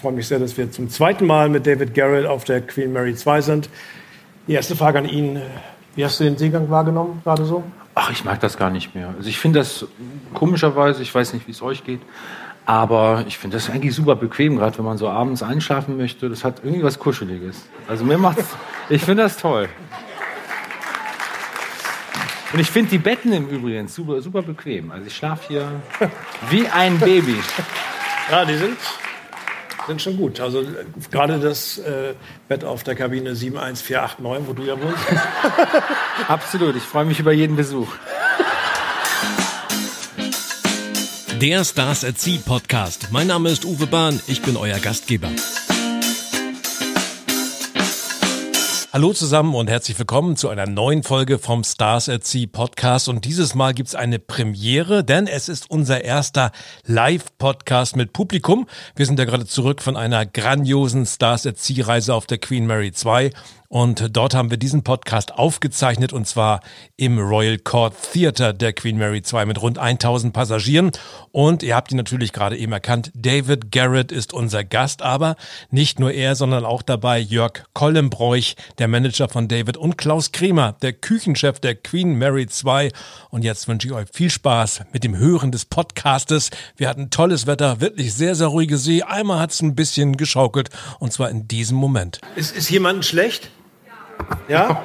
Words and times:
freue 0.00 0.12
mich 0.12 0.28
sehr, 0.28 0.38
dass 0.38 0.56
wir 0.56 0.70
zum 0.70 0.88
zweiten 0.88 1.26
Mal 1.26 1.48
mit 1.50 1.66
David 1.66 1.94
Garrett 1.94 2.24
auf 2.24 2.44
der 2.44 2.62
Queen 2.62 2.92
Mary 2.92 3.14
2 3.14 3.40
sind. 3.42 3.68
Die 4.46 4.54
erste 4.54 4.74
Frage 4.74 4.98
an 4.98 5.04
ihn. 5.06 5.40
Wie 5.94 6.04
hast 6.04 6.20
du 6.20 6.24
den 6.24 6.38
Seegang 6.38 6.70
wahrgenommen, 6.70 7.20
gerade 7.22 7.44
so? 7.44 7.62
Ach, 7.94 8.10
ich 8.10 8.24
mag 8.24 8.40
das 8.40 8.56
gar 8.56 8.70
nicht 8.70 8.94
mehr. 8.94 9.12
Also 9.16 9.28
ich 9.28 9.38
finde 9.38 9.58
das 9.58 9.86
komischerweise, 10.32 11.02
ich 11.02 11.14
weiß 11.14 11.34
nicht, 11.34 11.46
wie 11.46 11.50
es 11.50 11.60
euch 11.60 11.84
geht, 11.84 12.00
aber 12.64 13.24
ich 13.26 13.36
finde 13.36 13.56
das 13.56 13.68
eigentlich 13.68 13.94
super 13.94 14.16
bequem, 14.16 14.56
gerade 14.56 14.78
wenn 14.78 14.84
man 14.84 14.96
so 14.96 15.08
abends 15.08 15.42
einschlafen 15.42 15.96
möchte. 15.98 16.30
Das 16.30 16.44
hat 16.44 16.60
irgendwie 16.64 16.82
was 16.82 16.98
Kuscheliges. 16.98 17.66
Also 17.86 18.04
mir 18.04 18.16
macht's, 18.16 18.46
ich 18.88 19.02
finde 19.02 19.24
das 19.24 19.36
toll. 19.36 19.68
Und 22.52 22.58
ich 22.58 22.70
finde 22.70 22.90
die 22.90 22.98
Betten 22.98 23.32
im 23.32 23.48
Übrigen 23.48 23.86
super, 23.88 24.22
super 24.22 24.42
bequem. 24.42 24.90
Also 24.90 25.06
ich 25.06 25.14
schlafe 25.14 25.48
hier 25.48 25.70
wie 26.50 26.66
ein 26.68 26.98
Baby. 26.98 27.36
Ja, 28.30 28.44
die 28.44 28.56
sind, 28.56 28.76
sind 29.86 30.02
schon 30.02 30.16
gut. 30.16 30.40
Also 30.40 30.64
gerade 31.10 31.38
das 31.38 31.78
äh, 31.78 32.14
Bett 32.48 32.64
auf 32.64 32.82
der 32.82 32.94
Kabine 32.94 33.34
71489, 33.34 34.48
wo 34.48 34.52
du 34.52 34.62
ja 34.62 34.80
wohnst. 34.80 35.04
Absolut, 36.28 36.76
ich 36.76 36.82
freue 36.82 37.04
mich 37.04 37.20
über 37.20 37.32
jeden 37.32 37.56
Besuch. 37.56 37.88
Der 41.40 41.64
Stars 41.64 42.04
at 42.04 42.18
Sea 42.18 42.38
Podcast. 42.44 43.08
Mein 43.12 43.26
Name 43.26 43.48
ist 43.48 43.64
Uwe 43.64 43.86
Bahn, 43.86 44.20
ich 44.26 44.42
bin 44.42 44.56
euer 44.58 44.78
Gastgeber. 44.78 45.30
Hallo 48.92 49.12
zusammen 49.12 49.54
und 49.54 49.70
herzlich 49.70 49.96
willkommen 50.00 50.34
zu 50.36 50.48
einer 50.48 50.66
neuen 50.66 51.04
Folge 51.04 51.38
vom 51.38 51.62
Stars 51.62 52.08
at 52.08 52.24
Sea 52.24 52.48
Podcast. 52.50 53.08
Und 53.08 53.24
dieses 53.24 53.54
Mal 53.54 53.72
gibt's 53.72 53.94
eine 53.94 54.18
Premiere, 54.18 55.04
denn 55.04 55.28
es 55.28 55.48
ist 55.48 55.70
unser 55.70 56.02
erster 56.02 56.50
Live-Podcast 56.86 57.94
mit 57.94 58.12
Publikum. 58.12 58.66
Wir 58.96 59.06
sind 59.06 59.16
ja 59.20 59.26
gerade 59.26 59.46
zurück 59.46 59.80
von 59.80 59.96
einer 59.96 60.26
grandiosen 60.26 61.06
Stars 61.06 61.46
at 61.46 61.58
Sea 61.58 61.86
Reise 61.86 62.12
auf 62.12 62.26
der 62.26 62.38
Queen 62.38 62.66
Mary 62.66 62.90
2 62.90 63.30
und 63.72 64.16
dort 64.16 64.34
haben 64.34 64.50
wir 64.50 64.56
diesen 64.56 64.82
Podcast 64.82 65.32
aufgezeichnet 65.32 66.12
und 66.12 66.26
zwar 66.26 66.60
im 66.96 67.20
Royal 67.20 67.56
Court 67.56 67.94
Theatre 68.12 68.52
der 68.52 68.72
Queen 68.72 68.98
Mary 68.98 69.22
2 69.22 69.46
mit 69.46 69.62
rund 69.62 69.78
1000 69.78 70.32
Passagieren. 70.32 70.90
Und 71.30 71.62
ihr 71.62 71.76
habt 71.76 71.92
ihn 71.92 71.96
natürlich 71.96 72.32
gerade 72.32 72.58
eben 72.58 72.72
erkannt, 72.72 73.12
David 73.14 73.70
Garrett 73.70 74.10
ist 74.10 74.32
unser 74.32 74.64
Gast, 74.64 75.02
aber 75.02 75.36
nicht 75.70 76.00
nur 76.00 76.10
er, 76.10 76.34
sondern 76.34 76.64
auch 76.64 76.82
dabei 76.82 77.20
Jörg 77.20 77.62
Kollenbräuch, 77.72 78.56
der 78.78 78.88
Manager 78.88 79.28
von 79.28 79.46
David 79.46 79.76
und 79.76 79.96
Klaus 79.96 80.32
Kremer, 80.32 80.76
der 80.82 80.92
Küchenchef 80.92 81.60
der 81.60 81.76
Queen 81.76 82.18
Mary 82.18 82.48
2. 82.48 82.90
Und 83.30 83.44
jetzt 83.44 83.68
wünsche 83.68 83.86
ich 83.86 83.94
euch 83.94 84.08
viel 84.12 84.30
Spaß 84.30 84.80
mit 84.92 85.04
dem 85.04 85.16
Hören 85.16 85.52
des 85.52 85.64
Podcastes. 85.64 86.50
Wir 86.76 86.88
hatten 86.88 87.10
tolles 87.10 87.46
Wetter, 87.46 87.80
wirklich 87.80 88.14
sehr, 88.14 88.34
sehr 88.34 88.48
ruhige 88.48 88.78
See. 88.78 89.04
Einmal 89.04 89.38
hat 89.38 89.52
es 89.52 89.62
ein 89.62 89.76
bisschen 89.76 90.16
geschaukelt 90.16 90.70
und 90.98 91.12
zwar 91.12 91.30
in 91.30 91.46
diesem 91.46 91.76
Moment. 91.76 92.20
Ist, 92.34 92.56
ist 92.56 92.68
jemandem 92.68 93.04
schlecht? 93.04 93.48
Ja? 94.48 94.82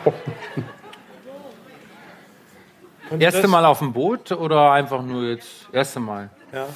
Erste 3.19 3.47
Mal 3.47 3.65
auf 3.65 3.79
dem 3.79 3.93
Boot 3.93 4.31
oder 4.31 4.71
einfach 4.71 5.01
nur 5.01 5.23
jetzt 5.23 5.67
erste 5.71 5.99
Mal? 5.99 6.29
Ja. 6.51 6.67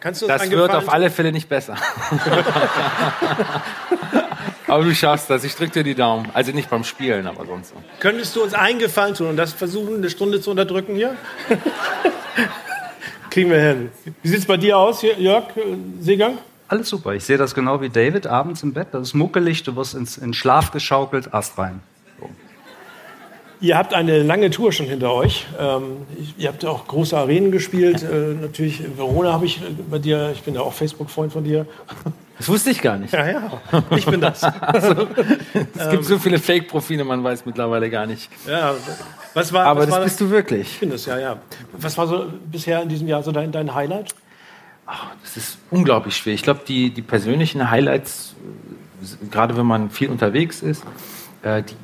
Kannst 0.00 0.22
du 0.22 0.26
das 0.26 0.42
das 0.42 0.50
wird 0.50 0.74
auf 0.74 0.88
alle 0.90 1.10
Fälle 1.10 1.30
nicht 1.30 1.48
besser. 1.48 1.76
aber 4.66 4.84
du 4.84 4.94
schaffst 4.94 5.28
das. 5.28 5.44
Ich 5.44 5.54
drücke 5.54 5.72
dir 5.72 5.84
die 5.84 5.94
Daumen. 5.94 6.30
Also 6.32 6.52
nicht 6.52 6.70
beim 6.70 6.84
Spielen, 6.84 7.26
aber 7.26 7.44
sonst. 7.44 7.68
So. 7.68 7.74
Könntest 8.00 8.34
du 8.34 8.42
uns 8.42 8.54
eingefallen 8.54 9.14
tun 9.14 9.28
und 9.28 9.36
das 9.36 9.52
versuchen, 9.52 9.96
eine 9.96 10.08
Stunde 10.08 10.40
zu 10.40 10.50
unterdrücken 10.50 10.94
hier? 10.94 11.16
Kriegen 13.30 13.50
wir 13.50 13.60
hin. 13.60 13.90
Wie 14.22 14.28
sieht 14.28 14.38
es 14.38 14.46
bei 14.46 14.56
dir 14.56 14.78
aus, 14.78 15.02
Jörg 15.02 15.44
Seegang? 16.00 16.38
Alles 16.70 16.88
super. 16.88 17.14
Ich 17.14 17.24
sehe 17.24 17.36
das 17.36 17.56
genau 17.56 17.80
wie 17.80 17.88
David 17.88 18.28
abends 18.28 18.62
im 18.62 18.72
Bett. 18.72 18.88
Das 18.92 19.08
ist 19.08 19.14
muckelig, 19.14 19.64
du 19.64 19.74
wirst 19.74 19.96
ins, 19.96 20.16
in 20.16 20.32
Schlaf 20.32 20.70
geschaukelt, 20.70 21.34
Ast 21.34 21.58
rein. 21.58 21.80
So. 22.20 22.30
Ihr 23.60 23.76
habt 23.76 23.92
eine 23.92 24.22
lange 24.22 24.50
Tour 24.50 24.70
schon 24.70 24.86
hinter 24.86 25.12
euch. 25.12 25.46
Ähm, 25.58 26.06
ihr 26.38 26.46
habt 26.46 26.64
auch 26.64 26.86
große 26.86 27.18
Arenen 27.18 27.50
gespielt. 27.50 28.04
Äh, 28.04 28.34
natürlich 28.40 28.84
in 28.84 28.96
Verona 28.96 29.32
habe 29.32 29.46
ich 29.46 29.60
bei 29.90 29.98
dir, 29.98 30.30
ich 30.32 30.42
bin 30.42 30.54
ja 30.54 30.60
auch 30.60 30.72
Facebook-Freund 30.72 31.32
von 31.32 31.42
dir. 31.42 31.66
Das 32.38 32.48
wusste 32.48 32.70
ich 32.70 32.80
gar 32.80 32.98
nicht. 32.98 33.12
Ja, 33.12 33.28
ja, 33.28 33.60
ich 33.96 34.06
bin 34.06 34.20
das. 34.20 34.44
also, 34.60 35.08
es 35.76 35.90
gibt 35.90 36.04
so 36.04 36.20
viele 36.20 36.38
Fake-Profile, 36.38 37.02
man 37.02 37.24
weiß 37.24 37.46
mittlerweile 37.46 37.90
gar 37.90 38.06
nicht. 38.06 38.30
Ja, 38.46 38.76
was 39.34 39.52
war, 39.52 39.66
Aber 39.66 39.80
was 39.80 39.86
das 39.86 39.96
war 39.96 40.04
bist 40.04 40.20
du 40.20 40.30
wirklich. 40.30 40.68
Ich 40.68 40.78
bin 40.78 40.90
das, 40.90 41.04
ja, 41.06 41.18
ja. 41.18 41.36
Was 41.72 41.98
war 41.98 42.06
so 42.06 42.26
bisher 42.50 42.80
in 42.80 42.88
diesem 42.88 43.08
Jahr 43.08 43.24
so 43.24 43.32
dein, 43.32 43.50
dein 43.50 43.74
Highlight? 43.74 44.14
Ach, 44.92 45.06
das 45.22 45.36
ist 45.36 45.58
unglaublich 45.70 46.16
schwer. 46.16 46.34
Ich 46.34 46.42
glaube, 46.42 46.62
die, 46.66 46.90
die 46.90 47.02
persönlichen 47.02 47.70
Highlights, 47.70 48.34
äh, 49.02 49.26
gerade 49.30 49.56
wenn 49.56 49.66
man 49.66 49.88
viel 49.90 50.08
unterwegs 50.08 50.62
ist, 50.62 50.84
äh, 51.42 51.62
die 51.62 51.76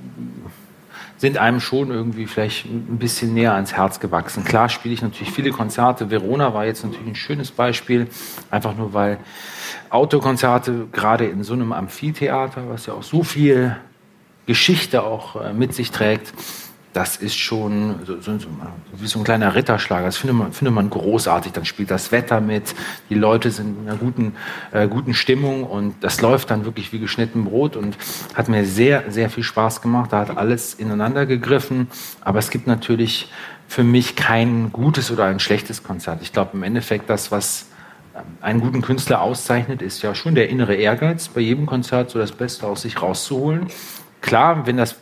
sind 1.18 1.38
einem 1.38 1.60
schon 1.60 1.90
irgendwie 1.90 2.26
vielleicht 2.26 2.66
ein 2.66 2.98
bisschen 2.98 3.32
näher 3.32 3.54
ans 3.54 3.74
Herz 3.74 4.00
gewachsen. 4.00 4.44
Klar 4.44 4.68
spiele 4.68 4.92
ich 4.92 5.02
natürlich 5.02 5.32
viele 5.32 5.50
Konzerte. 5.50 6.10
Verona 6.10 6.52
war 6.52 6.66
jetzt 6.66 6.84
natürlich 6.84 7.06
ein 7.06 7.14
schönes 7.14 7.52
Beispiel, 7.52 8.08
einfach 8.50 8.76
nur 8.76 8.92
weil 8.92 9.18
Autokonzerte 9.88 10.88
gerade 10.90 11.26
in 11.26 11.44
so 11.44 11.54
einem 11.54 11.72
Amphitheater, 11.72 12.68
was 12.68 12.86
ja 12.86 12.94
auch 12.94 13.04
so 13.04 13.22
viel 13.22 13.76
Geschichte 14.46 15.04
auch 15.04 15.40
äh, 15.40 15.52
mit 15.52 15.74
sich 15.74 15.92
trägt, 15.92 16.34
das 16.96 17.16
ist 17.16 17.36
schon 17.36 17.96
so, 18.06 18.22
so, 18.22 18.38
so, 18.38 18.48
wie 18.94 19.06
so 19.06 19.18
ein 19.18 19.24
kleiner 19.24 19.54
Ritterschlag. 19.54 20.02
Das 20.02 20.16
findet 20.16 20.38
man, 20.38 20.52
findet 20.52 20.74
man 20.74 20.88
großartig. 20.88 21.52
Dann 21.52 21.66
spielt 21.66 21.90
das 21.90 22.10
Wetter 22.10 22.40
mit, 22.40 22.74
die 23.10 23.14
Leute 23.14 23.50
sind 23.50 23.82
in 23.82 23.86
einer 23.86 23.98
guten, 23.98 24.34
äh, 24.72 24.88
guten 24.88 25.12
Stimmung 25.12 25.64
und 25.64 25.96
das 26.00 26.22
läuft 26.22 26.50
dann 26.50 26.64
wirklich 26.64 26.94
wie 26.94 26.98
geschnitten 26.98 27.44
Brot 27.44 27.76
und 27.76 27.98
hat 28.34 28.48
mir 28.48 28.64
sehr, 28.64 29.10
sehr 29.10 29.28
viel 29.28 29.42
Spaß 29.42 29.82
gemacht. 29.82 30.10
Da 30.10 30.20
hat 30.20 30.38
alles 30.38 30.72
ineinander 30.72 31.26
gegriffen. 31.26 31.88
Aber 32.22 32.38
es 32.38 32.48
gibt 32.48 32.66
natürlich 32.66 33.30
für 33.68 33.84
mich 33.84 34.16
kein 34.16 34.72
gutes 34.72 35.10
oder 35.10 35.26
ein 35.26 35.38
schlechtes 35.38 35.82
Konzert. 35.82 36.22
Ich 36.22 36.32
glaube 36.32 36.52
im 36.54 36.62
Endeffekt, 36.62 37.10
das, 37.10 37.30
was 37.30 37.66
ähm, 38.14 38.22
einen 38.40 38.60
guten 38.60 38.80
Künstler 38.80 39.20
auszeichnet, 39.20 39.82
ist 39.82 40.00
ja 40.00 40.14
schon 40.14 40.34
der 40.34 40.48
innere 40.48 40.74
Ehrgeiz, 40.74 41.28
bei 41.28 41.42
jedem 41.42 41.66
Konzert 41.66 42.08
so 42.08 42.18
das 42.18 42.32
Beste 42.32 42.66
aus 42.66 42.80
sich 42.80 43.02
rauszuholen. 43.02 43.66
Klar, 44.22 44.66
wenn 44.66 44.78
das 44.78 44.96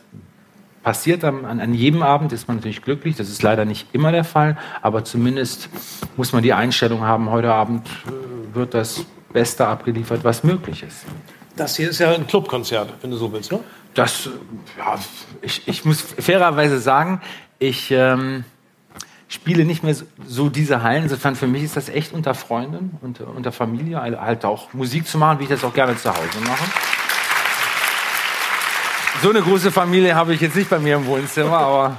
passiert 0.85 1.23
an, 1.23 1.45
an, 1.45 1.73
jedem 1.73 2.03
Abend, 2.03 2.31
ist 2.31 2.47
man 2.47 2.57
natürlich 2.57 2.83
glücklich. 2.83 3.15
Das 3.15 3.27
ist 3.27 3.41
leider 3.41 3.65
nicht 3.65 3.87
immer 3.91 4.11
der 4.11 4.23
Fall, 4.23 4.55
aber 4.83 5.03
zumindest 5.03 5.67
muss 6.15 6.31
man 6.31 6.43
die 6.43 6.53
Einstellung 6.53 7.01
haben, 7.01 7.31
heute 7.31 7.51
Abend 7.51 7.87
äh, 7.87 8.55
wird 8.55 8.75
das 8.75 9.03
Beste 9.33 9.65
abgeliefert, 9.65 10.23
was 10.23 10.43
möglich 10.43 10.83
ist. 10.83 11.05
Das 11.55 11.75
hier 11.75 11.89
ist 11.89 11.97
ja 11.97 12.13
ein 12.13 12.27
Clubkonzert, 12.27 12.93
wenn 13.01 13.09
du 13.09 13.17
so 13.17 13.33
willst, 13.33 13.51
ne? 13.51 13.61
Das, 13.95 14.29
ja, 14.77 14.99
ich, 15.41 15.67
ich 15.67 15.85
muss 15.85 16.01
fairerweise 16.01 16.79
sagen, 16.79 17.19
ich 17.57 17.89
ähm, 17.89 18.43
spiele 19.27 19.65
nicht 19.65 19.83
mehr 19.83 19.95
so, 19.95 20.05
so 20.27 20.49
diese 20.49 20.83
Hallen. 20.83 21.03
Insofern 21.03 21.35
für 21.35 21.47
mich 21.47 21.63
ist 21.63 21.77
das 21.77 21.89
echt 21.89 22.13
unter 22.13 22.35
Freunden 22.35 22.99
und 23.01 23.21
unter 23.21 23.51
Familie, 23.51 24.01
halt 24.01 24.45
auch 24.45 24.71
Musik 24.73 25.07
zu 25.07 25.17
machen, 25.17 25.39
wie 25.39 25.43
ich 25.43 25.49
das 25.49 25.63
auch 25.63 25.73
gerne 25.73 25.97
zu 25.97 26.11
Hause 26.11 26.39
mache 26.45 26.65
so 29.21 29.29
eine 29.29 29.41
große 29.41 29.71
Familie 29.71 30.15
habe 30.15 30.33
ich 30.33 30.41
jetzt 30.41 30.55
nicht 30.55 30.69
bei 30.69 30.79
mir 30.79 30.95
im 30.95 31.05
Wohnzimmer, 31.05 31.57
aber, 31.57 31.97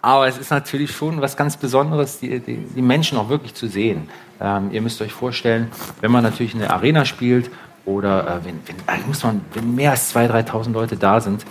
aber 0.00 0.28
es 0.28 0.38
ist 0.38 0.50
natürlich 0.50 0.94
schon 0.94 1.20
was 1.20 1.36
ganz 1.36 1.56
Besonderes, 1.56 2.18
die, 2.20 2.40
die, 2.40 2.56
die 2.56 2.82
Menschen 2.82 3.18
auch 3.18 3.28
wirklich 3.28 3.54
zu 3.54 3.68
sehen. 3.68 4.08
Ähm, 4.40 4.70
ihr 4.72 4.82
müsst 4.82 5.00
euch 5.02 5.12
vorstellen, 5.12 5.70
wenn 6.00 6.10
man 6.10 6.22
natürlich 6.22 6.54
in 6.54 6.60
der 6.60 6.72
Arena 6.72 7.04
spielt 7.04 7.50
oder 7.84 8.26
äh, 8.26 8.44
wenn, 8.44 8.60
wenn, 8.66 8.76
äh, 8.86 9.06
muss 9.06 9.22
man, 9.22 9.40
wenn 9.54 9.74
mehr 9.74 9.92
als 9.92 10.14
2.000, 10.14 10.48
3.000 10.48 10.72
Leute 10.72 10.96
da 10.96 11.20
sind, 11.20 11.44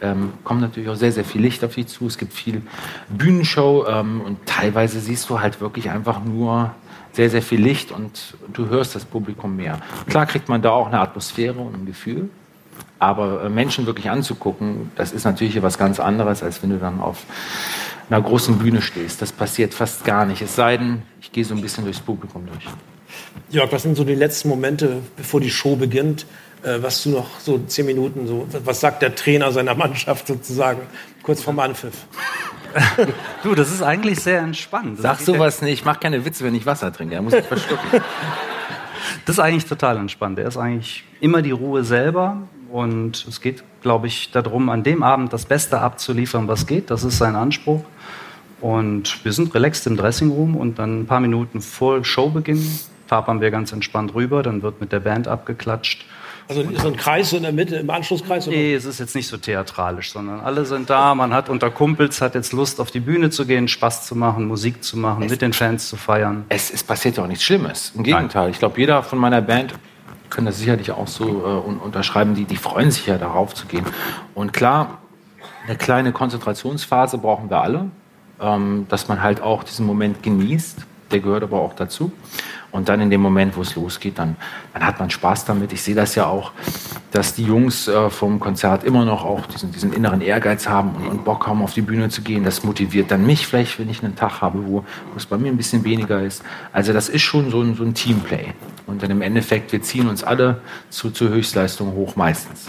ähm, 0.00 0.32
kommt 0.44 0.60
natürlich 0.60 0.88
auch 0.88 0.96
sehr, 0.96 1.12
sehr 1.12 1.24
viel 1.24 1.40
Licht 1.40 1.64
auf 1.64 1.74
dich 1.74 1.86
zu. 1.86 2.06
Es 2.06 2.18
gibt 2.18 2.32
viel 2.32 2.62
Bühnenshow 3.08 3.86
ähm, 3.88 4.20
und 4.20 4.46
teilweise 4.46 5.00
siehst 5.00 5.28
du 5.30 5.40
halt 5.40 5.60
wirklich 5.60 5.90
einfach 5.90 6.22
nur 6.22 6.72
sehr, 7.12 7.30
sehr 7.30 7.42
viel 7.42 7.60
Licht 7.60 7.92
und 7.92 8.36
du 8.52 8.68
hörst 8.68 8.94
das 8.94 9.04
Publikum 9.04 9.56
mehr. 9.56 9.78
Klar 10.08 10.26
kriegt 10.26 10.48
man 10.48 10.62
da 10.62 10.70
auch 10.70 10.88
eine 10.88 11.00
Atmosphäre 11.00 11.58
und 11.58 11.74
ein 11.74 11.86
Gefühl, 11.86 12.28
aber 13.04 13.44
äh, 13.44 13.48
Menschen 13.48 13.86
wirklich 13.86 14.10
anzugucken, 14.10 14.90
das 14.96 15.12
ist 15.12 15.24
natürlich 15.24 15.60
was 15.62 15.78
ganz 15.78 16.00
anderes, 16.00 16.42
als 16.42 16.62
wenn 16.62 16.70
du 16.70 16.78
dann 16.78 17.00
auf 17.00 17.24
einer 18.10 18.20
großen 18.20 18.58
Bühne 18.58 18.82
stehst. 18.82 19.22
Das 19.22 19.32
passiert 19.32 19.74
fast 19.74 20.04
gar 20.04 20.26
nicht. 20.26 20.42
Es 20.42 20.56
sei 20.56 20.76
denn, 20.76 21.02
ich 21.20 21.32
gehe 21.32 21.44
so 21.44 21.54
ein 21.54 21.60
bisschen 21.60 21.84
durchs 21.84 22.00
Publikum 22.00 22.46
durch. 22.46 22.64
Jörg, 23.50 23.70
was 23.72 23.82
sind 23.82 23.96
so 23.96 24.04
die 24.04 24.14
letzten 24.14 24.48
Momente, 24.48 25.00
bevor 25.16 25.40
die 25.40 25.50
Show 25.50 25.76
beginnt? 25.76 26.26
Äh, 26.62 26.82
was 26.82 27.02
du 27.02 27.10
noch 27.10 27.40
so 27.40 27.58
zehn 27.58 27.86
Minuten, 27.86 28.26
so, 28.26 28.46
was 28.64 28.80
sagt 28.80 29.02
der 29.02 29.14
Trainer 29.14 29.52
seiner 29.52 29.74
Mannschaft 29.74 30.26
sozusagen, 30.26 30.80
kurz 31.22 31.42
vorm 31.42 31.58
Anpfiff? 31.58 32.06
du, 33.42 33.54
das 33.54 33.70
ist 33.70 33.82
eigentlich 33.82 34.18
sehr 34.20 34.40
entspannt. 34.40 34.98
Sag 35.00 35.20
sowas 35.20 35.62
nicht, 35.62 35.74
ich 35.74 35.84
mache 35.84 36.00
keine 36.00 36.24
Witze, 36.24 36.44
wenn 36.44 36.54
ich 36.54 36.66
Wasser 36.66 36.92
trinke, 36.92 37.14
da 37.14 37.22
muss 37.22 37.34
ich 37.34 37.44
verschlucken. 37.48 38.00
das 39.26 39.36
ist 39.36 39.40
eigentlich 39.40 39.66
total 39.66 39.98
entspannt. 39.98 40.38
Er 40.38 40.48
ist 40.48 40.56
eigentlich 40.56 41.04
immer 41.20 41.42
die 41.42 41.52
Ruhe 41.52 41.84
selber 41.84 42.48
und 42.74 43.24
es 43.28 43.40
geht, 43.40 43.62
glaube 43.82 44.08
ich, 44.08 44.32
darum, 44.32 44.68
an 44.68 44.82
dem 44.82 45.04
Abend 45.04 45.32
das 45.32 45.46
Beste 45.46 45.80
abzuliefern, 45.80 46.48
was 46.48 46.66
geht. 46.66 46.90
Das 46.90 47.04
ist 47.04 47.18
sein 47.18 47.36
Anspruch. 47.36 47.84
Und 48.60 49.24
wir 49.24 49.32
sind 49.32 49.54
relaxed 49.54 49.86
im 49.86 49.96
Dressingroom 49.96 50.56
und 50.56 50.80
dann 50.80 51.02
ein 51.02 51.06
paar 51.06 51.20
Minuten 51.20 51.60
vor 51.60 52.04
Showbeginn 52.04 52.68
fabern 53.06 53.40
wir 53.40 53.52
ganz 53.52 53.70
entspannt 53.70 54.16
rüber. 54.16 54.42
Dann 54.42 54.62
wird 54.62 54.80
mit 54.80 54.90
der 54.90 54.98
Band 54.98 55.28
abgeklatscht 55.28 56.04
Also 56.48 56.64
so 56.76 56.88
ein 56.88 56.96
Kreis 56.96 57.32
in 57.32 57.44
der 57.44 57.52
Mitte, 57.52 57.76
im 57.76 57.88
Anschlusskreis? 57.88 58.48
Oder? 58.48 58.56
Nee, 58.56 58.74
es 58.74 58.86
ist 58.86 58.98
jetzt 58.98 59.14
nicht 59.14 59.28
so 59.28 59.36
theatralisch, 59.36 60.10
sondern 60.10 60.40
alle 60.40 60.64
sind 60.64 60.90
da. 60.90 61.14
Man 61.14 61.32
hat 61.32 61.48
unter 61.48 61.70
Kumpels, 61.70 62.20
hat 62.20 62.34
jetzt 62.34 62.52
Lust, 62.52 62.80
auf 62.80 62.90
die 62.90 62.98
Bühne 62.98 63.30
zu 63.30 63.46
gehen, 63.46 63.68
Spaß 63.68 64.04
zu 64.04 64.16
machen, 64.16 64.48
Musik 64.48 64.82
zu 64.82 64.98
machen, 64.98 65.22
es, 65.22 65.30
mit 65.30 65.42
den 65.42 65.52
Fans 65.52 65.88
zu 65.88 65.96
feiern. 65.96 66.44
Es, 66.48 66.72
es 66.72 66.82
passiert 66.82 67.18
ja 67.18 67.22
auch 67.22 67.28
nichts 67.28 67.44
Schlimmes. 67.44 67.92
Im 67.94 68.02
Gegenteil. 68.02 68.42
Nein. 68.42 68.50
Ich 68.50 68.58
glaube, 68.58 68.80
jeder 68.80 69.04
von 69.04 69.20
meiner 69.20 69.42
Band 69.42 69.74
kann 70.34 70.44
das 70.44 70.58
sicherlich 70.58 70.90
auch 70.90 71.08
so 71.08 71.24
äh, 71.24 71.84
unterschreiben. 71.84 72.34
Die, 72.34 72.44
die 72.44 72.56
freuen 72.56 72.90
sich 72.90 73.06
ja 73.06 73.18
darauf 73.18 73.54
zu 73.54 73.66
gehen. 73.66 73.86
Und 74.34 74.52
klar, 74.52 74.98
eine 75.66 75.76
kleine 75.76 76.12
Konzentrationsphase 76.12 77.18
brauchen 77.18 77.48
wir 77.50 77.62
alle, 77.62 77.90
ähm, 78.40 78.86
dass 78.88 79.08
man 79.08 79.22
halt 79.22 79.40
auch 79.40 79.64
diesen 79.64 79.86
Moment 79.86 80.22
genießt. 80.22 80.78
Der 81.10 81.20
gehört 81.20 81.42
aber 81.42 81.60
auch 81.60 81.74
dazu. 81.74 82.12
Und 82.74 82.88
dann 82.88 83.00
in 83.00 83.08
dem 83.08 83.20
Moment, 83.20 83.56
wo 83.56 83.62
es 83.62 83.76
losgeht, 83.76 84.18
dann, 84.18 84.34
dann 84.72 84.84
hat 84.84 84.98
man 84.98 85.08
Spaß 85.08 85.44
damit. 85.44 85.72
Ich 85.72 85.80
sehe 85.80 85.94
das 85.94 86.16
ja 86.16 86.26
auch, 86.26 86.50
dass 87.12 87.32
die 87.32 87.44
Jungs 87.44 87.86
äh, 87.86 88.10
vom 88.10 88.40
Konzert 88.40 88.82
immer 88.82 89.04
noch 89.04 89.24
auch 89.24 89.46
diesen, 89.46 89.70
diesen 89.70 89.92
inneren 89.92 90.20
Ehrgeiz 90.20 90.66
haben 90.66 90.96
und, 90.96 91.06
und, 91.06 91.24
Bock 91.24 91.46
haben, 91.46 91.62
auf 91.62 91.72
die 91.72 91.82
Bühne 91.82 92.08
zu 92.08 92.22
gehen. 92.22 92.42
Das 92.42 92.64
motiviert 92.64 93.12
dann 93.12 93.24
mich 93.24 93.46
vielleicht, 93.46 93.78
wenn 93.78 93.88
ich 93.88 94.02
einen 94.02 94.16
Tag 94.16 94.40
habe, 94.40 94.66
wo, 94.66 94.78
wo 94.78 95.16
es 95.16 95.24
bei 95.24 95.38
mir 95.38 95.52
ein 95.52 95.56
bisschen 95.56 95.84
weniger 95.84 96.20
ist. 96.20 96.42
Also 96.72 96.92
das 96.92 97.08
ist 97.08 97.22
schon 97.22 97.48
so 97.52 97.60
ein, 97.60 97.76
so 97.76 97.84
ein 97.84 97.94
Teamplay. 97.94 98.46
Und 98.88 99.04
dann 99.04 99.12
im 99.12 99.22
Endeffekt, 99.22 99.70
wir 99.70 99.80
ziehen 99.80 100.08
uns 100.08 100.24
alle 100.24 100.60
zu, 100.90 101.12
zur 101.12 101.28
Höchstleistung 101.28 101.92
hoch 101.92 102.16
meistens. 102.16 102.66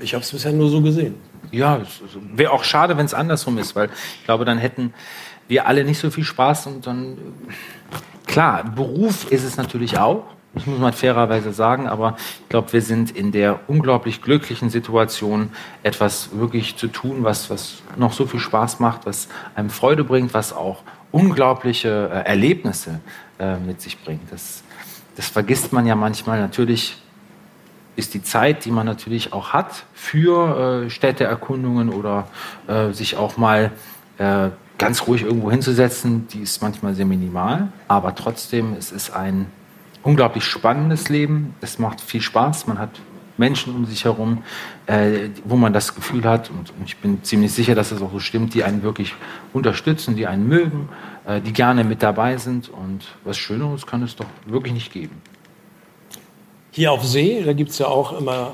Ich 0.00 0.14
habe 0.14 0.24
es 0.24 0.32
bisher 0.32 0.52
nur 0.52 0.68
so 0.68 0.82
gesehen. 0.82 1.14
Ja, 1.52 1.82
wäre 2.34 2.50
auch 2.50 2.64
schade, 2.64 2.96
wenn 2.96 3.06
es 3.06 3.14
andersrum 3.14 3.56
ist, 3.58 3.76
weil 3.76 3.88
ich 4.18 4.24
glaube, 4.24 4.44
dann 4.44 4.58
hätten 4.58 4.92
wir 5.48 5.66
alle 5.66 5.84
nicht 5.84 5.98
so 5.98 6.10
viel 6.10 6.24
Spaß 6.24 6.66
und 6.66 6.86
dann 6.86 7.16
Klar, 8.26 8.64
Beruf 8.64 9.30
ist 9.30 9.44
es 9.44 9.56
natürlich 9.56 9.98
auch, 9.98 10.24
das 10.54 10.66
muss 10.66 10.78
man 10.78 10.92
fairerweise 10.92 11.52
sagen, 11.52 11.86
aber 11.86 12.16
ich 12.42 12.48
glaube, 12.48 12.72
wir 12.72 12.82
sind 12.82 13.10
in 13.10 13.32
der 13.32 13.60
unglaublich 13.68 14.22
glücklichen 14.22 14.70
Situation, 14.70 15.50
etwas 15.82 16.30
wirklich 16.32 16.76
zu 16.76 16.88
tun, 16.88 17.18
was, 17.22 17.50
was 17.50 17.82
noch 17.96 18.12
so 18.12 18.26
viel 18.26 18.40
Spaß 18.40 18.80
macht, 18.80 19.06
was 19.06 19.28
einem 19.54 19.70
Freude 19.70 20.04
bringt, 20.04 20.34
was 20.34 20.52
auch 20.52 20.82
unglaubliche 21.12 22.10
äh, 22.12 22.28
Erlebnisse 22.28 23.00
äh, 23.38 23.56
mit 23.56 23.80
sich 23.80 24.02
bringt. 24.02 24.32
Das, 24.32 24.62
das 25.16 25.28
vergisst 25.28 25.72
man 25.72 25.86
ja 25.86 25.94
manchmal. 25.94 26.40
Natürlich 26.40 26.96
ist 27.96 28.14
die 28.14 28.22
Zeit, 28.22 28.64
die 28.64 28.70
man 28.70 28.86
natürlich 28.86 29.32
auch 29.32 29.52
hat 29.52 29.84
für 29.92 30.84
äh, 30.86 30.90
Städteerkundungen 30.90 31.88
oder 31.90 32.28
äh, 32.68 32.92
sich 32.92 33.16
auch 33.16 33.36
mal 33.36 33.72
äh, 34.18 34.48
ganz 34.78 35.06
ruhig 35.06 35.22
irgendwo 35.22 35.50
hinzusetzen, 35.50 36.28
die 36.28 36.40
ist 36.40 36.62
manchmal 36.62 36.94
sehr 36.94 37.06
minimal, 37.06 37.68
aber 37.88 38.14
trotzdem, 38.14 38.74
es 38.78 38.92
ist 38.92 39.10
ein 39.10 39.46
unglaublich 40.02 40.44
spannendes 40.44 41.08
Leben. 41.08 41.54
Es 41.60 41.78
macht 41.78 42.00
viel 42.00 42.20
Spaß. 42.20 42.66
Man 42.66 42.78
hat 42.78 42.90
Menschen 43.36 43.74
um 43.74 43.86
sich 43.86 44.04
herum, 44.04 44.42
äh, 44.86 45.28
wo 45.44 45.56
man 45.56 45.72
das 45.72 45.94
Gefühl 45.94 46.24
hat, 46.24 46.50
und, 46.50 46.70
und, 46.70 46.86
ich 46.86 46.96
bin 46.96 47.22
ziemlich 47.22 47.52
sicher, 47.52 47.74
dass 47.74 47.90
das 47.90 48.02
auch 48.02 48.10
so 48.10 48.18
stimmt, 48.18 48.54
die 48.54 48.64
einen 48.64 48.82
wirklich 48.82 49.14
unterstützen, 49.52 50.16
die 50.16 50.26
einen 50.26 50.48
mögen, 50.48 50.88
äh, 51.26 51.40
die 51.40 51.52
gerne 51.52 51.84
mit 51.84 52.02
dabei 52.02 52.36
sind. 52.36 52.68
Und 52.68 53.04
was 53.24 53.38
Schöneres 53.38 53.86
kann 53.86 54.02
es 54.02 54.16
doch 54.16 54.26
wirklich 54.46 54.74
nicht 54.74 54.92
geben. 54.92 55.20
Hier 56.70 56.92
auf 56.92 57.04
See, 57.04 57.42
da 57.44 57.52
gibt 57.52 57.70
es 57.70 57.78
ja 57.78 57.86
auch 57.86 58.18
immer 58.18 58.52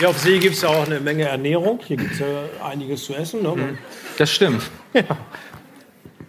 Ja, 0.00 0.08
auf 0.08 0.18
See 0.18 0.38
gibt 0.38 0.54
es 0.54 0.62
ja 0.62 0.68
auch 0.68 0.86
eine 0.86 1.00
Menge 1.00 1.24
Ernährung. 1.24 1.80
Hier 1.84 1.96
gibt 1.96 2.12
es 2.12 2.20
ja 2.20 2.26
einiges 2.64 3.04
zu 3.04 3.14
essen. 3.14 3.42
Ne? 3.42 3.48
Mhm. 3.48 3.78
Das 4.16 4.30
stimmt. 4.30 4.62
Ja. 4.94 5.02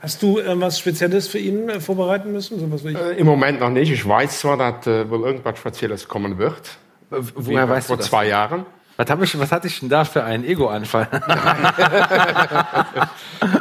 Hast 0.02 0.24
du 0.24 0.40
äh, 0.40 0.60
was 0.60 0.80
Spezielles 0.80 1.28
für 1.28 1.40
ihn 1.40 1.70
äh, 1.70 1.80
vorbereiten 1.80 2.32
müssen? 2.32 2.60
So 2.60 2.88
äh, 2.88 3.18
Im 3.18 3.28
Moment 3.28 3.60
noch 3.60 3.70
nicht. 3.70 3.92
Ich 3.92 4.08
weiß 4.08 4.40
zwar, 4.40 4.58
dass 4.58 4.88
äh, 4.88 5.10
wohl 5.10 5.22
irgendwas 5.22 5.60
Spezielles 5.60 6.08
kommen 6.08 6.38
wird. 6.38 6.78
Woher 7.10 7.68
weißt 7.68 7.90
du 7.90 7.96
das? 7.96 8.08
Vor 8.08 8.20
zwei 8.20 8.28
Jahren. 8.28 8.66
Was, 9.00 9.10
hab 9.10 9.24
ich, 9.24 9.40
was 9.40 9.52
hatte 9.54 9.68
ich 9.68 9.80
denn 9.80 9.88
da 9.88 10.04
für 10.04 10.26
einen 10.26 10.44
Ego-Anfall? 10.44 11.08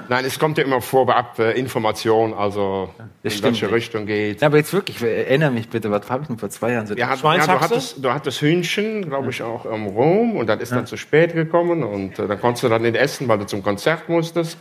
Nein, 0.09 0.25
es 0.25 0.37
kommt 0.37 0.59
ja 0.59 0.65
immer 0.65 0.81
vorab 0.81 1.39
äh, 1.39 1.53
Information, 1.53 2.35
also 2.35 2.93
das 3.23 3.37
in 3.37 3.45
welche 3.45 3.71
Richtung 3.71 4.05
geht. 4.07 4.41
Ja, 4.41 4.49
aber 4.49 4.57
jetzt 4.57 4.73
wirklich, 4.73 5.01
erinnere 5.01 5.53
mich 5.53 5.69
bitte, 5.69 5.93
was 5.93 6.11
habe 6.11 6.23
ich 6.23 6.27
denn 6.27 6.39
vor 6.39 6.51
zwei 6.51 6.73
Jahren 6.73 6.89
so 6.89 6.97
ja, 6.97 7.07
hat, 7.07 7.23
ja, 7.23 7.47
du, 7.47 7.61
hattest, 7.61 8.05
du 8.05 8.13
hattest 8.13 8.41
Hühnchen, 8.41 9.09
glaube 9.09 9.31
ich, 9.31 9.41
auch 9.41 9.65
im 9.67 9.87
Rom 9.87 10.35
und 10.35 10.49
das 10.49 10.61
ist 10.61 10.73
dann 10.73 10.87
zu 10.87 10.97
spät 10.97 11.35
gekommen 11.35 11.85
und 11.85 12.19
äh, 12.19 12.27
dann 12.27 12.41
konntest 12.41 12.65
du 12.65 12.69
dann 12.69 12.83
nicht 12.83 12.97
essen, 12.97 13.29
weil 13.29 13.39
du 13.39 13.47
zum 13.47 13.63
Konzert 13.63 14.09
musstest. 14.09 14.59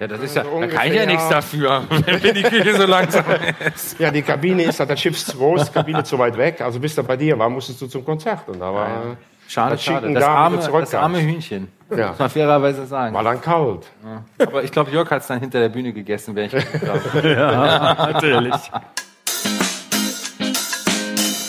Ja, 0.00 0.06
das 0.06 0.20
ist 0.20 0.34
ja, 0.34 0.44
also 0.44 0.60
da 0.62 0.66
kann 0.66 0.86
ich 0.86 0.94
ja 0.94 1.04
nichts 1.04 1.28
dafür, 1.28 1.84
wenn 1.90 2.34
die 2.34 2.42
Küche 2.42 2.74
so 2.74 2.86
langsam 2.86 3.26
ist. 3.74 4.00
Ja, 4.00 4.10
die 4.10 4.22
Kabine 4.22 4.62
ist, 4.62 4.80
der 4.80 4.96
Schiff 4.96 5.22
zu 5.22 5.36
groß, 5.36 5.66
die 5.66 5.72
Kabine 5.72 6.04
zu 6.04 6.18
weit 6.18 6.38
weg. 6.38 6.62
Also 6.62 6.80
bis 6.80 6.94
da 6.94 7.02
bei 7.02 7.18
dir 7.18 7.38
war, 7.38 7.50
musstest 7.50 7.82
du 7.82 7.86
zum 7.86 8.02
Konzert. 8.02 8.48
Und 8.48 8.60
da 8.60 8.72
war, 8.72 8.88
ja. 8.88 9.16
Schade, 9.50 9.72
das 9.72 9.82
schade. 9.82 10.12
Das 10.12 10.22
arme, 10.22 10.58
das 10.58 10.94
arme 10.94 11.20
Hühnchen. 11.20 11.66
Ja. 11.90 12.10
Muss 12.10 12.20
man 12.20 12.30
fairerweise 12.30 12.86
sagen. 12.86 13.12
War 13.16 13.24
dann 13.24 13.40
kalt. 13.40 13.84
Ja. 14.04 14.46
Aber 14.46 14.62
ich 14.62 14.70
glaube, 14.70 14.92
Jörg 14.92 15.10
hat 15.10 15.22
es 15.22 15.26
dann 15.26 15.40
hinter 15.40 15.58
der 15.58 15.70
Bühne 15.70 15.92
gegessen, 15.92 16.36
wenn 16.36 16.46
ich 16.46 16.52
Ja, 17.24 18.12
natürlich. 18.12 18.54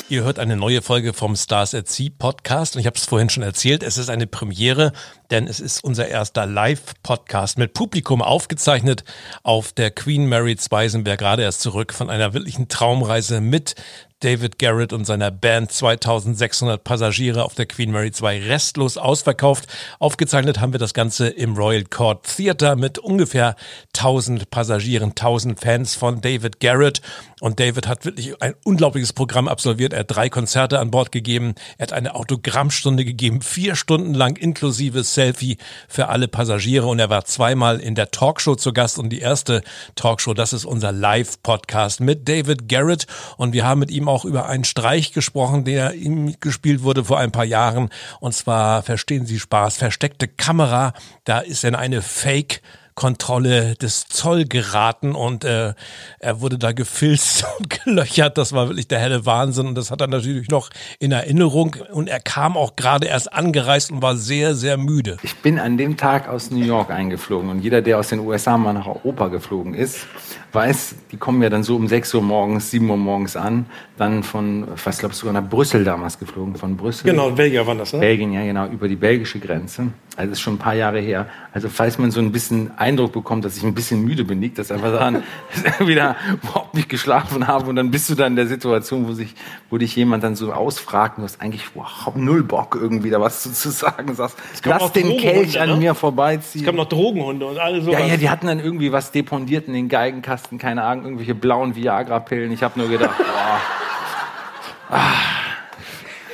Ihr 0.09 0.23
hört 0.23 0.39
eine 0.39 0.57
neue 0.57 0.81
Folge 0.81 1.13
vom 1.13 1.35
Stars 1.35 1.75
at 1.75 1.87
Sea 1.89 2.09
Podcast 2.17 2.75
und 2.75 2.79
ich 2.79 2.87
habe 2.87 2.97
es 2.97 3.05
vorhin 3.05 3.29
schon 3.29 3.43
erzählt, 3.43 3.83
es 3.83 3.99
ist 3.99 4.09
eine 4.09 4.25
Premiere, 4.25 4.93
denn 5.29 5.45
es 5.47 5.59
ist 5.59 5.83
unser 5.83 6.07
erster 6.07 6.47
Live-Podcast 6.47 7.59
mit 7.59 7.73
Publikum 7.73 8.23
aufgezeichnet 8.23 9.03
auf 9.43 9.73
der 9.73 9.91
Queen 9.91 10.25
Mary 10.25 10.57
Zweisenberg 10.57 11.19
gerade 11.19 11.43
erst 11.43 11.61
zurück 11.61 11.93
von 11.93 12.09
einer 12.09 12.33
wirklichen 12.33 12.67
Traumreise 12.67 13.41
mit 13.41 13.75
David 14.21 14.59
Garrett 14.59 14.93
und 14.93 15.05
seiner 15.05 15.31
Band 15.31 15.71
2600 15.71 16.83
Passagiere 16.83 17.43
auf 17.43 17.55
der 17.55 17.65
Queen 17.65 17.91
Mary 17.91 18.11
2 18.11 18.43
restlos 18.43 18.97
ausverkauft. 18.97 19.67
Aufgezeichnet 19.99 20.59
haben 20.59 20.73
wir 20.73 20.79
das 20.79 20.93
Ganze 20.93 21.27
im 21.27 21.55
Royal 21.55 21.83
Court 21.83 22.23
Theatre 22.23 22.75
mit 22.75 22.99
ungefähr 22.99 23.55
1000 23.97 24.49
Passagieren, 24.51 25.09
1000 25.09 25.59
Fans 25.59 25.95
von 25.95 26.21
David 26.21 26.59
Garrett. 26.59 27.01
Und 27.41 27.59
David 27.59 27.87
hat 27.87 28.05
wirklich 28.05 28.39
ein 28.39 28.53
unglaubliches 28.63 29.13
Programm 29.13 29.47
absolviert. 29.47 29.93
Er 29.93 30.01
hat 30.01 30.15
drei 30.15 30.29
Konzerte 30.29 30.77
an 30.77 30.91
Bord 30.91 31.11
gegeben. 31.11 31.55
Er 31.79 31.87
hat 31.87 31.93
eine 31.93 32.13
Autogrammstunde 32.13 33.03
gegeben, 33.03 33.41
vier 33.41 33.75
Stunden 33.75 34.13
lang 34.13 34.37
inklusive 34.37 35.03
Selfie 35.03 35.57
für 35.87 36.09
alle 36.09 36.27
Passagiere. 36.27 36.85
Und 36.85 36.99
er 36.99 37.09
war 37.09 37.25
zweimal 37.25 37.79
in 37.79 37.95
der 37.95 38.11
Talkshow 38.11 38.53
zu 38.55 38.73
Gast. 38.73 38.99
Und 38.99 39.09
die 39.09 39.21
erste 39.21 39.63
Talkshow, 39.95 40.35
das 40.35 40.53
ist 40.53 40.65
unser 40.65 40.91
Live-Podcast 40.91 41.99
mit 41.99 42.29
David 42.29 42.69
Garrett. 42.69 43.07
Und 43.37 43.53
wir 43.53 43.65
haben 43.65 43.79
mit 43.79 43.89
ihm 43.89 44.07
auch 44.11 44.25
über 44.25 44.47
einen 44.47 44.65
Streich 44.65 45.13
gesprochen, 45.13 45.63
der 45.63 45.93
ihm 45.93 46.35
gespielt 46.39 46.83
wurde 46.83 47.05
vor 47.05 47.17
ein 47.17 47.31
paar 47.31 47.45
Jahren. 47.45 47.89
Und 48.19 48.33
zwar, 48.33 48.83
verstehen 48.83 49.25
Sie 49.25 49.39
Spaß, 49.39 49.77
versteckte 49.77 50.27
Kamera. 50.27 50.93
Da 51.23 51.39
ist 51.39 51.63
dann 51.63 51.75
eine 51.75 52.01
Fake 52.01 52.61
Kontrolle 52.95 53.75
des 53.75 54.07
Zoll 54.07 54.45
geraten 54.45 55.15
und 55.15 55.45
äh, 55.45 55.73
er 56.19 56.41
wurde 56.41 56.57
da 56.57 56.71
gefilzt 56.71 57.45
und 57.57 57.69
gelöchert. 57.69 58.37
Das 58.37 58.53
war 58.53 58.67
wirklich 58.67 58.87
der 58.87 58.99
helle 58.99 59.25
Wahnsinn 59.25 59.67
und 59.67 59.75
das 59.75 59.91
hat 59.91 60.01
er 60.01 60.07
natürlich 60.07 60.49
noch 60.49 60.69
in 60.99 61.11
Erinnerung 61.11 61.77
und 61.91 62.09
er 62.09 62.19
kam 62.19 62.57
auch 62.57 62.75
gerade 62.75 63.07
erst 63.07 63.31
angereist 63.33 63.91
und 63.91 64.01
war 64.01 64.17
sehr, 64.17 64.55
sehr 64.55 64.77
müde. 64.77 65.17
Ich 65.23 65.37
bin 65.37 65.57
an 65.57 65.77
dem 65.77 65.97
Tag 65.97 66.27
aus 66.27 66.51
New 66.51 66.63
York 66.63 66.91
eingeflogen 66.91 67.49
und 67.49 67.61
jeder, 67.61 67.81
der 67.81 67.97
aus 67.97 68.09
den 68.09 68.19
USA 68.19 68.57
mal 68.57 68.73
nach 68.73 68.87
Europa 68.87 69.29
geflogen 69.29 69.73
ist, 69.73 70.05
weiß, 70.53 70.95
die 71.11 71.17
kommen 71.17 71.41
ja 71.41 71.49
dann 71.49 71.63
so 71.63 71.75
um 71.75 71.87
6 71.87 72.13
Uhr 72.13 72.21
morgens, 72.21 72.71
7 72.71 72.89
Uhr 72.89 72.97
morgens 72.97 73.35
an, 73.35 73.65
dann 73.97 74.23
von, 74.23 74.67
was 74.83 75.01
ich, 75.01 75.13
sogar 75.13 75.33
nach 75.33 75.47
Brüssel 75.47 75.83
damals 75.83 76.19
geflogen, 76.19 76.55
von 76.55 76.75
Brüssel. 76.75 77.09
Genau, 77.09 77.31
Belgien 77.31 77.65
war 77.65 77.75
das, 77.75 77.93
ne? 77.93 77.99
Belgien, 77.99 78.33
ja 78.33 78.43
genau, 78.43 78.67
über 78.67 78.87
die 78.87 78.95
belgische 78.95 79.39
Grenze. 79.39 79.87
Also 80.17 80.29
das 80.29 80.39
ist 80.39 80.41
schon 80.41 80.55
ein 80.55 80.59
paar 80.59 80.73
Jahre 80.73 80.99
her. 80.99 81.27
Also 81.53 81.69
falls 81.69 81.97
man 81.97 82.11
so 82.11 82.19
ein 82.19 82.33
bisschen 82.33 82.77
Eindruck 82.77 83.13
bekommt, 83.13 83.45
dass 83.45 83.55
ich 83.55 83.63
ein 83.63 83.73
bisschen 83.73 84.03
müde 84.03 84.25
bin, 84.25 84.41
liegt 84.41 84.57
das 84.57 84.69
einfach 84.69 84.91
daran, 84.91 85.23
dass 85.63 85.79
ich 85.79 85.87
wieder 85.87 86.17
überhaupt 86.33 86.73
nicht 86.73 86.89
geschlafen 86.89 87.47
habe 87.47 87.69
und 87.69 87.77
dann 87.77 87.91
bist 87.91 88.09
du 88.09 88.15
dann 88.15 88.33
in 88.33 88.35
der 88.35 88.47
Situation, 88.47 89.07
wo 89.07 89.13
sich, 89.13 89.35
wo 89.69 89.77
dich 89.77 89.95
jemand 89.95 90.23
dann 90.23 90.35
so 90.35 90.51
ausfragt 90.51 91.17
und 91.17 91.21
du 91.21 91.25
hast 91.25 91.41
eigentlich 91.41 91.63
überhaupt 91.73 92.17
null 92.17 92.43
Bock 92.43 92.77
irgendwie 92.79 93.09
da 93.09 93.21
was 93.21 93.41
zu, 93.43 93.53
zu 93.53 93.69
sagen, 93.69 94.13
sagst, 94.15 94.37
lass 94.65 94.91
den 94.91 95.17
Kelch 95.17 95.59
an 95.61 95.69
ne? 95.69 95.75
mir 95.77 95.95
vorbeiziehen. 95.95 96.61
Es 96.61 96.65
kamen 96.65 96.77
noch 96.77 96.89
Drogenhunde 96.89 97.45
und 97.45 97.57
alles 97.57 97.85
so. 97.85 97.91
Ja, 97.91 97.99
ja, 97.99 98.17
die 98.17 98.29
hatten 98.29 98.47
dann 98.47 98.59
irgendwie 98.59 98.91
was 98.91 99.11
depondiert 99.11 99.67
in 99.67 99.73
den 99.73 99.87
Geigenkasten, 99.87 100.40
keine 100.57 100.83
Ahnung, 100.83 101.05
irgendwelche 101.05 101.35
blauen 101.35 101.75
Viagra-Pillen. 101.75 102.51
Ich 102.51 102.63
habe 102.63 102.79
nur 102.79 102.89
gedacht, 102.89 103.17
boah. 104.89 104.97
Ah. 104.97 105.13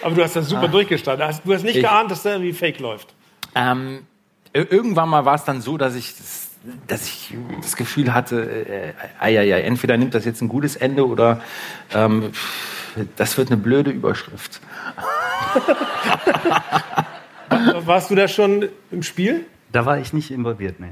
Aber 0.02 0.16
du 0.16 0.24
hast 0.24 0.36
das 0.36 0.50
super 0.50 0.64
ah. 0.64 0.68
durchgestanden. 0.68 1.28
Du 1.44 1.54
hast 1.54 1.64
nicht 1.64 1.76
ich, 1.76 1.84
geahnt, 1.84 2.12
dass 2.12 2.24
der 2.24 2.34
irgendwie 2.34 2.54
fake 2.54 2.80
läuft. 2.80 3.14
Ähm, 3.56 4.06
irgendwann 4.54 5.10
mal 5.10 5.26
war 5.26 5.36
es 5.36 5.44
dann 5.44 5.62
so, 5.62 5.78
dass 5.78 5.96
ich, 5.96 6.14
dass 6.88 7.06
ich 7.08 7.36
das 7.62 7.76
Gefühl 7.76 8.14
hatte, 8.14 8.96
äh, 9.22 9.36
äh, 9.36 9.50
äh, 9.50 9.62
entweder 9.62 9.98
nimmt 9.98 10.14
das 10.14 10.26
jetzt 10.26 10.42
ein 10.42 10.50
gutes 10.50 10.76
Ende 10.76 11.08
oder 11.08 11.42
ähm, 11.94 12.32
das 13.16 13.38
wird 13.38 13.50
eine 13.52 13.58
blöde 13.58 13.92
Überschrift. 13.92 14.62
Warst 17.86 18.12
du 18.12 18.16
da 18.16 18.28
schon 18.28 18.70
im 18.92 19.04
Spiel? 19.04 19.46
Da 19.72 19.86
war 19.86 19.98
ich 20.00 20.14
nicht 20.14 20.32
involviert, 20.32 20.80
nee. 20.80 20.88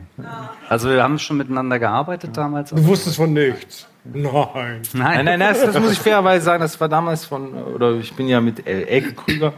Also 0.68 0.90
wir 0.90 1.02
haben 1.02 1.18
schon 1.18 1.38
miteinander 1.38 1.80
gearbeitet 1.80 2.36
damals. 2.36 2.72
Du 2.72 2.86
wusstest 2.86 3.16
von 3.16 3.32
nichts. 3.32 3.88
Nein. 4.04 4.82
Nein, 4.94 5.26
Nein, 5.26 5.26
nein, 5.26 5.40
das, 5.40 5.62
das 5.62 5.80
muss 5.80 5.94
ich 5.94 6.00
fairerweise 6.00 6.44
sagen, 6.46 6.62
das 6.62 6.80
war 6.80 6.90
damals 6.90 7.26
von, 7.26 7.54
oder 7.54 7.94
ich 7.94 8.14
bin 8.14 8.28
ja 8.28 8.40
mit 8.42 8.68
El- 8.68 8.84
Elke 8.84 9.14
Krüger, 9.14 9.54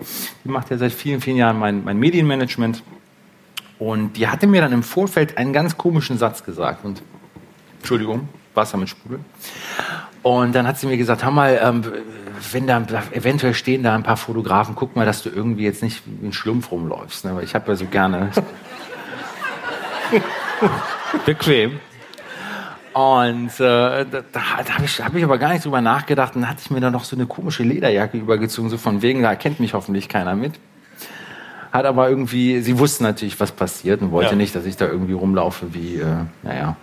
die 0.46 0.50
macht 0.50 0.70
ja 0.70 0.78
seit 0.78 0.94
vielen, 0.94 1.20
vielen 1.20 1.36
Jahren 1.38 1.58
mein, 1.60 1.84
mein 1.84 1.98
Medienmanagement. 1.98 2.84
Und 3.80 4.14
die 4.14 4.28
hatte 4.28 4.48
mir 4.48 4.62
dann 4.62 4.72
im 4.72 4.84
Vorfeld 4.84 5.38
einen 5.38 5.52
ganz 5.52 5.78
komischen 5.78 6.18
Satz 6.18 6.44
gesagt. 6.44 6.86
Und 6.86 7.02
Entschuldigung, 7.80 8.30
Wasser 8.54 8.78
mit 8.78 8.90
Sprudel. 8.90 9.20
Und 10.24 10.54
dann 10.56 10.68
hat 10.68 10.80
sie 10.80 10.88
mir 10.88 10.98
gesagt, 10.98 11.24
hör 11.24 11.32
mal, 11.32 11.60
ähm, 11.62 11.84
wenn 12.52 12.68
da 12.68 12.82
eventuell 13.12 13.54
stehen 13.54 13.84
da 13.84 13.96
ein 13.96 14.04
paar 14.04 14.18
Fotografen, 14.18 14.76
guck 14.76 14.96
mal, 14.96 15.06
dass 15.06 15.24
du 15.24 15.30
irgendwie 15.30 15.64
jetzt 15.64 15.84
nicht 15.84 16.04
ein 16.08 16.34
Schlumpf 16.34 16.72
rumläufst. 16.72 17.26
Ne? 17.26 17.36
Weil 17.36 17.44
ich 17.44 17.54
habe 17.56 17.68
ja 17.72 17.76
so 17.76 17.86
gerne 17.86 18.30
bequem. 21.26 21.80
Und 22.94 23.52
äh, 23.60 24.06
da, 24.06 24.24
da 24.32 24.42
habe 24.58 24.86
ich, 24.86 25.00
hab 25.04 25.14
ich 25.14 25.24
aber 25.24 25.38
gar 25.38 25.54
nicht 25.54 25.64
drüber 25.64 25.82
nachgedacht. 25.82 26.36
Und 26.36 26.42
dann 26.42 26.50
hatte 26.50 26.62
ich 26.64 26.72
mir 26.72 26.80
da 26.80 26.90
noch 26.90 27.04
so 27.04 27.16
eine 27.16 27.28
komische 27.28 27.62
Lederjacke 27.64 28.18
übergezogen, 28.18 28.70
so 28.72 28.78
von 28.78 29.02
wegen, 29.04 29.22
da 29.22 29.36
kennt 29.36 29.60
mich 29.60 29.74
hoffentlich 29.76 30.10
keiner 30.10 30.36
mit. 30.36 30.54
Hat 31.72 31.86
aber 31.86 32.10
irgendwie, 32.10 32.62
sie 32.62 32.80
wussten 32.80 33.04
natürlich, 33.04 33.40
was 33.40 33.52
passiert 33.52 34.02
und 34.02 34.12
wollte 34.12 34.32
Ja. 34.32 34.36
nicht, 34.36 34.56
dass 34.56 34.66
ich 34.66 34.78
da 34.78 34.88
irgendwie 34.88 35.14
rumlaufe 35.14 35.74
wie, 35.76 35.98
äh, 35.98 36.06
naja. 36.42 36.76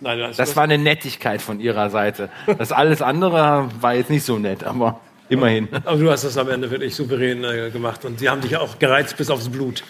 Nein, 0.00 0.18
das, 0.18 0.36
Das 0.36 0.56
war 0.56 0.64
eine 0.64 0.78
Nettigkeit 0.78 1.42
von 1.42 1.60
ihrer 1.60 1.90
Seite. 1.90 2.28
Das 2.58 2.72
alles 2.72 3.02
andere 3.02 3.68
war 3.80 3.94
jetzt 3.94 4.10
nicht 4.10 4.24
so 4.24 4.38
nett, 4.38 4.64
aber 4.64 5.00
immerhin. 5.28 5.68
aber 5.84 5.96
du 5.96 6.10
hast 6.10 6.24
das 6.24 6.36
am 6.38 6.48
Ende 6.48 6.70
wirklich 6.70 6.94
souverän 6.96 7.44
äh, 7.44 7.70
gemacht 7.70 8.04
und 8.04 8.20
die 8.20 8.28
haben 8.28 8.40
dich 8.40 8.56
auch 8.56 8.78
gereizt 8.80 9.16
bis 9.16 9.28
aufs 9.30 9.48
Blut. 9.48 9.84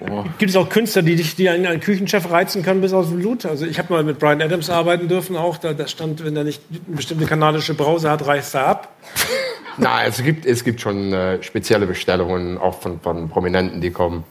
Oh. 0.00 0.24
Gibt 0.38 0.50
es 0.50 0.56
auch 0.56 0.68
Künstler, 0.68 1.02
die 1.02 1.16
dich, 1.16 1.36
die 1.36 1.48
einen, 1.48 1.80
Küchenchef 1.80 2.30
reizen 2.30 2.62
können 2.62 2.80
bis 2.80 2.92
aufs 2.92 3.10
Blut? 3.10 3.44
Also 3.44 3.66
ich 3.66 3.78
habe 3.78 3.92
mal 3.92 4.02
mit 4.02 4.18
Brian 4.18 4.40
Adams 4.40 4.70
arbeiten 4.70 5.08
dürfen 5.08 5.36
auch. 5.36 5.58
Da, 5.58 5.74
da 5.74 5.86
stand, 5.86 6.24
wenn 6.24 6.34
er 6.36 6.44
nicht 6.44 6.62
eine 6.70 6.96
bestimmte 6.96 7.26
kanadische 7.26 7.74
Brause 7.74 8.10
hat, 8.10 8.26
reißt 8.26 8.54
er 8.54 8.66
ab. 8.66 8.96
Nein, 9.76 10.06
es 10.08 10.22
gibt, 10.22 10.46
es 10.46 10.64
gibt 10.64 10.80
schon 10.80 11.12
äh, 11.12 11.42
spezielle 11.42 11.86
Bestellungen, 11.86 12.58
auch 12.58 12.80
von, 12.80 13.00
von 13.00 13.28
Prominenten, 13.28 13.80
die 13.80 13.90
kommen. 13.90 14.24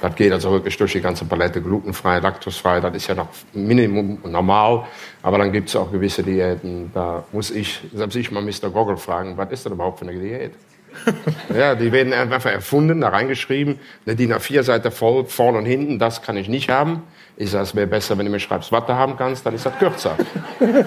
Das 0.00 0.16
geht 0.16 0.32
also 0.32 0.50
wirklich 0.50 0.76
durch 0.76 0.92
die 0.92 1.00
ganze 1.00 1.24
Palette, 1.24 1.62
glutenfrei, 1.62 2.18
laktosfrei, 2.18 2.80
das 2.80 2.94
ist 2.96 3.06
ja 3.06 3.14
noch 3.14 3.28
Minimum 3.52 4.18
normal. 4.24 4.84
Aber 5.22 5.38
dann 5.38 5.52
gibt 5.52 5.68
es 5.68 5.76
auch 5.76 5.92
gewisse 5.92 6.24
Diäten, 6.24 6.90
da 6.92 7.24
muss 7.30 7.52
ich, 7.52 7.80
selbst 7.94 8.16
ich 8.16 8.32
mal 8.32 8.42
Mr. 8.42 8.70
Goggle 8.70 8.96
fragen, 8.96 9.36
was 9.36 9.52
ist 9.52 9.64
das 9.64 9.72
überhaupt 9.72 10.00
für 10.00 10.08
eine 10.08 10.18
Diät? 10.18 10.54
ja, 11.56 11.74
die 11.74 11.92
werden 11.92 12.12
einfach 12.12 12.44
erfunden, 12.46 13.00
da 13.00 13.08
reingeschrieben, 13.08 13.78
eine 14.06 14.16
DIN 14.16 14.32
A4-Seite 14.32 14.90
voll, 14.90 15.26
vorne 15.26 15.58
und 15.58 15.66
hinten, 15.66 15.98
das 15.98 16.22
kann 16.22 16.36
ich 16.36 16.48
nicht 16.48 16.68
haben. 16.68 17.02
Ich 17.36 17.50
sage, 17.50 17.64
es 17.64 17.74
wäre 17.74 17.86
besser, 17.86 18.18
wenn 18.18 18.26
du 18.26 18.32
mir 18.32 18.40
schreibst, 18.40 18.72
was 18.72 18.86
du 18.86 18.94
haben 18.94 19.16
kannst, 19.16 19.46
dann 19.46 19.54
ist 19.54 19.66
das 19.66 19.78
kürzer. 19.78 20.16
ja, 20.60 20.84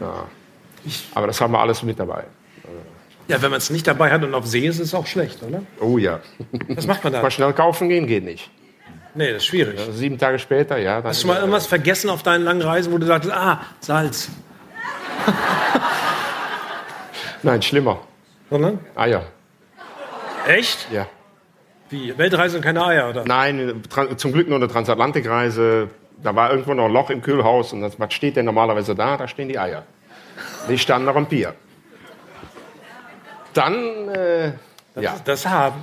ja. 0.00 0.26
Aber 1.14 1.26
das 1.26 1.40
haben 1.40 1.52
wir 1.52 1.60
alles 1.60 1.82
mit 1.82 1.98
dabei. 1.98 2.24
Ja, 3.26 3.42
wenn 3.42 3.50
man 3.50 3.58
es 3.58 3.68
nicht 3.68 3.86
dabei 3.86 4.10
hat 4.10 4.24
und 4.24 4.34
auf 4.34 4.46
See 4.46 4.66
ist, 4.66 4.76
ist 4.76 4.88
es 4.88 4.94
auch 4.94 5.06
schlecht, 5.06 5.42
oder? 5.42 5.62
Oh 5.80 5.98
ja. 5.98 6.20
Was 6.68 6.86
macht 6.86 7.04
man 7.04 7.12
da? 7.12 7.20
Mal 7.20 7.30
schnell 7.30 7.52
kaufen 7.52 7.90
gehen 7.90 8.06
geht 8.06 8.24
nicht. 8.24 8.50
Nee, 9.14 9.32
das 9.32 9.42
ist 9.42 9.46
schwierig. 9.46 9.78
Also 9.78 9.92
sieben 9.92 10.16
Tage 10.16 10.38
später, 10.38 10.78
ja. 10.78 11.02
Hast 11.02 11.24
du 11.24 11.26
mal 11.26 11.38
irgendwas 11.38 11.66
vergessen 11.66 12.08
auf 12.08 12.22
deinen 12.22 12.44
langen 12.44 12.62
Reisen, 12.62 12.92
wo 12.92 12.98
du 12.98 13.06
sagtest, 13.06 13.34
ah, 13.34 13.60
Salz? 13.80 14.30
Nein, 17.42 17.60
schlimmer. 17.60 18.00
Sondern? 18.48 18.78
Eier. 18.94 19.26
Echt? 20.48 20.88
Ja. 20.90 21.06
Wie? 21.90 22.16
Weltreise 22.16 22.56
und 22.56 22.62
keine 22.62 22.84
Eier, 22.84 23.10
oder? 23.10 23.24
Nein, 23.24 23.82
zum 24.16 24.32
Glück 24.32 24.48
nur 24.48 24.56
eine 24.56 24.68
Transatlantikreise. 24.68 25.88
Da 26.22 26.34
war 26.34 26.50
irgendwo 26.50 26.74
noch 26.74 26.86
ein 26.86 26.92
Loch 26.92 27.10
im 27.10 27.22
Kühlhaus. 27.22 27.72
Und 27.72 27.82
das, 27.82 27.98
was 28.00 28.12
steht 28.12 28.36
denn 28.36 28.44
normalerweise 28.46 28.94
da? 28.94 29.16
Da 29.16 29.28
stehen 29.28 29.48
die 29.48 29.58
Eier. 29.58 29.84
Die 30.68 30.78
standen 30.78 31.06
noch 31.06 31.16
im 31.16 31.26
Bier. 31.26 31.54
Dann, 33.54 34.08
äh, 34.08 34.52
ja, 35.00 35.16
Das 35.24 35.46
haben. 35.46 35.82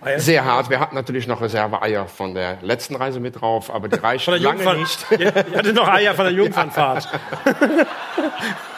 Eier. 0.00 0.20
sehr 0.20 0.44
hart. 0.44 0.70
Wir 0.70 0.80
hatten 0.80 0.94
natürlich 0.94 1.26
noch 1.26 1.40
Reserve-Eier 1.40 2.06
von 2.06 2.34
der 2.34 2.58
letzten 2.60 2.94
Reise 2.96 3.20
mit 3.20 3.40
drauf, 3.40 3.72
aber 3.72 3.88
die 3.88 3.98
der 3.98 4.38
lange 4.38 4.76
nicht. 4.76 5.06
Ihr 5.18 5.34
hattet 5.34 5.74
noch 5.74 5.88
Eier 5.88 6.14
von 6.14 6.26
der 6.26 6.34
Jungfernfahrt. 6.40 7.08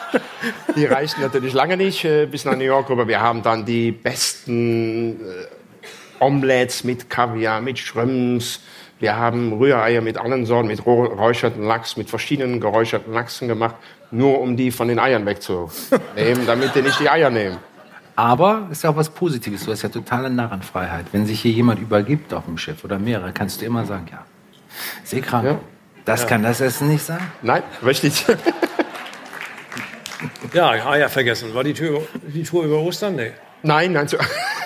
Die 0.75 0.85
reichten 0.85 1.21
natürlich 1.21 1.53
lange 1.53 1.77
nicht 1.77 2.05
äh, 2.05 2.25
bis 2.25 2.45
nach 2.45 2.55
New 2.55 2.63
York, 2.63 2.89
aber 2.89 3.07
wir 3.07 3.19
haben 3.19 3.41
dann 3.41 3.65
die 3.65 3.91
besten 3.91 5.19
äh, 5.19 6.23
Omelettes 6.23 6.83
mit 6.83 7.09
Kaviar, 7.09 7.61
mit 7.61 7.79
Schröms. 7.79 8.61
Wir 8.99 9.15
haben 9.15 9.53
Rühreier 9.53 10.01
mit 10.01 10.17
allen 10.17 10.45
Sorten, 10.45 10.67
mit 10.67 10.83
geräucherten 10.83 11.63
Lachs, 11.63 11.97
mit 11.97 12.09
verschiedenen 12.09 12.59
geräucherten 12.59 13.13
Lachsen 13.13 13.47
gemacht, 13.47 13.75
nur 14.09 14.41
um 14.41 14.57
die 14.57 14.71
von 14.71 14.87
den 14.87 14.97
Eiern 14.97 15.25
wegzunehmen, 15.25 16.47
damit 16.47 16.73
die 16.73 16.81
nicht 16.81 16.99
die 16.99 17.09
Eier 17.09 17.29
nehmen. 17.29 17.57
Aber 18.15 18.67
ist 18.71 18.83
ja 18.83 18.89
auch 18.89 18.95
was 18.95 19.09
Positives. 19.09 19.65
Du 19.65 19.71
hast 19.71 19.83
ja 19.83 19.89
totale 19.89 20.31
Narrenfreiheit. 20.31 21.05
Wenn 21.11 21.27
sich 21.27 21.39
hier 21.39 21.51
jemand 21.51 21.79
übergibt 21.79 22.33
auf 22.33 22.45
dem 22.45 22.57
Schiff 22.57 22.83
oder 22.83 22.97
mehrere, 22.97 23.31
kannst 23.31 23.61
du 23.61 23.65
immer 23.65 23.85
sagen, 23.85 24.07
ja, 24.11 24.25
seekrank. 25.03 25.45
Ja. 25.45 25.59
Das 26.03 26.25
kann 26.25 26.41
das 26.41 26.61
Essen 26.61 26.87
nicht 26.87 27.03
sein. 27.03 27.19
Nein, 27.43 27.61
richtig. 27.85 28.25
Ja, 30.53 30.69
Eier 30.69 31.09
vergessen. 31.09 31.53
War 31.53 31.63
die, 31.63 31.73
Tür, 31.73 32.01
die 32.27 32.43
Tour 32.43 32.63
über 32.63 32.79
Ostern? 32.79 33.15
Nee. 33.15 33.31
nein, 33.63 33.93
nein, 33.93 34.07
so, 34.07 34.17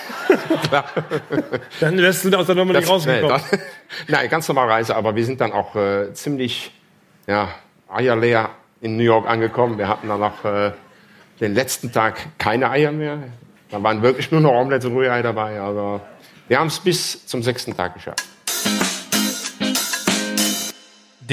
Dann 1.80 1.98
lässt 1.98 2.24
du 2.24 2.36
aus 2.36 2.46
der 2.46 2.54
Nummer 2.54 2.72
nicht 2.72 2.88
das, 2.88 3.06
nee, 3.06 3.20
rausgekommen. 3.20 3.42
das, 3.50 3.60
nein, 4.08 4.28
ganz 4.28 4.48
normale 4.48 4.70
Reise, 4.70 4.96
aber 4.96 5.14
wir 5.14 5.24
sind 5.24 5.40
dann 5.40 5.52
auch 5.52 5.74
äh, 5.76 6.12
ziemlich 6.14 6.72
ja, 7.26 7.48
eierleer 7.88 8.50
in 8.80 8.96
New 8.96 9.02
York 9.02 9.28
angekommen. 9.28 9.78
Wir 9.78 9.88
hatten 9.88 10.08
dann 10.08 10.20
noch 10.20 10.44
äh, 10.44 10.72
den 11.40 11.54
letzten 11.54 11.92
Tag 11.92 12.18
keine 12.38 12.70
Eier 12.70 12.92
mehr. 12.92 13.18
Da 13.70 13.82
waren 13.82 14.02
wirklich 14.02 14.30
nur 14.30 14.40
noch 14.40 14.52
Omelette 14.52 14.88
und 14.88 14.96
Rührei 14.96 15.22
dabei. 15.22 15.60
Also 15.60 16.00
wir 16.48 16.58
haben 16.58 16.68
es 16.68 16.80
bis 16.80 17.26
zum 17.26 17.42
sechsten 17.42 17.76
Tag 17.76 17.94
geschafft. 17.94 18.24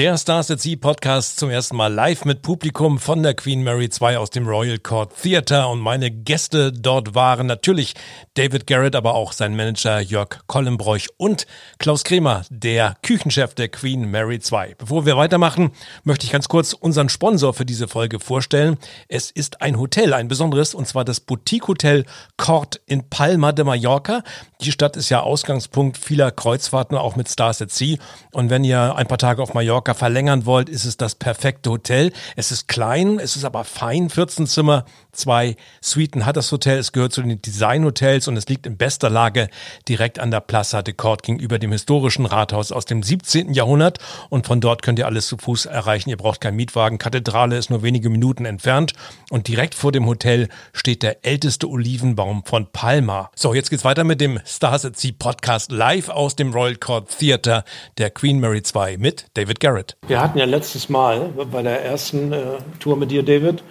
Der 0.00 0.16
Stars 0.16 0.50
at 0.50 0.62
Sea 0.62 0.76
Podcast 0.80 1.38
zum 1.38 1.50
ersten 1.50 1.76
Mal 1.76 1.92
live 1.92 2.24
mit 2.24 2.40
Publikum 2.40 2.98
von 2.98 3.22
der 3.22 3.34
Queen 3.34 3.62
Mary 3.62 3.90
2 3.90 4.16
aus 4.16 4.30
dem 4.30 4.48
Royal 4.48 4.78
Court 4.78 5.12
Theatre 5.20 5.68
und 5.68 5.78
meine 5.78 6.10
Gäste 6.10 6.72
dort 6.72 7.14
waren 7.14 7.46
natürlich 7.46 7.92
David 8.32 8.66
Garrett, 8.66 8.96
aber 8.96 9.14
auch 9.14 9.34
sein 9.34 9.54
Manager 9.54 10.00
Jörg 10.00 10.38
Kollenbroich 10.46 11.08
und 11.18 11.46
Klaus 11.78 12.02
Kremer, 12.02 12.44
der 12.48 12.96
Küchenchef 13.02 13.52
der 13.52 13.68
Queen 13.68 14.10
Mary 14.10 14.40
2. 14.40 14.76
Bevor 14.78 15.04
wir 15.04 15.18
weitermachen, 15.18 15.72
möchte 16.04 16.24
ich 16.24 16.32
ganz 16.32 16.48
kurz 16.48 16.72
unseren 16.72 17.10
Sponsor 17.10 17.52
für 17.52 17.66
diese 17.66 17.86
Folge 17.86 18.20
vorstellen. 18.20 18.78
Es 19.08 19.30
ist 19.30 19.60
ein 19.60 19.78
Hotel, 19.78 20.14
ein 20.14 20.28
besonderes, 20.28 20.72
und 20.72 20.88
zwar 20.88 21.04
das 21.04 21.20
Boutique 21.20 21.68
Hotel 21.68 22.06
Court 22.38 22.80
in 22.86 23.10
Palma 23.10 23.52
de 23.52 23.66
Mallorca. 23.66 24.22
Die 24.62 24.72
Stadt 24.72 24.96
ist 24.96 25.10
ja 25.10 25.20
Ausgangspunkt 25.20 25.98
vieler 25.98 26.30
Kreuzfahrten, 26.30 26.96
auch 26.96 27.16
mit 27.16 27.28
Stars 27.28 27.60
at 27.60 27.70
Sea. 27.70 27.98
Und 28.32 28.48
wenn 28.48 28.64
ihr 28.64 28.96
ein 28.96 29.06
paar 29.06 29.18
Tage 29.18 29.42
auf 29.42 29.52
Mallorca 29.52 29.89
verlängern 29.94 30.46
wollt, 30.46 30.68
ist 30.68 30.84
es 30.84 30.96
das 30.96 31.14
perfekte 31.14 31.70
Hotel. 31.70 32.12
Es 32.36 32.52
ist 32.52 32.68
klein, 32.68 33.18
es 33.18 33.36
ist 33.36 33.44
aber 33.44 33.64
fein, 33.64 34.10
14 34.10 34.46
Zimmer, 34.46 34.84
zwei 35.12 35.56
Suiten 35.80 36.26
hat 36.26 36.36
das 36.36 36.50
Hotel. 36.52 36.78
Es 36.78 36.92
gehört 36.92 37.12
zu 37.12 37.22
den 37.22 37.40
Designhotels 37.40 38.28
und 38.28 38.36
es 38.36 38.48
liegt 38.48 38.66
in 38.66 38.76
bester 38.76 39.10
Lage 39.10 39.48
direkt 39.88 40.18
an 40.18 40.30
der 40.30 40.40
Plaza 40.40 40.82
de 40.82 40.94
Court 40.94 41.22
gegenüber 41.22 41.58
dem 41.58 41.72
historischen 41.72 42.26
Rathaus 42.26 42.72
aus 42.72 42.84
dem 42.84 43.02
17. 43.02 43.52
Jahrhundert. 43.52 43.98
Und 44.28 44.46
von 44.46 44.60
dort 44.60 44.82
könnt 44.82 44.98
ihr 44.98 45.06
alles 45.06 45.26
zu 45.26 45.36
Fuß 45.36 45.66
erreichen. 45.66 46.10
Ihr 46.10 46.16
braucht 46.16 46.40
keinen 46.40 46.56
Mietwagen. 46.56 46.98
Kathedrale 46.98 47.56
ist 47.56 47.70
nur 47.70 47.82
wenige 47.82 48.10
Minuten 48.10 48.44
entfernt. 48.44 48.92
Und 49.30 49.48
direkt 49.48 49.74
vor 49.74 49.92
dem 49.92 50.06
Hotel 50.06 50.48
steht 50.72 51.02
der 51.02 51.24
älteste 51.24 51.68
Olivenbaum 51.68 52.44
von 52.44 52.66
Palma. 52.72 53.30
So, 53.34 53.54
jetzt 53.54 53.70
geht's 53.70 53.84
weiter 53.84 54.04
mit 54.04 54.20
dem 54.20 54.40
Stars 54.44 54.84
at 54.84 54.96
Sea 54.96 55.12
Podcast 55.18 55.70
live 55.72 56.08
aus 56.08 56.36
dem 56.36 56.52
Royal 56.52 56.76
Court 56.76 57.08
Theatre 57.18 57.64
der 57.98 58.10
Queen 58.10 58.40
Mary 58.40 58.62
2 58.62 58.96
mit 58.96 59.26
David 59.34 59.60
Garrett. 59.60 59.96
Wir 60.06 60.20
hatten 60.20 60.38
ja 60.38 60.44
letztes 60.44 60.88
Mal 60.88 61.30
bei 61.50 61.62
der 61.62 61.84
ersten 61.84 62.32
äh, 62.32 62.58
Tour 62.78 62.96
mit 62.96 63.10
dir, 63.10 63.22
David, 63.22 63.62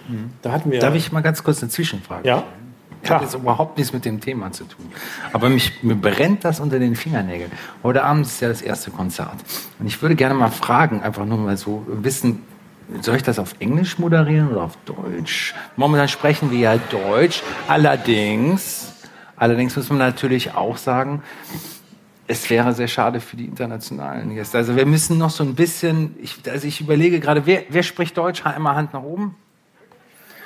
da 0.42 0.52
hatten 0.52 0.70
wir. 0.70 0.80
Darf 0.80 0.94
ich 0.94 1.12
mal 1.12 1.20
ganz 1.30 1.44
kurz 1.44 1.62
eine 1.62 1.70
Zwischenfrage 1.70 2.26
Ja? 2.26 2.36
Hat 2.36 3.04
Klar. 3.04 3.22
jetzt 3.22 3.34
überhaupt 3.34 3.78
nichts 3.78 3.94
mit 3.94 4.04
dem 4.04 4.20
Thema 4.20 4.52
zu 4.52 4.64
tun. 4.64 4.92
Aber 5.32 5.48
mich, 5.48 5.82
mir 5.82 5.94
brennt 5.94 6.44
das 6.44 6.60
unter 6.60 6.78
den 6.78 6.96
Fingernägeln. 6.96 7.50
Heute 7.82 8.04
Abend 8.04 8.26
ist 8.26 8.40
ja 8.42 8.48
das 8.48 8.60
erste 8.60 8.90
Konzert. 8.90 9.36
Und 9.78 9.86
ich 9.86 10.02
würde 10.02 10.16
gerne 10.16 10.34
mal 10.34 10.50
fragen, 10.50 11.00
einfach 11.00 11.24
nur 11.24 11.38
mal 11.38 11.56
so 11.56 11.86
wissen, 11.86 12.42
soll 13.00 13.16
ich 13.16 13.22
das 13.22 13.38
auf 13.38 13.54
Englisch 13.58 13.98
moderieren 13.98 14.50
oder 14.50 14.64
auf 14.64 14.76
Deutsch? 14.84 15.54
Momentan 15.76 16.08
sprechen 16.08 16.50
wir 16.50 16.58
ja 16.58 16.76
Deutsch. 16.76 17.42
Allerdings, 17.68 18.92
allerdings 19.36 19.76
muss 19.76 19.88
man 19.88 19.98
natürlich 19.98 20.54
auch 20.54 20.76
sagen, 20.76 21.22
es 22.26 22.50
wäre 22.50 22.74
sehr 22.74 22.88
schade 22.88 23.20
für 23.20 23.36
die 23.36 23.46
internationalen 23.46 24.34
Gäste. 24.34 24.58
Also 24.58 24.76
wir 24.76 24.84
müssen 24.84 25.16
noch 25.16 25.30
so 25.30 25.42
ein 25.42 25.54
bisschen, 25.54 26.16
ich, 26.20 26.36
also 26.50 26.66
ich 26.66 26.82
überlege 26.82 27.18
gerade, 27.18 27.46
wer, 27.46 27.62
wer 27.70 27.82
spricht 27.82 28.18
Deutsch? 28.18 28.44
Einmal 28.44 28.74
Hand 28.74 28.92
nach 28.92 29.02
oben. 29.02 29.36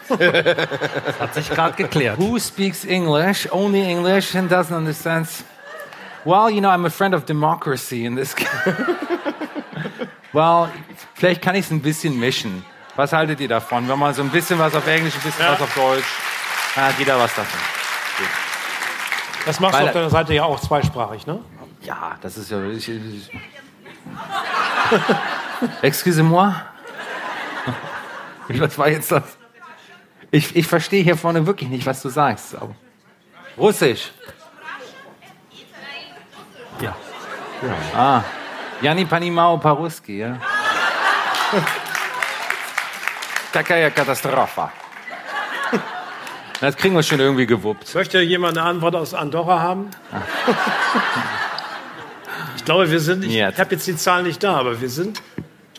Hat 1.21 1.35
sich 1.35 1.49
gerade 1.51 1.75
geklärt. 1.77 2.19
Who 2.19 2.39
speaks 2.39 2.85
English, 2.85 3.49
only 3.51 3.83
English, 3.83 4.35
and 4.35 4.51
doesn't 4.51 4.75
understand 4.77 5.29
well, 6.25 6.49
you 6.51 6.61
know, 6.61 6.71
I'm 6.71 6.87
a 6.87 6.91
friend 6.91 7.15
of 7.15 7.25
democracy 7.27 8.05
in 8.05 8.17
this. 8.17 8.35
well, 10.33 10.69
vielleicht 11.15 11.43
kann 11.43 11.55
ich 11.55 11.67
es 11.67 11.71
ein 11.71 11.83
bisschen 11.83 12.19
mischen. 12.19 12.65
Was 12.97 13.13
haltet 13.13 13.41
ihr 13.41 13.49
davon, 13.49 13.89
wenn 13.89 13.99
man 13.99 14.15
so 14.15 14.23
ein 14.23 14.31
bisschen 14.31 14.59
was 14.59 14.75
auf 14.75 14.87
Englisch, 14.87 15.15
ein 15.17 15.23
bisschen 15.23 15.45
Ja. 15.45 15.53
was 15.53 15.61
auf 15.63 15.75
Deutsch? 15.75 16.05
Da 16.75 16.87
hat 16.87 16.99
jeder 16.99 17.19
was 17.19 17.35
davon. 17.35 17.61
Das 19.47 19.61
machst 19.61 19.75
Weil- 19.75 19.83
du 19.83 19.87
auf 19.89 19.93
deiner 19.95 20.11
Seite 20.11 20.35
ja 20.35 20.45
auch 20.45 20.59
zweisprachig, 20.61 21.27
ne? 21.27 21.41
Ja, 21.83 22.17
das 22.23 22.37
ist 22.39 22.51
ja. 22.51 22.63
Ich, 22.65 22.89
ich, 22.89 23.31
Excusez-moi. 25.83 26.55
Was 28.49 28.79
war 28.79 28.89
jetzt 28.89 29.13
das? 29.13 29.23
Ich, 30.35 30.57
ich 30.57 30.67
verstehe 30.67 31.05
hier 31.05 31.17
vorne 31.17 31.47
wirklich 31.47 31.71
nicht, 31.71 31.87
was 31.87 32.03
du 32.03 32.09
sagst. 32.09 32.57
Aber 32.57 32.75
Russisch. 33.57 34.11
Ja. 36.81 36.97
ja. 37.63 37.97
Ah. 37.97 38.25
Jani 38.83 39.05
Panimao 39.05 39.59
Paruski, 39.59 40.19
ja. 40.19 40.41
Takaya 43.53 43.91
Katastrophe. 43.91 44.71
Das 46.61 46.77
kriegen 46.77 46.97
wir 46.97 47.05
schon 47.05 47.21
irgendwie 47.21 47.47
gewuppt. 47.47 47.95
Möchte 47.95 48.21
jemand 48.21 48.59
eine 48.59 48.67
Antwort 48.67 48.97
aus 48.97 49.15
Andorra 49.15 49.61
haben? 49.61 49.91
Ah. 50.11 50.23
Ich 52.57 52.65
glaube, 52.65 52.91
wir 52.91 52.99
sind, 52.99 53.25
ich, 53.25 53.37
ich 53.37 53.59
habe 53.61 53.71
jetzt 53.71 53.87
die 53.87 53.97
Zahlen 53.97 54.27
nicht 54.27 54.43
da, 54.43 54.57
aber 54.57 54.81
wir 54.81 54.89
sind 54.89 55.23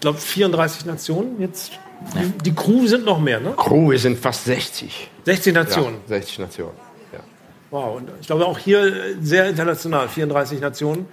glaube, 0.05 0.19
34 0.19 0.85
Nationen 0.85 1.41
jetzt. 1.41 1.71
Die, 2.13 2.37
die 2.43 2.53
Crew 2.53 2.85
sind 2.85 3.05
noch 3.05 3.19
mehr, 3.19 3.39
ne? 3.39 3.53
Crew, 3.57 3.89
wir 3.89 3.97
sind 3.97 4.19
fast 4.19 4.45
60. 4.45 5.09
60 5.23 5.55
Ja, 5.55 5.63
Nationen. 5.63 5.97
60 6.07 6.39
Nationen. 6.39 6.73
Ja. 7.11 7.19
Wow, 7.71 7.97
und 7.97 8.09
ich 8.21 8.27
glaube 8.27 8.45
auch 8.45 8.59
hier 8.59 8.85
äh, 8.85 9.15
sehr 9.21 9.49
international, 9.49 10.07
34 10.07 10.59
Nationen. 10.61 11.07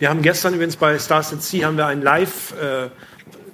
Wir 0.00 0.08
haben 0.08 0.22
gestern 0.22 0.54
übrigens 0.54 0.74
bei 0.74 0.98
Stars 0.98 1.32
at 1.32 1.42
Sea 1.42 1.66
haben 1.66 1.76
wir 1.76 1.86
ein 1.86 2.02
Live, 2.02 2.52
äh, 2.60 2.88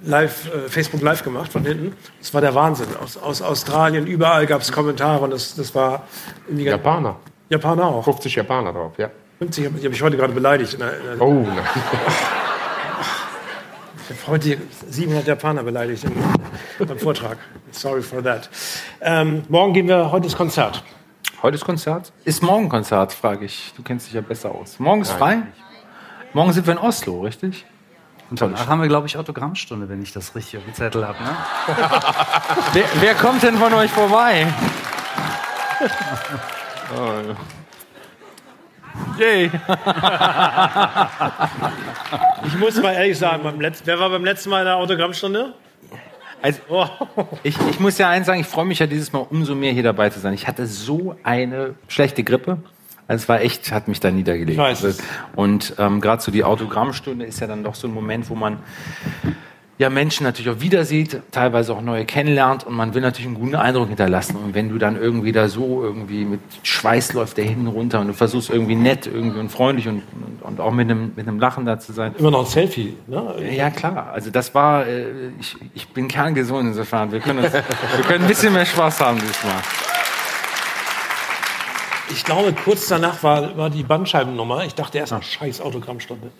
Live 0.03 0.47
äh, 0.47 0.69
Facebook 0.69 1.01
Live 1.01 1.23
gemacht 1.23 1.51
von 1.51 1.63
hinten. 1.63 1.95
Das 2.19 2.33
war 2.33 2.41
der 2.41 2.55
Wahnsinn. 2.55 2.87
Aus, 2.99 3.15
aus 3.17 3.43
Australien, 3.43 4.07
überall 4.07 4.47
gab 4.47 4.61
es 4.61 4.71
Kommentare 4.71 5.23
und 5.23 5.31
das, 5.31 5.53
das 5.53 5.75
war 5.75 6.07
Japaner. 6.51 7.17
Japaner 7.49 7.85
auch. 7.85 8.05
50 8.05 8.33
Japaner 8.35 8.73
drauf, 8.73 8.93
ja. 8.97 9.11
50 9.37 9.65
habe 9.65 9.77
hab 9.77 9.91
ich 9.91 10.01
heute 10.01 10.17
gerade 10.17 10.33
beleidigt. 10.33 10.73
In 10.73 10.79
der, 10.79 10.97
in 10.97 11.05
der, 11.05 11.21
Oh, 11.21 11.33
nein. 11.45 11.59
Ich 14.09 14.21
habe 14.23 14.31
heute 14.31 14.57
700 14.89 15.27
Japaner 15.27 15.61
beleidigt 15.61 16.03
im, 16.03 16.87
beim 16.87 16.97
Vortrag. 16.97 17.37
Sorry 17.71 18.01
for 18.01 18.23
that. 18.23 18.49
Ähm, 19.01 19.43
morgen 19.49 19.73
gehen 19.73 19.87
wir 19.87 20.11
heute 20.11 20.25
ins 20.25 20.35
Konzert. 20.35 20.83
Heute 21.43 21.55
ist 21.55 21.63
Konzert? 21.63 22.11
Ist 22.25 22.41
morgen 22.41 22.69
Konzert, 22.69 23.13
frage 23.13 23.45
ich. 23.45 23.71
Du 23.77 23.83
kennst 23.83 24.07
dich 24.07 24.15
ja 24.15 24.21
besser 24.21 24.49
aus. 24.49 24.79
Morgen 24.79 25.01
ist 25.01 25.11
frei? 25.11 25.43
Morgen 26.33 26.53
sind 26.53 26.65
wir 26.65 26.73
in 26.73 26.79
Oslo, 26.79 27.21
richtig? 27.21 27.67
Und 28.31 28.41
danach 28.41 28.67
haben 28.67 28.81
wir, 28.81 28.87
glaube 28.87 29.05
ich, 29.05 29.15
Autogrammstunde, 29.15 29.87
wenn 29.89 30.01
ich 30.01 30.11
das 30.11 30.33
richtig 30.35 30.57
auf 30.57 30.65
dem 30.65 30.73
Zettel 30.73 31.07
habe. 31.07 31.21
Ne? 31.23 31.35
Wer, 32.73 32.85
wer 33.01 33.15
kommt 33.15 33.43
denn 33.43 33.57
von 33.57 33.73
euch 33.73 33.91
vorbei? 33.91 34.51
Oh. 36.95 37.35
Yay. 39.19 39.51
Ich 42.45 42.57
muss 42.57 42.81
mal 42.81 42.93
ehrlich 42.93 43.17
sagen, 43.17 43.43
beim 43.43 43.59
letzten, 43.61 43.85
wer 43.87 43.99
war 43.99 44.09
beim 44.09 44.23
letzten 44.25 44.49
Mal 44.49 44.59
in 44.59 44.65
der 44.65 44.75
Autogrammstunde? 44.77 45.53
Also, 46.41 46.59
Oh. 46.69 46.85
ich, 47.43 47.55
ich 47.69 47.79
muss 47.79 47.97
ja 47.97 48.09
eins 48.09 48.25
sagen, 48.27 48.39
ich 48.39 48.47
freue 48.47 48.65
mich 48.65 48.79
ja 48.79 48.87
dieses 48.87 49.11
Mal 49.11 49.25
umso 49.29 49.55
mehr 49.55 49.73
hier 49.73 49.83
dabei 49.83 50.09
zu 50.09 50.19
sein. 50.19 50.33
Ich 50.33 50.47
hatte 50.47 50.65
so 50.65 51.15
eine 51.23 51.75
schlechte 51.87 52.23
Grippe. 52.23 52.57
Also 53.07 53.23
es 53.23 53.29
war 53.29 53.41
echt, 53.41 53.71
hat 53.71 53.87
mich 53.87 53.99
da 53.99 54.09
niedergelegt. 54.11 54.59
Und 55.35 55.73
ähm, 55.79 55.99
gerade 55.99 56.21
so 56.21 56.31
die 56.31 56.43
Autogrammstunde 56.43 57.25
ist 57.25 57.39
ja 57.39 57.47
dann 57.47 57.63
doch 57.63 57.75
so 57.75 57.87
ein 57.87 57.93
Moment, 57.93 58.29
wo 58.29 58.35
man 58.35 58.59
ja 59.79 59.89
Menschen 59.89 60.25
natürlich 60.25 60.55
auch 60.55 60.61
wieder 60.61 60.83
sieht, 60.83 61.21
teilweise 61.31 61.73
auch 61.73 61.81
neue 61.81 62.03
kennenlernt 62.03 62.67
und 62.67 62.75
man 62.75 62.93
will 62.93 63.01
natürlich 63.01 63.27
einen 63.27 63.39
guten 63.39 63.55
Eindruck 63.55 63.87
hinterlassen. 63.87 64.35
Und 64.35 64.53
wenn 64.53 64.67
du 64.67 64.77
dann 64.77 64.97
irgendwie 64.97 65.31
da 65.31 65.47
so 65.47 65.81
irgendwie 65.81 66.25
mit 66.25 66.41
Schweiß 66.63 67.13
läuft 67.13 67.37
der 67.37 67.45
hinten 67.45 67.67
runter 67.67 68.01
und 68.01 68.07
du 68.07 68.13
versuchst 68.13 68.49
irgendwie 68.49 68.75
nett 68.75 69.07
irgendwie 69.07 69.39
und 69.39 69.49
freundlich 69.49 69.87
und, 69.87 70.03
und, 70.11 70.43
und 70.43 70.59
auch 70.59 70.73
mit 70.73 70.91
einem, 70.91 71.13
mit 71.15 71.27
einem 71.27 71.39
Lachen 71.39 71.65
da 71.65 71.79
zu 71.79 71.93
sein, 71.93 72.13
Immer 72.19 72.31
noch 72.31 72.41
ein 72.41 72.45
Selfie. 72.45 72.97
Ne? 73.07 73.35
ja, 73.55 73.69
klar. 73.69 74.11
Also 74.11 74.29
das 74.29 74.53
war, 74.53 74.85
äh, 74.85 75.29
ich, 75.39 75.55
ich 75.73 75.87
bin 75.87 76.09
kerngesund 76.09 76.67
insofern. 76.67 77.13
Wir 77.13 77.21
können, 77.21 77.39
uns, 77.39 77.53
wir 77.53 78.03
können 78.05 78.25
ein 78.25 78.27
bisschen 78.27 78.51
mehr 78.51 78.65
Spaß 78.65 78.99
haben 78.99 79.17
diesmal. 79.17 79.61
Ich 82.11 82.25
glaube, 82.25 82.53
kurz 82.65 82.87
danach 82.87 83.23
war, 83.23 83.55
war 83.55 83.69
die 83.69 83.83
Bandscheibennummer. 83.83 84.65
Ich 84.65 84.75
dachte 84.75 84.97
erst 84.97 85.13
mal, 85.13 85.21
scheiß 85.21 85.61
Autogrammstunde. 85.61 86.31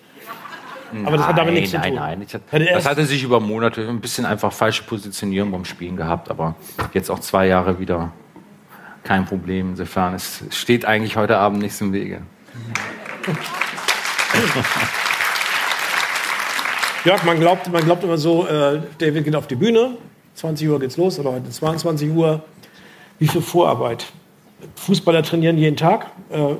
Aber 1.06 1.18
das 1.18 1.28
hat 1.28 1.38
damit 1.38 1.54
nichts 1.54 1.72
zu 1.72 1.78
nein, 1.78 1.90
tun. 1.90 2.00
Nein, 2.00 2.22
hat, 2.22 2.42
Hätte 2.50 2.66
das 2.74 2.86
hatte 2.88 3.06
sich 3.06 3.24
über 3.24 3.40
Monate 3.40 3.88
ein 3.88 4.00
bisschen 4.02 4.26
einfach 4.26 4.52
falsche 4.52 4.84
Positionierung 4.84 5.52
beim 5.52 5.66
Spielen 5.66 5.96
gehabt, 5.96 6.30
aber 6.30 6.56
jetzt 6.94 7.10
auch 7.10 7.20
zwei 7.20 7.48
Jahre 7.48 7.80
wieder 7.80 8.12
kein 9.04 9.26
Problem. 9.26 9.72
Insofern, 9.72 10.14
es 10.14 10.44
steht 10.52 10.86
eigentlich 10.86 11.16
heute 11.16 11.38
Abend 11.38 11.62
nichts 11.62 11.82
im 11.82 11.94
Wege. 11.94 12.22
Jörg, 17.06 17.24
man 17.24 17.40
glaubt, 17.40 17.72
man 17.72 17.84
glaubt 17.84 18.04
immer 18.04 18.18
so, 18.18 18.46
äh, 18.46 18.82
David 18.98 19.24
geht 19.24 19.36
auf 19.36 19.48
die 19.48 19.56
Bühne, 19.56 19.98
20 20.36 20.68
Uhr 20.68 20.80
geht's 20.80 20.98
los 20.98 21.18
oder 21.20 21.32
heute 21.32 21.50
22 21.50 22.10
Uhr. 22.12 22.44
Wie 23.20 23.28
viel 23.28 23.42
Vorarbeit? 23.42 24.06
Fußballer 24.76 25.24
trainieren 25.24 25.58
jeden 25.58 25.78
Tag. 25.78 26.08
Äh, 26.30 26.56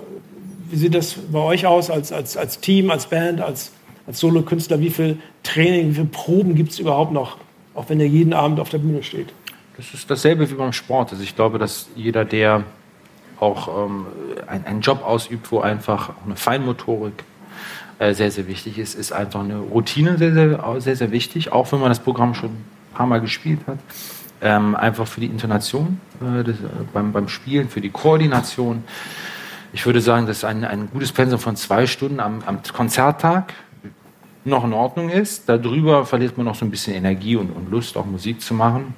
wie 0.70 0.76
sieht 0.76 0.96
das 0.96 1.14
bei 1.14 1.40
euch 1.40 1.66
aus 1.66 1.90
als, 1.90 2.12
als, 2.12 2.38
als 2.38 2.60
Team, 2.60 2.92
als 2.92 3.08
Band, 3.08 3.42
als, 3.42 3.72
als 4.10 4.20
Solokünstler? 4.20 4.80
Wie 4.80 4.90
viel 4.90 5.20
Training, 5.44 5.92
wie 5.92 5.94
viele 5.94 6.06
Proben 6.08 6.56
gibt 6.56 6.72
es 6.72 6.80
überhaupt 6.80 7.14
noch, 7.14 7.38
auch 7.76 7.86
wenn 7.90 8.00
er 8.00 8.08
jeden 8.08 8.34
Abend 8.34 8.60
auf 8.60 8.70
der 8.70 8.80
Bühne 8.80 9.04
steht? 9.04 9.28
Das 9.78 9.94
ist 9.94 10.10
dasselbe 10.10 10.50
wie 10.50 10.56
beim 10.56 10.74
Sport. 10.74 11.12
Also 11.12 11.24
ich 11.24 11.36
glaube, 11.36 11.60
dass 11.60 11.88
jeder, 11.96 12.26
der 12.26 12.64
auch 13.40 13.86
ähm, 13.86 14.08
ein- 14.48 14.66
einen 14.66 14.82
Job 14.82 15.06
ausübt, 15.06 15.52
wo 15.52 15.60
einfach 15.62 16.12
eine 16.26 16.36
Feinmotorik 16.36 17.24
äh, 18.00 18.14
sehr, 18.14 18.32
sehr 18.32 18.48
wichtig 18.48 18.78
ist, 18.80 18.96
ist 18.96 19.12
einfach 19.14 19.42
eine 19.42 19.60
Routine 19.60 20.18
sehr, 20.18 20.34
sehr, 20.34 20.82
sehr, 20.82 20.96
sehr 20.96 21.12
wichtig, 21.12 21.52
auch 21.54 21.72
wenn 21.72 21.80
man 21.80 21.90
das 21.90 22.00
Programm 22.00 22.34
schon 22.34 22.50
ein 22.50 22.66
paar 22.96 23.06
Mal 23.06 23.22
gespielt 23.22 23.60
hat. 23.68 23.78
Ähm, 24.42 24.76
einfach 24.76 25.06
für 25.06 25.20
die 25.22 25.28
Intonation 25.28 26.00
äh, 26.22 26.44
das, 26.44 26.56
äh, 26.56 26.62
beim, 26.94 27.12
beim 27.12 27.28
Spielen, 27.28 27.70
für 27.70 27.80
die 27.82 27.90
Koordination. 27.92 28.84
Ich 29.72 29.86
würde 29.86 30.02
sagen, 30.02 30.26
dass 30.26 30.44
ein, 30.44 30.66
ein 30.66 30.90
gutes 30.92 31.12
Pensum 31.12 31.40
von 31.40 31.56
zwei 31.56 31.86
Stunden 31.86 32.20
am, 32.20 32.42
am 32.46 32.60
Konzerttag 32.74 33.54
noch 34.46 34.64
in 34.64 34.74
Ordnung 34.74 35.10
ist. 35.10 35.48
Darüber 35.50 36.06
verliert 36.06 36.38
man 36.38 36.46
noch 36.46 36.56
so 36.56 36.66
ein 36.66 36.72
bisschen 36.72 36.94
Energie 36.96 37.36
und, 37.36 37.50
und 37.52 37.70
Lust, 37.70 37.98
auch 37.98 38.06
Musik 38.06 38.42
zu 38.42 38.54
machen. 38.54 38.94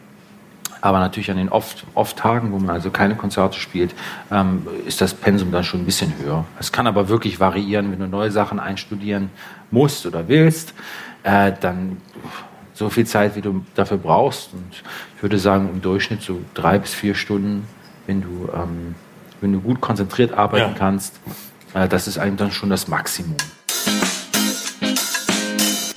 Aber 0.83 0.99
natürlich 0.99 1.29
an 1.29 1.37
den 1.37 1.49
oft, 1.49 1.85
oft 1.93 2.17
Tagen, 2.17 2.51
wo 2.51 2.57
man 2.57 2.71
also 2.71 2.89
keine 2.89 3.15
Konzerte 3.15 3.59
spielt, 3.59 3.93
ähm, 4.31 4.65
ist 4.87 4.99
das 4.99 5.13
Pensum 5.13 5.51
dann 5.51 5.63
schon 5.63 5.81
ein 5.81 5.85
bisschen 5.85 6.13
höher. 6.17 6.45
Es 6.59 6.71
kann 6.71 6.87
aber 6.87 7.07
wirklich 7.07 7.39
variieren, 7.39 7.91
wenn 7.91 7.99
du 7.99 8.07
neue 8.07 8.31
Sachen 8.31 8.59
einstudieren 8.59 9.29
musst 9.69 10.07
oder 10.07 10.27
willst, 10.27 10.73
äh, 11.21 11.51
dann 11.59 11.97
so 12.73 12.89
viel 12.89 13.05
Zeit, 13.05 13.35
wie 13.35 13.41
du 13.41 13.63
dafür 13.75 13.97
brauchst. 13.97 14.53
Und 14.53 14.81
ich 15.15 15.21
würde 15.21 15.37
sagen, 15.37 15.69
im 15.71 15.81
Durchschnitt 15.83 16.23
so 16.23 16.39
drei 16.55 16.79
bis 16.79 16.95
vier 16.95 17.13
Stunden, 17.13 17.67
wenn 18.07 18.21
du, 18.21 18.49
ähm, 18.55 18.95
wenn 19.39 19.53
du 19.53 19.59
gut 19.61 19.81
konzentriert 19.81 20.33
arbeiten 20.33 20.71
Ja. 20.71 20.77
kannst, 20.77 21.19
äh, 21.75 21.87
das 21.87 22.07
ist 22.07 22.17
eigentlich 22.17 22.37
dann 22.39 22.51
schon 22.51 22.71
das 22.71 22.87
Maximum. 22.87 23.37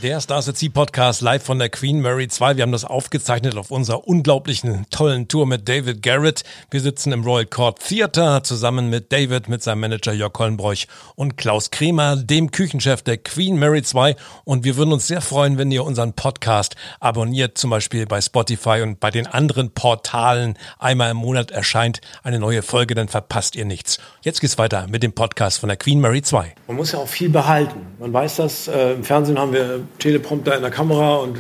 Der 0.04 0.20
Stars 0.20 0.50
at 0.50 0.58
Sea 0.58 0.68
Podcast 0.68 1.22
live 1.22 1.42
von 1.42 1.58
der 1.58 1.70
Queen 1.70 2.02
Mary 2.02 2.28
2. 2.28 2.58
Wir 2.58 2.62
haben 2.64 2.72
das 2.72 2.84
aufgezeichnet 2.84 3.56
auf 3.56 3.70
unserer 3.70 4.06
unglaublichen, 4.06 4.84
tollen 4.90 5.28
Tour 5.28 5.46
mit 5.46 5.66
David 5.66 6.02
Garrett. 6.02 6.44
Wir 6.70 6.82
sitzen 6.82 7.10
im 7.12 7.24
Royal 7.24 7.46
Court 7.46 7.78
Theatre 7.78 8.42
zusammen 8.42 8.90
mit 8.90 9.12
David, 9.12 9.48
mit 9.48 9.62
seinem 9.62 9.80
Manager 9.80 10.12
Jörg 10.12 10.34
Hollenbroich 10.38 10.88
und 11.14 11.38
Klaus 11.38 11.70
Kremer, 11.70 12.16
dem 12.16 12.50
Küchenchef 12.50 13.00
der 13.00 13.16
Queen 13.16 13.58
Mary 13.58 13.80
2. 13.80 14.14
Und 14.44 14.64
wir 14.64 14.76
würden 14.76 14.92
uns 14.92 15.06
sehr 15.06 15.22
freuen, 15.22 15.56
wenn 15.56 15.70
ihr 15.70 15.84
unseren 15.84 16.12
Podcast 16.12 16.76
abonniert, 17.00 17.56
zum 17.56 17.70
Beispiel 17.70 18.04
bei 18.04 18.20
Spotify 18.20 18.82
und 18.82 19.00
bei 19.00 19.10
den 19.10 19.26
anderen 19.26 19.70
Portalen. 19.70 20.58
Einmal 20.78 21.12
im 21.12 21.16
Monat 21.16 21.50
erscheint 21.50 22.02
eine 22.22 22.38
neue 22.38 22.60
Folge, 22.60 22.94
dann 22.94 23.08
verpasst 23.08 23.56
ihr 23.56 23.64
nichts. 23.64 23.98
Jetzt 24.20 24.42
geht's 24.42 24.58
weiter 24.58 24.86
mit 24.86 25.02
dem 25.02 25.14
Podcast 25.14 25.60
von 25.60 25.68
der 25.70 25.78
Queen 25.78 25.98
Mary 25.98 26.20
2. 26.20 26.54
Man 26.66 26.76
muss 26.76 26.92
ja 26.92 26.98
auch 26.98 27.08
viel 27.08 27.30
behalten. 27.30 27.86
Man 27.98 28.12
weiß 28.12 28.36
das, 28.36 28.68
äh, 28.68 28.92
im 28.92 29.02
Fernsehen 29.02 29.38
haben 29.38 29.54
wir 29.54 29.80
Teleprompter 29.98 30.56
in 30.56 30.62
der 30.62 30.70
Kamera 30.70 31.16
und 31.16 31.38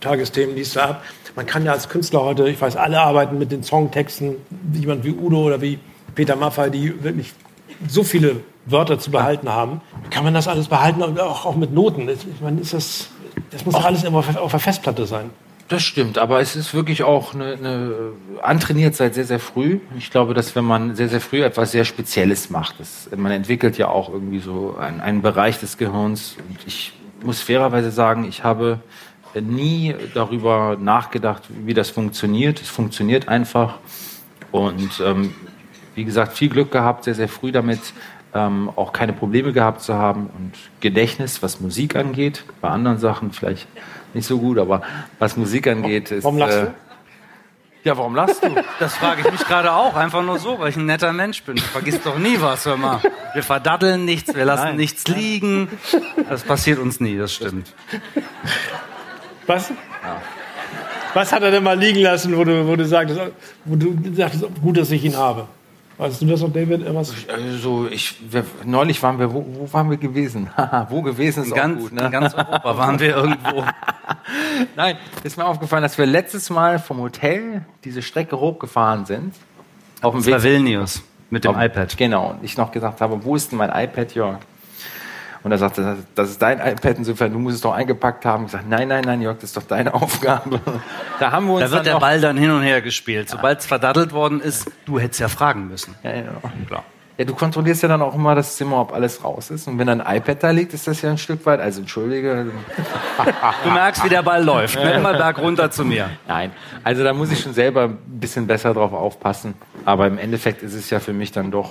Tagesthemen 0.00 0.54
liest 0.54 0.76
du 0.76 0.82
ab. 0.82 1.02
Man 1.36 1.46
kann 1.46 1.64
ja 1.64 1.72
als 1.72 1.88
Künstler 1.88 2.22
heute, 2.22 2.48
ich 2.48 2.60
weiß, 2.60 2.76
alle 2.76 3.00
arbeiten 3.00 3.38
mit 3.38 3.50
den 3.50 3.62
Songtexten, 3.62 4.36
jemand 4.72 5.04
wie 5.04 5.10
Udo 5.10 5.44
oder 5.44 5.60
wie 5.60 5.78
Peter 6.14 6.36
Maffay, 6.36 6.70
die 6.70 7.02
wirklich 7.02 7.32
so 7.88 8.04
viele 8.04 8.40
Wörter 8.66 8.98
zu 8.98 9.10
behalten 9.10 9.48
haben. 9.48 9.80
Kann 10.10 10.24
man 10.24 10.34
das 10.34 10.46
alles 10.46 10.68
behalten, 10.68 11.02
und 11.02 11.18
auch, 11.20 11.44
auch 11.44 11.56
mit 11.56 11.72
Noten? 11.72 12.08
Ich 12.08 12.40
meine, 12.40 12.60
ist 12.60 12.72
das, 12.72 13.08
das 13.50 13.64
muss 13.64 13.74
doch 13.74 13.84
alles 13.84 14.04
immer 14.04 14.18
auf, 14.18 14.36
auf 14.36 14.50
der 14.50 14.60
Festplatte 14.60 15.06
sein. 15.06 15.30
Das 15.68 15.82
stimmt, 15.82 16.18
aber 16.18 16.40
es 16.40 16.56
ist 16.56 16.74
wirklich 16.74 17.04
auch 17.04 17.32
eine, 17.32 17.54
eine 17.54 17.92
antrainiert 18.42 18.94
seit 18.94 19.14
sehr, 19.14 19.24
sehr 19.24 19.40
früh. 19.40 19.80
Ich 19.98 20.10
glaube, 20.10 20.34
dass 20.34 20.54
wenn 20.54 20.64
man 20.64 20.94
sehr, 20.94 21.08
sehr 21.08 21.22
früh 21.22 21.42
etwas 21.42 21.72
sehr 21.72 21.86
Spezielles 21.86 22.50
macht, 22.50 22.78
das, 22.80 23.08
man 23.16 23.32
entwickelt 23.32 23.78
ja 23.78 23.88
auch 23.88 24.10
irgendwie 24.10 24.40
so 24.40 24.76
einen, 24.78 25.00
einen 25.00 25.22
Bereich 25.22 25.58
des 25.58 25.78
Gehirns. 25.78 26.36
Und 26.50 26.58
ich 26.66 26.92
muss 27.24 27.40
fairerweise 27.40 27.90
sagen, 27.90 28.24
ich 28.24 28.44
habe 28.44 28.80
nie 29.40 29.94
darüber 30.14 30.76
nachgedacht, 30.80 31.42
wie 31.48 31.74
das 31.74 31.90
funktioniert. 31.90 32.60
Es 32.60 32.68
funktioniert 32.68 33.28
einfach. 33.28 33.78
Und 34.52 35.02
ähm, 35.04 35.34
wie 35.94 36.04
gesagt, 36.04 36.36
viel 36.36 36.48
Glück 36.48 36.70
gehabt, 36.70 37.04
sehr, 37.04 37.14
sehr 37.14 37.28
früh 37.28 37.50
damit, 37.52 37.80
ähm, 38.34 38.70
auch 38.76 38.92
keine 38.92 39.12
Probleme 39.12 39.52
gehabt 39.52 39.80
zu 39.80 39.94
haben. 39.94 40.30
Und 40.36 40.52
Gedächtnis, 40.80 41.42
was 41.42 41.60
Musik 41.60 41.96
angeht, 41.96 42.44
bei 42.60 42.68
anderen 42.68 42.98
Sachen 42.98 43.32
vielleicht 43.32 43.66
nicht 44.12 44.26
so 44.26 44.38
gut, 44.38 44.58
aber 44.58 44.82
was 45.18 45.36
Musik 45.36 45.66
angeht, 45.66 46.10
ist. 46.10 46.24
Warum 46.24 46.38
lachst 46.38 46.58
äh, 46.58 46.66
du? 46.66 46.74
Ja, 47.84 47.98
warum 47.98 48.14
lachst 48.14 48.42
du? 48.42 48.54
Das 48.80 48.94
frage 48.94 49.20
ich 49.20 49.30
mich 49.30 49.46
gerade 49.46 49.70
auch, 49.72 49.94
einfach 49.94 50.22
nur 50.22 50.38
so, 50.38 50.58
weil 50.58 50.70
ich 50.70 50.76
ein 50.76 50.86
netter 50.86 51.12
Mensch 51.12 51.42
bin. 51.42 51.56
Du 51.56 51.62
vergisst 51.62 52.04
doch 52.06 52.18
nie 52.18 52.40
was, 52.40 52.64
hör 52.64 52.78
mal. 52.78 53.00
Wir 53.34 53.42
verdatteln 53.42 54.06
nichts, 54.06 54.34
wir 54.34 54.46
lassen 54.46 54.64
Nein. 54.68 54.76
nichts 54.76 55.06
liegen. 55.06 55.68
Das 56.28 56.42
passiert 56.44 56.78
uns 56.78 56.98
nie, 57.00 57.18
das 57.18 57.34
stimmt. 57.34 57.74
Was? 59.46 59.70
Was 61.12 61.30
hat 61.32 61.42
er 61.42 61.50
denn 61.50 61.62
mal 61.62 61.78
liegen 61.78 62.00
lassen, 62.00 62.34
wo 62.36 62.44
du, 62.44 62.66
wo 62.66 62.74
du 62.74 62.86
sagtest, 62.86 63.20
wo 63.66 63.76
du 63.76 64.14
sagtest, 64.14 64.44
gut, 64.62 64.78
dass 64.78 64.90
ich 64.90 65.04
ihn 65.04 65.16
habe? 65.16 65.46
Weißt 65.96 66.20
du 66.22 66.26
das 66.26 66.40
noch, 66.40 66.52
David? 66.52 66.92
Was? 66.92 67.12
Also 67.32 67.86
ich, 67.88 68.16
wir, 68.32 68.44
neulich 68.64 69.00
waren 69.02 69.18
wir, 69.18 69.32
wo, 69.32 69.44
wo 69.46 69.72
waren 69.72 69.88
wir 69.90 69.96
gewesen? 69.96 70.50
Haha, 70.56 70.88
wo 70.90 71.02
gewesen 71.02 71.44
ist 71.44 71.54
ganz, 71.54 71.80
gut, 71.82 71.92
ne? 71.92 72.06
in 72.06 72.10
ganz 72.10 72.34
Europa 72.34 72.76
waren 72.76 72.98
wir 72.98 73.14
irgendwo. 73.16 73.64
Nein, 74.76 74.96
ist 75.22 75.36
mir 75.36 75.44
aufgefallen, 75.44 75.82
dass 75.82 75.96
wir 75.96 76.06
letztes 76.06 76.50
Mal 76.50 76.78
vom 76.78 76.98
Hotel 76.98 77.64
diese 77.84 78.02
Strecke 78.02 78.38
hochgefahren 78.40 79.06
sind. 79.06 79.34
Auf 80.02 80.14
dem 80.14 80.22
Das 80.22 80.30
war 80.32 80.42
Weg 80.42 80.52
Vilnius 80.52 81.02
mit 81.30 81.44
dem 81.44 81.54
auf- 81.54 81.62
iPad. 81.62 81.96
Genau. 81.96 82.30
Und 82.30 82.42
ich 82.42 82.56
noch 82.56 82.72
gesagt 82.72 83.00
habe, 83.00 83.24
wo 83.24 83.36
ist 83.36 83.52
denn 83.52 83.58
mein 83.58 83.70
iPad, 83.70 84.14
Jörg? 84.14 84.38
Und 85.44 85.52
er 85.52 85.58
sagte, 85.58 85.96
das- 86.14 86.30
ist 86.30 86.40
dein 86.42 86.58
iPad, 86.58 86.98
insofern, 86.98 87.32
du 87.32 87.38
musst 87.38 87.56
es 87.56 87.60
doch 87.62 87.74
eingepackt 87.74 88.24
haben. 88.24 88.46
Ich 88.46 88.50
sage, 88.52 88.64
nein, 88.68 88.88
nein, 88.88 89.04
nein, 89.04 89.20
Jörg, 89.20 89.36
das 89.36 89.50
ist 89.50 89.56
doch 89.56 89.62
deine 89.62 89.92
Aufgabe. 89.94 90.58
Da 91.20 91.30
haben 91.32 91.46
wir 91.46 91.54
uns 91.54 91.64
Da 91.66 91.70
wird 91.70 91.86
der 91.86 91.98
Ball 92.00 92.20
dann 92.20 92.36
hin 92.36 92.50
und 92.50 92.62
her 92.62 92.80
gespielt. 92.80 93.28
Sobald 93.28 93.60
es 93.60 93.66
verdattelt 93.66 94.12
worden 94.12 94.40
ist, 94.40 94.70
du 94.86 94.98
hättest 94.98 95.20
ja 95.20 95.28
fragen 95.28 95.68
müssen. 95.68 95.94
Ja, 96.02 96.10
ja. 96.14 96.22
Klar. 96.66 96.84
Ja, 97.16 97.24
du 97.24 97.34
kontrollierst 97.36 97.80
ja 97.84 97.88
dann 97.88 98.02
auch 98.02 98.14
immer 98.16 98.34
das 98.34 98.56
Zimmer, 98.56 98.80
ob 98.80 98.92
alles 98.92 99.22
raus 99.22 99.50
ist. 99.50 99.68
Und 99.68 99.78
wenn 99.78 99.86
dann 99.86 100.00
ein 100.00 100.16
iPad 100.16 100.42
da 100.42 100.50
liegt, 100.50 100.74
ist 100.74 100.88
das 100.88 101.00
ja 101.02 101.10
ein 101.10 101.18
Stück 101.18 101.46
weit. 101.46 101.60
Also 101.60 101.80
entschuldige. 101.82 102.46
Du 103.64 103.70
merkst, 103.70 104.02
wie 104.04 104.08
der 104.08 104.22
Ball 104.24 104.42
läuft. 104.42 104.76
Nimm 104.76 105.00
mal 105.02 105.16
Berg 105.16 105.38
runter 105.38 105.70
zu 105.70 105.84
mir. 105.84 106.10
Nein. 106.26 106.50
Also 106.82 107.04
da 107.04 107.12
muss 107.12 107.30
ich 107.30 107.40
schon 107.40 107.54
selber 107.54 107.84
ein 107.84 107.98
bisschen 108.06 108.48
besser 108.48 108.74
drauf 108.74 108.92
aufpassen. 108.92 109.54
Aber 109.84 110.08
im 110.08 110.18
Endeffekt 110.18 110.64
ist 110.64 110.74
es 110.74 110.90
ja 110.90 110.98
für 110.98 111.12
mich 111.12 111.30
dann 111.30 111.52
doch 111.52 111.70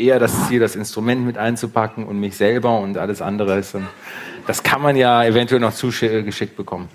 eher 0.00 0.18
das 0.18 0.48
Ziel, 0.48 0.60
das 0.60 0.76
Instrument 0.76 1.24
mit 1.26 1.38
einzupacken 1.38 2.06
und 2.06 2.18
mich 2.18 2.36
selber 2.36 2.78
und 2.80 2.96
alles 2.98 3.20
andere 3.22 3.58
ist 3.58 3.74
dann. 3.74 3.86
Das 4.46 4.62
kann 4.62 4.80
man 4.82 4.96
ja 4.96 5.22
eventuell 5.24 5.60
noch 5.60 5.74
zugeschickt 5.74 6.56
bekommen. 6.56 6.88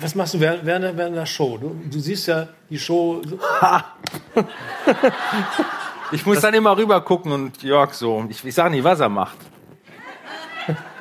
Was 0.00 0.14
machst 0.14 0.34
du 0.34 0.40
während, 0.40 0.64
während, 0.64 0.84
der- 0.84 0.96
während 0.96 1.16
der 1.16 1.26
Show? 1.26 1.58
Du, 1.58 1.74
du 1.90 1.98
siehst 1.98 2.28
ja 2.28 2.46
die 2.70 2.78
Show. 2.78 3.20
so- 3.26 3.38
Ich 6.12 6.26
muss 6.26 6.40
dann 6.40 6.52
immer 6.54 6.76
rüber 6.76 7.00
gucken 7.00 7.32
und 7.32 7.62
Jörg 7.62 7.94
so. 7.94 8.26
Ich, 8.28 8.44
ich 8.44 8.54
sage 8.54 8.70
nicht, 8.70 8.84
was 8.84 9.00
er 9.00 9.08
macht. 9.08 9.36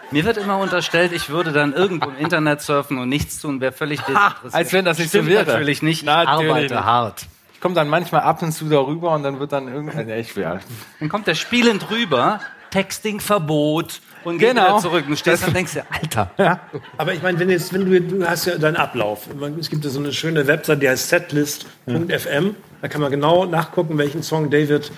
Mir 0.10 0.26
wird 0.26 0.38
immer 0.38 0.58
unterstellt, 0.58 1.12
ich 1.14 1.30
würde 1.30 1.52
dann 1.52 1.74
irgendwo 1.74 2.10
im 2.10 2.18
Internet 2.18 2.62
surfen 2.62 2.98
und 2.98 3.08
nichts 3.10 3.40
tun, 3.40 3.62
wäre 3.62 3.72
völlig 3.72 4.00
desinteressiert. 4.02 4.54
als 4.54 4.74
wenn 4.74 4.84
das 4.86 4.98
nicht 5.00 5.10
Stimmt 5.10 5.26
so 5.26 5.32
wäre. 5.32 5.46
natürlich 5.46 5.82
nicht. 5.82 6.00
Ich 6.02 6.06
Natürlich 6.06 6.50
arbeite 6.50 6.76
nicht. 6.76 6.84
hart. 6.84 7.26
Ich 7.62 7.64
komme 7.64 7.76
dann 7.76 7.90
manchmal 7.90 8.22
ab 8.22 8.42
und 8.42 8.54
zu 8.54 8.66
darüber 8.70 9.12
und 9.14 9.22
dann 9.22 9.40
wird 9.40 9.52
dann 9.52 9.68
irgendein. 9.68 10.08
Ja, 10.10 10.16
ich 10.16 10.36
will. 10.36 10.60
Dann 11.00 11.10
kommt 11.10 11.28
der 11.28 11.36
spielend 11.36 11.92
rüber, 11.92 12.40
Texting-Verbot 12.72 14.02
und 14.24 14.40
geht 14.40 14.50
Genau. 14.50 14.64
wieder 14.70 14.78
zurück. 14.80 15.06
Und 15.08 15.20
stehst 15.20 15.44
dann 15.44 15.50
und 15.50 15.56
denkst 15.58 15.74
dir, 15.74 15.86
Alter. 15.92 16.60
Aber 16.98 17.14
ich 17.14 17.22
meine, 17.22 17.38
wenn 17.38 17.52
jetzt, 17.52 17.72
wenn 17.72 17.86
du, 17.86 18.02
du 18.02 18.28
hast 18.28 18.48
ja 18.48 18.58
deinen 18.58 18.78
Ablauf. 18.78 19.28
Es 19.60 19.70
gibt 19.70 19.84
ja 19.86 19.92
so 19.92 20.00
eine 20.00 20.12
schöne 20.12 20.48
Website, 20.48 20.82
die 20.82 20.90
heißt 20.90 21.10
setlist.fm. 21.10 22.56
Da 22.82 22.88
kann 22.88 23.00
man 23.00 23.12
genau 23.12 23.46
nachgucken, 23.46 23.96
welchen 24.00 24.24
Song 24.24 24.50
David 24.50 24.92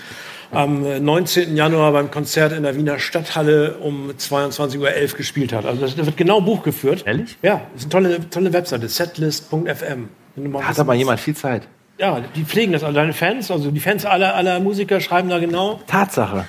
am 0.52 0.86
äh, 0.86 1.02
19. 1.02 1.58
Januar 1.58 1.92
beim 1.92 2.12
Konzert 2.12 2.54
in 2.54 2.64
der 2.64 2.78
Wiener 2.78 2.98
Stadthalle 2.98 3.74
um 3.80 4.10
22.11 4.12 4.78
Uhr 5.12 5.18
gespielt 5.18 5.52
hat. 5.52 5.66
Also 5.66 5.82
das, 5.82 5.98
da 5.98 6.06
wird 6.06 6.16
genau 6.16 6.40
Buch 6.40 6.64
geführt. 6.64 7.04
Ehrlich? 7.06 7.38
Ja, 7.42 7.60
das 7.74 7.84
ist 7.84 7.94
eine 7.94 8.08
tolle, 8.08 8.30
tolle 8.30 8.54
Webseite, 8.54 8.88
setlist.fm. 8.88 10.08
Wenn 10.36 10.44
du 10.46 10.50
mal 10.50 10.66
Hat 10.66 10.80
aber 10.80 10.94
jemand 10.94 11.20
viel 11.20 11.36
Zeit. 11.36 11.68
Ja, 11.98 12.20
die 12.36 12.44
pflegen 12.44 12.74
das. 12.74 12.84
Also 12.84 12.96
deine 12.96 13.14
Fans, 13.14 13.52
also 13.52 13.70
die 13.70 13.80
Fans 13.80 14.06
aller, 14.06 14.36
aller 14.36 14.60
Musiker 14.60 15.00
schreiben 15.00 15.30
da 15.30 15.40
genau. 15.40 15.80
Tatsache. 15.88 16.46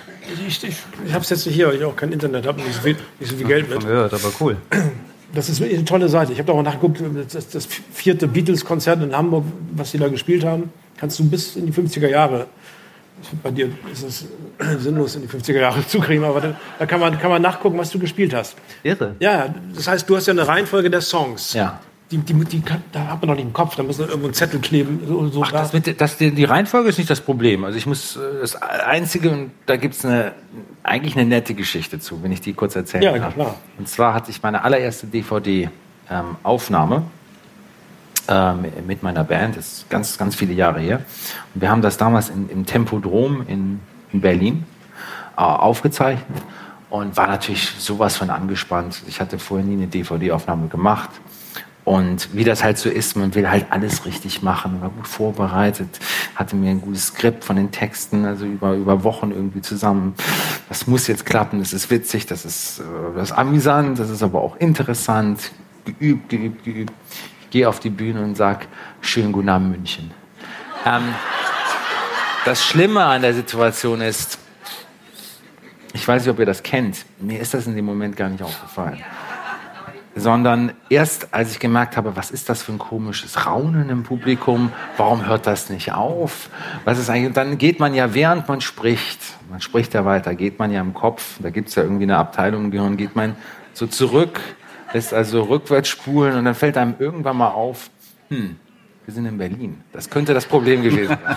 Ich, 0.49 0.65
ich, 0.65 0.77
ich 1.07 1.13
habe 1.13 1.23
es 1.23 1.31
jetzt 1.31 1.47
nicht 1.47 1.55
hier, 1.55 1.69
weil 1.69 1.77
ich 1.77 1.85
auch 1.85 1.97
kein 1.97 2.13
Internet 2.13 2.47
habe 2.47 2.61
und 2.61 2.67
nicht 2.67 2.77
so 2.77 2.83
viel, 2.83 2.97
nicht 3.21 3.31
so 3.31 3.37
viel 3.37 3.47
Geld 3.47 3.69
mit. 3.69 3.81
Gehört, 3.81 4.15
aber 4.15 4.33
cool. 4.41 4.57
Das 5.35 5.49
ist 5.49 5.61
eine 5.63 5.85
tolle 5.85 6.09
Seite. 6.09 6.33
Ich 6.33 6.39
habe 6.39 6.47
da 6.47 6.53
auch 6.53 6.63
nachgeguckt, 6.63 7.01
das, 7.33 7.49
das 7.49 7.67
vierte 7.93 8.27
Beatles-Konzert 8.27 9.03
in 9.03 9.15
Hamburg, 9.15 9.45
was 9.73 9.91
sie 9.91 9.99
da 9.99 10.09
gespielt 10.09 10.45
haben, 10.45 10.73
kannst 10.97 11.19
du 11.19 11.29
bis 11.29 11.57
in 11.57 11.67
die 11.67 11.73
50er 11.73 12.09
Jahre. 12.09 12.47
Bei 13.43 13.51
dir 13.51 13.71
ist 13.93 14.03
es 14.03 14.27
sinnlos, 14.83 15.17
in 15.17 15.23
die 15.23 15.29
50er 15.29 15.59
Jahre 15.59 15.87
zu 15.87 16.01
kriegen, 16.01 16.25
aber 16.25 16.41
da, 16.41 16.57
da 16.79 16.87
kann, 16.87 17.01
man, 17.01 17.19
kann 17.19 17.31
man 17.31 17.43
nachgucken, 17.43 17.77
was 17.77 17.91
du 17.91 17.99
gespielt 17.99 18.33
hast. 18.33 18.57
Irre. 18.83 19.17
Ja, 19.19 19.55
das 19.75 19.89
heißt, 19.89 20.09
du 20.09 20.17
hast 20.17 20.27
ja 20.27 20.33
eine 20.33 20.47
Reihenfolge 20.47 20.89
der 20.89 21.01
Songs. 21.01 21.53
Ja. 21.53 21.81
Die, 22.15 22.33
die, 22.35 22.45
die, 22.45 22.61
kann- 22.61 22.83
da 22.93 23.07
hat 23.09 23.21
man 23.21 23.29
noch 23.31 23.35
nicht 23.37 23.45
im 23.47 23.53
Kopf, 23.53 23.75
da 23.77 23.83
muss 23.83 23.99
noch 23.99 24.07
irgendwo 24.09 24.29
ein 24.29 24.35
Zettel 24.35 24.61
kleben. 24.61 25.01
So, 25.07 25.27
so 25.29 25.43
Ach, 25.43 25.51
das 25.53 25.73
mit, 25.73 26.01
das, 26.01 26.17
die, 26.17 26.31
die 26.31 26.45
Reihenfolge 26.45 26.89
ist 26.89 26.99
nicht 26.99 27.11
das 27.11 27.21
Problem. 27.21 27.65
Also 27.65 27.77
ich 27.77 27.87
muss, 27.87 28.17
äh, 28.17 28.21
das 28.41 28.55
Einzige, 28.61 29.31
und 29.31 29.51
da 29.67 29.77
gibt 29.77 29.95
es 29.95 30.05
eine, 30.05 30.33
eigentlich 30.83 31.17
eine 31.17 31.27
nette 31.27 31.55
Geschichte 31.55 31.99
zu, 31.99 32.23
wenn 32.23 32.31
ich 32.31 32.41
die 32.41 32.53
kurz 32.53 32.77
erzählen 32.77 33.03
Ja, 33.03 33.19
kann. 33.19 33.33
klar. 33.35 33.55
Und 33.79 33.89
zwar 33.89 34.15
hatte 34.15 34.31
ich 34.31 34.43
meine 34.43 34.63
allererste 34.63 35.07
DVD-Aufnahme 35.09 37.03
ähm, 38.29 38.65
mit 38.87 39.03
meiner 39.03 39.25
Band, 39.25 39.57
das 39.57 39.67
ist 39.79 39.91
ganz, 39.91 40.17
ganz 40.17 40.35
viele 40.35 40.53
Jahre 40.55 40.81
her. 40.81 41.01
Und 41.55 41.61
wir 41.61 41.71
haben 41.71 41.83
das 41.83 41.97
damals 41.97 42.29
in, 42.31 42.49
im 42.49 42.65
Tempodrom 42.67 43.45
in, 43.49 43.81
in 44.13 44.21
Berlin 44.21 44.65
äh, 45.37 45.41
aufgezeichnet 45.41 46.43
und 46.91 47.17
war 47.17 47.27
natürlich 47.27 47.71
sowas 47.79 48.17
von 48.17 48.31
angespannt. 48.31 49.03
Ich 49.09 49.21
hatte 49.21 49.39
vorher 49.39 49.67
nie 49.67 49.75
eine 49.75 49.89
DVD-Aufnahme 49.89 50.69
gemacht. 50.69 51.11
Und 51.85 52.35
wie 52.35 52.45
das 52.45 52.65
halt 52.65 52.79
so 52.79 52.89
ist, 52.89 53.15
man 53.15 53.35
will 53.35 53.49
halt 53.49 53.67
alles 53.69 54.07
richtig 54.07 54.43
machen, 54.43 54.81
war 54.81 54.89
gut 54.89 55.07
vorbereitet, 55.07 56.01
hatte 56.35 56.57
mir 56.57 56.71
ein 56.71 56.81
gutes 56.81 57.09
Skript 57.09 57.45
von 57.45 57.57
den 57.57 57.73
Texten, 57.73 58.25
also 58.25 58.47
über, 58.47 58.73
über 58.73 59.05
Wochen 59.05 59.33
irgendwie 59.33 59.61
zusammen. 59.61 60.15
Das 60.71 60.87
muss 60.87 61.07
jetzt 61.09 61.27
klappen, 61.27 61.59
das 61.59 61.75
ist 61.75 61.91
witzig, 61.91 62.25
das 62.25 62.47
ist, 62.47 62.81
äh, 62.81 62.83
das 63.15 63.31
ist 63.31 63.37
amüsant, 63.37 63.99
das 63.99 64.09
ist 64.09 64.23
aber 64.23 64.41
auch 64.41 64.57
interessant. 64.57 65.53
Geübt, 65.85 66.31
geübt, 66.31 66.65
geübt. 66.65 66.93
Ich 67.43 67.51
gehe 67.51 67.69
auf 67.69 67.81
die 67.81 67.91
Bühne 67.91 68.23
und 68.23 68.35
sag, 68.35 68.67
schönen 69.03 69.33
guten 69.33 69.51
Abend 69.51 69.73
München. 69.73 70.11
Ähm, 70.87 71.15
das 72.47 72.65
Schlimme 72.65 73.05
an 73.05 73.21
der 73.21 73.35
Situation 73.35 74.01
ist, 74.01 74.39
ich 75.93 76.09
weiß 76.09 76.23
nicht, 76.23 76.31
ob 76.31 76.39
ihr 76.39 76.47
das 76.47 76.63
kennt, 76.63 77.05
mir 77.21 77.41
ist 77.41 77.53
das 77.53 77.67
in 77.67 77.77
dem 77.77 77.85
Moment 77.85 78.17
gar 78.17 78.31
nicht 78.31 78.43
aufgefallen 78.43 79.03
sondern 80.17 80.73
erst 80.89 81.35
als 81.35 81.53
ich 81.53 81.59
gemerkt 81.59 81.97
habe, 81.97 82.17
was 82.17 82.31
ist 82.31 82.49
das 82.49 82.63
für 82.63 82.73
ein 82.73 82.79
komisches 82.79 83.47
Raunen 83.47 83.91
im 83.91 84.05
Publikum, 84.05 84.73
warum 84.97 85.27
hört 85.27 85.47
das 85.47 85.71
nicht 85.71 85.93
auf? 85.93 86.51
Was 86.85 86.99
ist 86.99 87.11
eigentlich? 87.11 87.29
Und 87.29 87.37
dann 87.37 87.59
geht 87.59 87.81
man 87.81 87.95
ja, 87.95 88.15
während 88.15 88.49
man 88.49 88.61
spricht, 88.61 89.21
man 89.51 89.61
spricht 89.61 89.95
ja 89.95 90.05
weiter, 90.05 90.35
geht 90.35 90.59
man 90.59 90.71
ja 90.71 90.81
im 90.81 90.95
Kopf, 90.95 91.37
da 91.41 91.51
gibt 91.51 91.69
es 91.69 91.75
ja 91.75 91.83
irgendwie 91.83 92.05
eine 92.05 92.17
Abteilung 92.17 92.67
im 92.67 92.71
Gehirn, 92.71 92.97
geht 92.97 93.17
man 93.17 93.35
so 93.73 93.87
zurück, 93.87 94.41
lässt 94.93 95.13
also 95.13 95.43
rückwärts 95.43 95.89
spulen 95.89 96.37
und 96.37 96.45
dann 96.45 96.55
fällt 96.55 96.77
einem 96.77 96.95
irgendwann 96.99 97.37
mal 97.37 97.49
auf, 97.49 97.91
hm, 98.29 98.57
wir 99.05 99.15
sind 99.15 99.27
in 99.27 99.37
Berlin. 99.37 99.83
Das 99.93 100.09
könnte 100.09 100.33
das 100.33 100.47
Problem 100.47 100.83
gewesen 100.83 101.09
sein. 101.09 101.19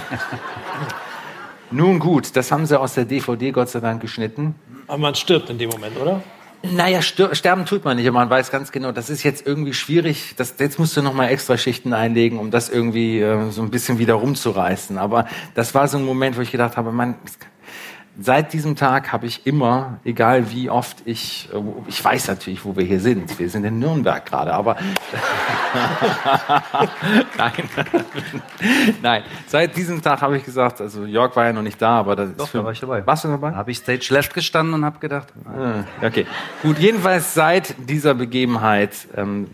Nun 1.72 2.00
gut, 2.00 2.34
das 2.36 2.52
haben 2.52 2.66
sie 2.66 2.80
aus 2.80 2.94
der 2.94 3.04
DVD 3.04 3.52
Gott 3.52 3.70
sei 3.70 3.82
Dank 3.82 4.02
geschnitten. 4.02 4.56
Aber 4.88 5.00
man 5.00 5.16
stirbt 5.16 5.50
in 5.50 5.58
dem 5.58 5.70
Moment, 5.70 5.98
oder? 6.00 6.22
Naja, 6.64 7.02
sterben 7.02 7.66
tut 7.66 7.86
man 7.86 7.98
nicht, 7.98 8.08
aber 8.08 8.20
man 8.20 8.30
weiß 8.30 8.50
ganz 8.52 8.72
genau, 8.72 8.92
das 8.92 9.10
ist 9.10 9.24
jetzt 9.24 9.46
irgendwie 9.46 9.74
schwierig. 9.74 10.34
Das, 10.38 10.56
jetzt 10.58 10.80
musst 10.80 10.98
du 10.98 11.02
nochmal 11.02 11.30
extra 11.30 11.58
Schichten 11.58 11.94
einlegen, 11.94 12.40
um 12.40 12.50
das 12.50 12.70
irgendwie 12.70 13.20
äh, 13.20 13.52
so 13.52 13.62
ein 13.62 13.70
bisschen 13.70 14.00
wieder 14.00 14.16
rumzureißen. 14.16 14.98
Aber 14.98 15.28
das 15.54 15.76
war 15.76 15.88
so 15.88 15.98
ein 15.98 16.04
Moment, 16.04 16.36
wo 16.38 16.42
ich 16.42 16.52
gedacht 16.52 16.76
habe, 16.76 16.92
man, 16.92 17.16
seit 18.20 18.54
diesem 18.54 18.76
Tag 18.76 19.12
habe 19.12 19.26
ich 19.26 19.46
immer, 19.46 20.00
egal 20.04 20.52
wie 20.52 20.70
oft 20.70 20.98
ich, 21.06 21.50
äh, 21.54 21.58
ich 21.88 22.04
weiß 22.04 22.28
natürlich, 22.28 22.64
wo 22.66 22.76
wir 22.76 22.84
hier 22.84 23.00
sind. 23.00 23.38
Wir 23.40 23.50
sind 23.50 23.64
in 23.64 23.80
Nürnberg 23.80 24.26
gerade, 24.26 24.54
aber 24.54 24.76
nein, 27.38 27.52
nein. 29.02 29.24
Seit 29.48 29.76
diesem 29.76 30.02
Tag 30.02 30.22
habe 30.22 30.38
ich 30.38 30.44
gesagt, 30.44 30.82
also 30.82 31.06
Jörg 31.06 31.36
war 31.36 31.46
ja 31.46 31.54
noch 31.54 31.62
nicht 31.62 31.82
da, 31.82 32.00
aber 32.00 32.16
das 32.16 32.36
Doch, 32.36 32.46
ist 32.46 32.52
für, 32.52 32.58
da 32.60 32.64
war 32.66 32.72
ich 32.72 32.80
dabei. 32.80 33.06
Warst 33.06 33.24
du 33.24 33.30
dabei? 33.30 33.52
Da 33.52 33.58
habe 33.58 33.72
ich 33.72 33.78
Stage 33.78 34.08
Left 34.12 34.34
gestanden 34.34 34.74
und 34.74 34.86
habe 34.86 35.00
gedacht, 35.00 35.28
Ah, 35.46 35.84
Okay, 36.06 36.26
gut. 36.64 36.80
Jedenfalls 36.80 37.34
seit 37.34 37.76
dieser 37.90 38.14
Begebenheit 38.14 38.94
ähm, 39.16 39.48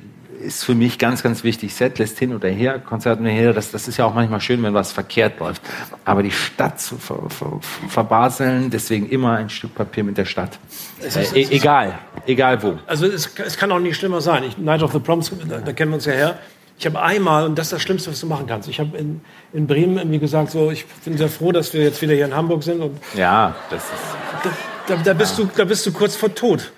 ist 0.46 0.64
für 0.66 0.76
mich 0.76 1.00
ganz, 1.00 1.24
ganz 1.24 1.44
wichtig. 1.44 1.74
Setlist 1.74 2.20
hin 2.20 2.36
oder 2.36 2.50
her, 2.50 2.80
Konzert 2.80 3.18
hin 3.18 3.26
oder 3.28 3.36
her, 3.36 3.54
das, 3.54 3.72
das 3.72 3.88
ist 3.88 3.98
ja 3.98 4.06
auch 4.06 4.14
manchmal 4.14 4.42
schön, 4.42 4.62
wenn 4.64 4.74
was 4.74 4.92
verkehrt 4.92 5.40
läuft. 5.40 5.62
Aber 6.06 6.22
die 6.24 6.32
Stadt 6.32 6.80
zu 6.80 6.98
ver, 6.98 7.20
ver, 7.30 7.60
verbaseln, 7.90 8.70
deswegen 8.70 9.10
immer 9.10 9.38
ein 9.38 9.50
Stück 9.50 9.74
Papier 9.76 10.04
mit 10.04 10.18
der 10.18 10.26
Stadt. 10.26 10.60
ist- 11.00 11.16
Äh, 11.36 11.42
e 11.42 11.48
egal, 11.52 11.98
egal 12.28 12.62
wo. 12.62 12.78
Also 12.88 13.06
es, 13.08 13.30
es 13.46 13.58
kann 13.58 13.72
auch 13.72 13.80
nicht 13.80 13.96
schlimmer 13.98 14.22
sein. 14.22 14.44
Ich, 14.44 14.58
Night 14.58 14.84
of 14.84 14.92
the 14.92 15.00
Proms, 15.00 15.32
da, 15.48 15.58
da 15.60 15.74
kennen 15.74 15.92
wir 15.92 15.96
uns 15.96 16.06
ja 16.06 16.14
her. 16.14 16.40
Ich 16.78 16.86
habe 16.88 17.02
einmal, 17.02 17.46
und 17.46 17.58
das 17.58 17.68
ist 17.68 17.74
das 17.74 17.82
Schlimmste, 17.84 18.12
was 18.12 18.20
du 18.20 18.26
machen 18.28 18.48
kannst, 18.48 18.68
ich 18.68 18.80
habe 18.80 18.98
in, 18.98 19.22
in 19.54 19.68
Bremen 19.68 19.98
irgendwie 19.98 20.20
gesagt, 20.20 20.52
so, 20.52 20.72
ich 20.72 20.86
bin 21.06 21.18
sehr 21.18 21.30
froh, 21.30 21.52
dass 21.52 21.74
wir 21.74 21.84
jetzt 21.84 22.02
wieder 22.02 22.14
hier 22.16 22.26
in 22.26 22.36
Hamburg 22.36 22.64
sind. 22.64 22.82
Und 22.82 22.98
Ja, 23.16 23.56
das 23.70 23.84
ist. 23.84 23.92
da, 24.44 24.96
da, 24.96 25.02
da, 25.04 25.14
bist, 25.14 25.38
du, 25.38 25.48
da 25.56 25.64
bist 25.66 25.86
du 25.86 25.92
kurz 25.94 26.16
vor 26.16 26.34
Tod. 26.34 26.72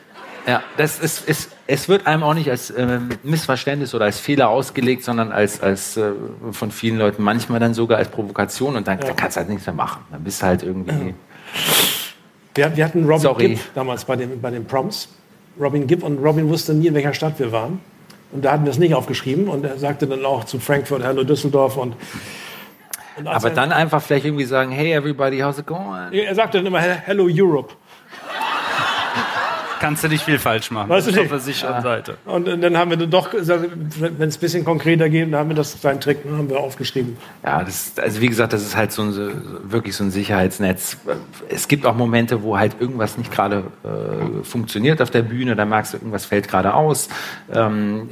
Ja, 0.47 0.61
das 0.77 0.99
ist, 0.99 1.27
ist, 1.27 1.51
es 1.65 1.89
wird 1.89 2.05
einem 2.05 2.23
auch 2.23 2.35
nicht 2.35 2.49
als 2.49 2.71
ähm, 2.75 3.09
Missverständnis 3.23 3.95
oder 3.95 4.05
als 4.05 4.19
Fehler 4.19 4.49
ausgelegt, 4.49 5.03
sondern 5.03 5.31
als, 5.31 5.61
als 5.61 5.97
äh, 5.97 6.11
von 6.51 6.71
vielen 6.71 6.97
Leuten 6.97 7.23
manchmal 7.23 7.59
dann 7.59 7.73
sogar 7.73 7.97
als 7.97 8.09
Provokation 8.09 8.75
und 8.75 8.87
dann, 8.87 8.99
dann 8.99 9.15
kannst 9.15 9.37
du 9.37 9.39
halt 9.39 9.49
nichts 9.49 9.65
mehr 9.65 9.75
machen. 9.75 10.03
Dann 10.11 10.23
bist 10.23 10.41
du 10.41 10.45
halt 10.45 10.61
irgendwie. 10.61 11.15
Wir, 12.53 12.77
wir 12.77 12.85
hatten 12.85 13.03
Robin 13.05 13.19
Sorry. 13.19 13.47
Gibb 13.49 13.59
damals 13.73 14.05
bei 14.05 14.15
den, 14.15 14.39
bei 14.39 14.51
den 14.51 14.65
Proms. 14.65 15.09
Robin 15.59 15.87
Gibb 15.87 16.03
und 16.03 16.23
Robin 16.23 16.47
wusste 16.47 16.73
nie, 16.73 16.87
in 16.87 16.93
welcher 16.93 17.13
Stadt 17.13 17.39
wir 17.39 17.51
waren. 17.51 17.79
Und 18.31 18.45
da 18.45 18.51
hatten 18.51 18.65
wir 18.65 18.71
es 18.71 18.77
nicht 18.77 18.93
aufgeschrieben. 18.93 19.47
Und 19.47 19.65
er 19.65 19.77
sagte 19.77 20.05
dann 20.05 20.23
auch 20.25 20.43
zu 20.43 20.59
Frankfurt, 20.59 21.03
Hallo 21.03 21.23
Düsseldorf. 21.23 21.77
Und, 21.77 21.95
Aber 23.23 23.49
er, 23.49 23.53
dann 23.53 23.71
einfach 23.71 24.01
vielleicht 24.01 24.25
irgendwie 24.25 24.45
sagen, 24.45 24.71
hey 24.71 24.93
everybody, 24.93 25.39
how's 25.39 25.57
it 25.57 25.65
going? 25.65 26.11
Er 26.11 26.35
sagte 26.35 26.59
dann 26.59 26.67
immer 26.67 26.81
Hello 26.81 27.27
Europe. 27.31 27.73
Kannst 29.79 30.03
du 30.03 30.07
nicht 30.07 30.23
viel 30.23 30.39
falsch 30.39 30.71
machen. 30.71 30.89
Weißt 30.89 31.07
du 31.07 31.11
Das 31.11 31.17
ist 31.17 31.23
nicht? 31.23 31.33
auf 31.33 31.43
der 31.45 31.53
sicheren 31.53 31.81
Seite. 31.81 32.17
Und 32.25 32.45
dann 32.47 32.77
haben 32.77 32.89
wir 32.89 32.97
dann 32.97 33.09
doch 33.09 33.29
gesagt, 33.31 33.69
wenn 33.99 34.27
es 34.29 34.37
ein 34.37 34.39
bisschen 34.39 34.65
konkreter 34.65 35.09
geht, 35.09 35.31
dann 35.31 35.39
haben 35.39 35.49
wir 35.49 35.55
das 35.55 35.79
seinen 35.81 35.99
Trick, 35.99 36.23
dann 36.23 36.37
haben 36.37 36.49
wir 36.49 36.59
aufgeschrieben. 36.59 37.17
Ja, 37.43 37.63
das, 37.63 37.93
also 37.97 38.21
wie 38.21 38.27
gesagt, 38.27 38.53
das 38.53 38.61
ist 38.61 38.75
halt 38.75 38.91
so 38.91 39.01
ein, 39.03 39.11
so, 39.11 39.29
wirklich 39.63 39.95
so 39.95 40.03
ein 40.03 40.11
Sicherheitsnetz. 40.11 40.97
Es 41.49 41.67
gibt 41.67 41.85
auch 41.85 41.95
Momente, 41.95 42.43
wo 42.43 42.57
halt 42.57 42.75
irgendwas 42.79 43.17
nicht 43.17 43.31
gerade 43.31 43.65
äh, 43.83 44.43
funktioniert 44.43 45.01
auf 45.01 45.11
der 45.11 45.21
Bühne, 45.23 45.55
da 45.55 45.65
merkst 45.65 45.93
du, 45.93 45.97
irgendwas 45.97 46.25
fällt 46.25 46.47
gerade 46.47 46.73
aus. 46.73 47.09
Ähm, 47.53 48.09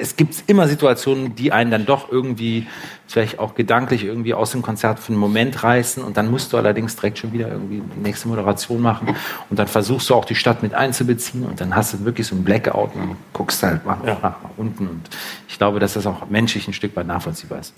es 0.00 0.16
gibt 0.16 0.44
immer 0.46 0.68
Situationen, 0.68 1.34
die 1.34 1.52
einen 1.52 1.70
dann 1.70 1.86
doch 1.86 2.10
irgendwie 2.10 2.66
vielleicht 3.06 3.38
auch 3.38 3.54
gedanklich 3.54 4.04
irgendwie 4.04 4.34
aus 4.34 4.52
dem 4.52 4.62
Konzert 4.62 4.98
für 4.98 5.08
einen 5.12 5.18
Moment 5.20 5.62
reißen 5.62 6.02
und 6.02 6.16
dann 6.16 6.30
musst 6.30 6.52
du 6.52 6.56
allerdings 6.56 6.96
direkt 6.96 7.18
schon 7.18 7.32
wieder 7.32 7.48
irgendwie 7.48 7.82
die 7.96 8.00
nächste 8.00 8.28
Moderation 8.28 8.80
machen 8.80 9.14
und 9.50 9.58
dann 9.58 9.68
versuchst 9.68 10.08
du 10.10 10.14
auch 10.14 10.24
die 10.24 10.34
Stadt 10.34 10.62
mit 10.62 10.74
einzubeziehen 10.74 11.44
und 11.44 11.60
dann 11.60 11.76
hast 11.76 11.92
du 11.94 12.04
wirklich 12.04 12.26
so 12.26 12.34
ein 12.34 12.42
Blackout 12.44 12.94
und 12.94 13.16
guckst 13.32 13.62
halt 13.62 13.84
nach, 13.86 14.02
Ja. 14.04 14.18
nach 14.22 14.36
unten 14.56 14.86
und 14.86 15.02
ich 15.48 15.58
glaube, 15.58 15.78
dass 15.78 15.94
das 15.94 16.06
auch 16.06 16.28
menschlich 16.30 16.66
ein 16.68 16.72
Stück 16.72 16.96
weit 16.96 17.06
nachvollziehbar 17.06 17.60
ist. 17.60 17.74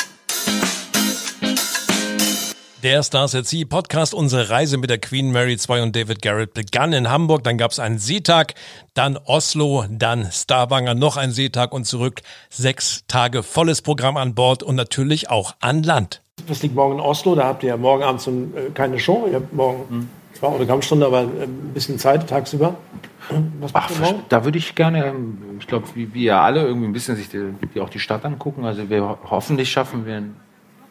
Der 2.85 3.03
Stars 3.03 3.35
at 3.35 3.47
Sea 3.47 3.65
Podcast. 3.67 4.13
Unsere 4.13 4.51
Reise 4.51 4.77
mit 4.77 4.91
der 4.91 4.99
Queen 4.99 5.33
Mary 5.33 5.57
2 5.57 5.83
und 5.83 5.97
David 5.97 6.21
Garrett 6.21 6.53
begann 6.53 6.93
in 6.93 7.09
Hamburg. 7.11 7.43
Dann 7.43 7.57
gab 7.57 7.71
es 7.71 7.79
einen 7.79 7.99
Seetag, 7.99 8.53
dann 8.93 9.17
Oslo, 9.25 9.87
dann 9.89 10.31
Stavanger, 10.31 10.95
noch 10.95 11.17
ein 11.17 11.31
Seetag 11.31 11.73
und 11.73 11.87
zurück. 11.87 12.21
Sechs 12.51 13.05
Tage 13.09 13.43
volles 13.43 13.81
Programm 13.81 14.19
an 14.19 14.35
Bord 14.35 14.63
und 14.63 14.75
natürlich 14.75 15.31
auch 15.31 15.55
an 15.61 15.83
Land. 15.83 16.21
Das 16.47 16.63
liegt 16.63 16.75
morgen 16.75 16.97
in 16.97 17.01
Oslo, 17.01 17.35
da 17.35 17.45
habt 17.45 17.63
ihr 17.63 17.71
ja 17.71 17.79
morgen 17.79 18.03
Abend 18.03 18.21
so, 18.21 18.31
äh, 18.31 18.71
keine 18.75 18.99
Show. 18.99 19.27
Ihr 19.31 19.37
habt 19.37 19.55
morgen 19.55 20.11
zwar 20.35 20.51
Autogrammstunde, 20.51 21.07
aber 21.07 21.23
äh, 21.23 21.45
ein 21.45 21.71
bisschen 21.73 21.99
Zeit 21.99 22.29
tagsüber. 22.29 22.77
Was 23.61 23.71
Ach, 23.73 23.91
da 24.29 24.45
würde 24.45 24.59
ich 24.59 24.75
gerne, 24.75 25.07
ähm, 25.07 25.39
ich 25.59 25.67
glaube, 25.67 25.87
wie 25.95 26.13
wir 26.13 26.23
ja 26.23 26.43
alle 26.43 26.63
irgendwie 26.63 26.89
ein 26.89 26.93
bisschen 26.93 27.17
sich 27.17 27.31
die, 27.31 27.55
die 27.75 27.81
auch 27.81 27.89
die 27.89 27.99
Stadt 27.99 28.27
angucken. 28.27 28.67
Also 28.67 28.91
wir 28.91 29.03
ho- 29.03 29.19
hoffentlich 29.31 29.73
schaffen 29.73 30.05
wir 30.05 30.19
einen 30.19 30.37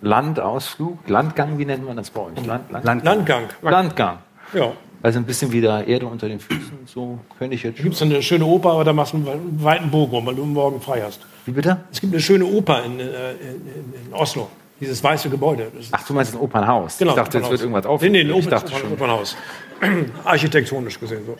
Landausflug, 0.03 0.99
Landgang, 1.07 1.57
wie 1.57 1.65
nennt 1.65 1.85
man 1.85 1.97
das 1.97 2.09
bei 2.09 2.21
euch? 2.21 2.45
Land, 2.45 2.71
Land, 2.71 2.85
Land- 2.85 3.03
Landgang. 3.05 3.43
Landgang. 3.61 4.17
Ja. 4.53 4.71
Also 5.01 5.19
ein 5.19 5.25
bisschen 5.25 5.51
wieder 5.51 5.85
Erde 5.87 6.05
unter 6.05 6.27
den 6.29 6.39
Füßen. 6.39 6.79
So 6.85 7.19
könnte 7.37 7.55
ich 7.55 7.63
jetzt. 7.63 7.79
Da 7.79 7.83
gibt 7.83 7.95
es 7.95 8.01
eine 8.01 8.21
schöne 8.21 8.45
Oper, 8.45 8.71
aber 8.71 8.83
da 8.85 8.93
machst 8.93 9.13
du 9.13 9.17
einen 9.17 9.59
weiten 9.63 9.89
Bogen 9.91 10.25
weil 10.25 10.35
du 10.35 10.45
morgen 10.45 10.79
frei 10.79 11.01
hast. 11.05 11.19
Wie 11.45 11.51
bitte? 11.51 11.77
Es 11.91 11.99
gibt 11.99 12.13
eine 12.13 12.21
schöne 12.21 12.45
Oper 12.45 12.83
in, 12.85 12.99
äh, 12.99 13.03
in, 13.33 14.07
in, 14.07 14.13
Oslo. 14.13 14.47
Dieses 14.79 15.03
weiße 15.03 15.29
Gebäude. 15.29 15.71
Ach, 15.91 16.05
du 16.07 16.13
meinst 16.13 16.33
ein 16.33 16.39
Opernhaus? 16.39 16.97
genau, 16.97 17.11
ich 17.11 17.15
dachte, 17.17 17.37
jetzt 17.37 17.49
wird 17.49 17.61
irgendwas 17.61 17.85
auf. 17.85 18.01
Nee, 18.01 18.09
nee, 18.09 18.21
ein 18.21 18.29
ich 18.29 18.35
Oper, 18.35 18.49
dachte 18.49 18.67
Opern- 18.71 18.79
schon. 18.79 18.91
Opernhaus. 18.93 19.37
Architektonisch 20.25 20.99
gesehen 20.99 21.21
so. 21.25 21.35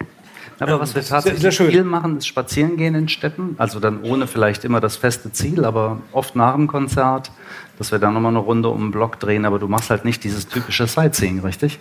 Aber 0.60 0.80
was 0.80 0.94
wir 0.96 1.02
sehr- 1.02 1.10
tatsächlich 1.16 1.42
sehr 1.42 1.52
schön. 1.52 1.72
viel 1.72 1.84
machen, 1.84 2.18
ist 2.18 2.28
spazieren 2.28 2.78
gehen 2.78 2.96
in 2.96 3.10
Städten. 3.10 3.56
Also 3.58 3.80
dann 3.80 4.04
ohne 4.04 4.28
vielleicht 4.28 4.64
immer 4.66 4.80
das 4.80 4.96
feste 4.98 5.32
Ziel, 5.32 5.66
aber 5.66 6.00
oft 6.12 6.36
nach 6.36 6.54
dem 6.56 6.68
Konzert, 6.68 7.32
dass 7.78 7.92
wir 7.92 8.00
dann 8.00 8.14
nochmal 8.14 8.32
eine 8.32 8.40
Runde 8.40 8.70
um 8.70 8.80
den 8.82 8.92
Block 8.92 9.20
drehen. 9.20 9.46
Aber 9.46 9.60
du 9.60 9.68
machst 9.68 9.90
halt 9.90 10.06
nicht 10.06 10.24
dieses 10.24 10.48
typische 10.48 10.88
Sightseeing, 10.88 11.40
richtig? 11.40 11.80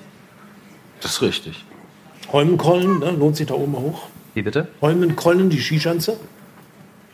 Das 1.00 1.12
ist 1.12 1.22
richtig. 1.22 1.64
Holmenkollen, 2.32 2.98
ne, 3.00 3.10
lohnt 3.10 3.36
sich 3.36 3.46
da 3.46 3.54
oben 3.54 3.74
hoch. 3.76 4.06
Wie 4.34 4.42
bitte? 4.42 4.68
Holmenkollen, 4.80 5.50
die 5.50 5.60
Skischanze. 5.60 6.16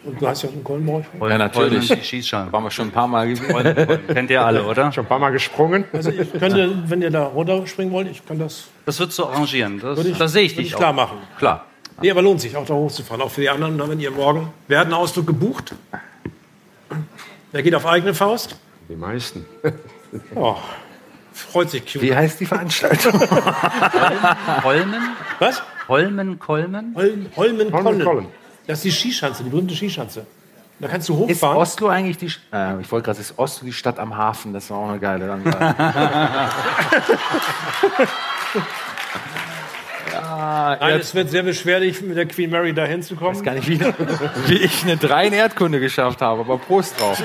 Und 0.04 0.22
du 0.22 0.28
hast 0.28 0.42
ja 0.42 0.48
auch 0.48 0.52
einen 0.52 0.62
Kollen 0.62 0.86
bei 0.86 0.92
euch. 0.92 1.04
Ja, 1.30 1.38
natürlich. 1.38 1.90
Holmen, 1.90 2.00
die. 2.00 2.32
Waren 2.52 2.62
wir 2.64 2.70
schon 2.70 2.88
ein 2.88 2.92
paar 2.92 3.08
Mal 3.08 3.26
gewesen. 3.28 3.52
Holmen, 3.52 3.98
Kennt 4.06 4.30
ihr 4.30 4.44
alle, 4.44 4.64
oder? 4.64 4.92
Schon 4.92 5.04
ein 5.04 5.08
paar 5.08 5.18
Mal 5.18 5.30
gesprungen. 5.30 5.84
Also 5.92 6.10
ich 6.10 6.32
könnte, 6.32 6.82
wenn 6.86 7.02
ihr 7.02 7.10
da 7.10 7.24
runterspringen 7.24 7.92
wollt, 7.92 8.08
ich 8.08 8.24
kann 8.24 8.38
das, 8.38 8.68
Das 8.86 9.00
wird 9.00 9.10
so 9.12 9.26
arrangieren. 9.26 9.80
Das, 9.80 9.96
Würde 9.96 10.10
ich- 10.10 10.16
das 10.18 10.32
sehe 10.32 10.42
ich 10.44 10.52
würde 10.52 10.62
dich 10.62 10.68
ich 10.68 10.74
auch. 10.76 10.78
klar 10.78 10.92
machen. 10.92 11.18
Klar. 11.38 11.64
Nee, 12.00 12.12
aber 12.12 12.22
lohnt 12.22 12.40
sich 12.40 12.56
auch 12.56 12.64
da 12.64 12.74
hochzufahren. 12.74 13.20
Auch 13.22 13.30
für 13.30 13.40
die 13.40 13.50
anderen, 13.50 13.76
wenn 13.88 13.98
ihr 13.98 14.12
morgen, 14.12 14.52
wer 14.68 14.78
hat 14.78 14.84
einen 14.86 14.94
Ausflug 14.94 15.26
gebucht? 15.26 15.74
Wer 17.50 17.62
geht 17.64 17.74
auf 17.74 17.84
eigene 17.86 18.14
Faust? 18.14 18.56
Die 18.88 18.96
meisten. 18.96 19.44
Oh, 20.34 20.56
freut 21.34 21.68
sich 21.68 21.84
Q. 21.84 22.00
Wie 22.00 22.16
heißt 22.16 22.40
die 22.40 22.46
Veranstaltung? 22.46 23.12
Holmen? 24.64 25.02
Was? 25.38 25.62
Holmen, 25.86 26.38
Kolmen? 26.38 26.94
Holmen. 26.96 27.26
Holmenkollen. 27.36 28.26
Das 28.66 28.78
ist 28.78 28.84
die 28.84 28.90
Skischanze, 28.90 29.44
die 29.44 29.50
berühmte 29.50 29.74
Skischanze. 29.74 30.26
Da 30.80 30.88
kannst 30.88 31.10
du 31.10 31.26
Ist 31.26 31.42
hochfahren. 31.42 31.58
Oslo 31.58 31.88
eigentlich 31.88 32.16
die, 32.16 32.32
äh, 32.54 32.80
ich 32.80 32.90
wollte 32.90 33.04
gerade, 33.04 33.20
ist 33.20 33.38
Oslo 33.38 33.66
die 33.66 33.74
Stadt 33.74 33.98
am 33.98 34.16
Hafen? 34.16 34.54
Das 34.54 34.70
war 34.70 34.78
auch 34.78 34.88
eine 34.88 34.98
geile 34.98 35.30
Ansage. 35.30 35.58
ja, 40.12 40.76
Nein, 40.80 41.00
es 41.00 41.14
wird 41.14 41.28
sehr 41.28 41.42
beschwerlich, 41.42 42.00
mit 42.00 42.16
der 42.16 42.26
Queen 42.26 42.48
Mary 42.50 42.72
da 42.72 42.84
hinzukommen. 42.86 43.34
weiß 43.34 43.42
gar 43.42 43.54
nicht, 43.54 43.68
wie, 43.68 43.80
wie 44.46 44.56
ich 44.58 44.84
eine 44.84 44.96
3 44.96 45.26
in 45.26 45.32
Erdkunde 45.34 45.80
geschafft 45.80 46.22
habe, 46.22 46.40
aber 46.40 46.56
Prost 46.58 46.98
drauf. 46.98 47.22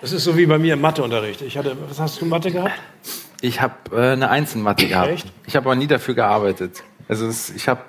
Das 0.00 0.12
ist 0.12 0.24
so 0.24 0.36
wie 0.36 0.46
bei 0.46 0.58
mir 0.58 0.74
im 0.74 0.80
Matheunterricht. 0.80 1.42
Ich 1.42 1.58
hatte, 1.58 1.76
was 1.88 2.00
hast 2.00 2.20
du 2.20 2.24
in 2.24 2.30
Mathe 2.30 2.50
gehabt? 2.50 2.72
Ich 3.42 3.60
habe 3.60 3.74
äh, 3.92 4.12
eine 4.12 4.30
Eins 4.30 4.54
in 4.54 4.62
Mathe 4.62 4.86
gehabt. 4.86 5.10
Echt? 5.10 5.26
Ich 5.46 5.56
habe 5.56 5.66
aber 5.66 5.76
nie 5.76 5.86
dafür 5.86 6.14
gearbeitet. 6.14 6.82
Also 7.08 7.26
es, 7.26 7.50
ich 7.50 7.68
habe, 7.68 7.80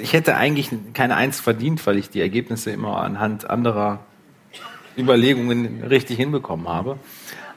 ich 0.00 0.12
hätte 0.12 0.36
eigentlich 0.36 0.70
keine 0.94 1.16
Eins 1.16 1.40
verdient, 1.40 1.84
weil 1.86 1.98
ich 1.98 2.10
die 2.10 2.20
Ergebnisse 2.20 2.70
immer 2.70 3.00
anhand 3.00 3.48
anderer 3.48 4.00
Überlegungen 4.96 5.82
richtig 5.84 6.16
hinbekommen 6.16 6.68
habe. 6.68 6.98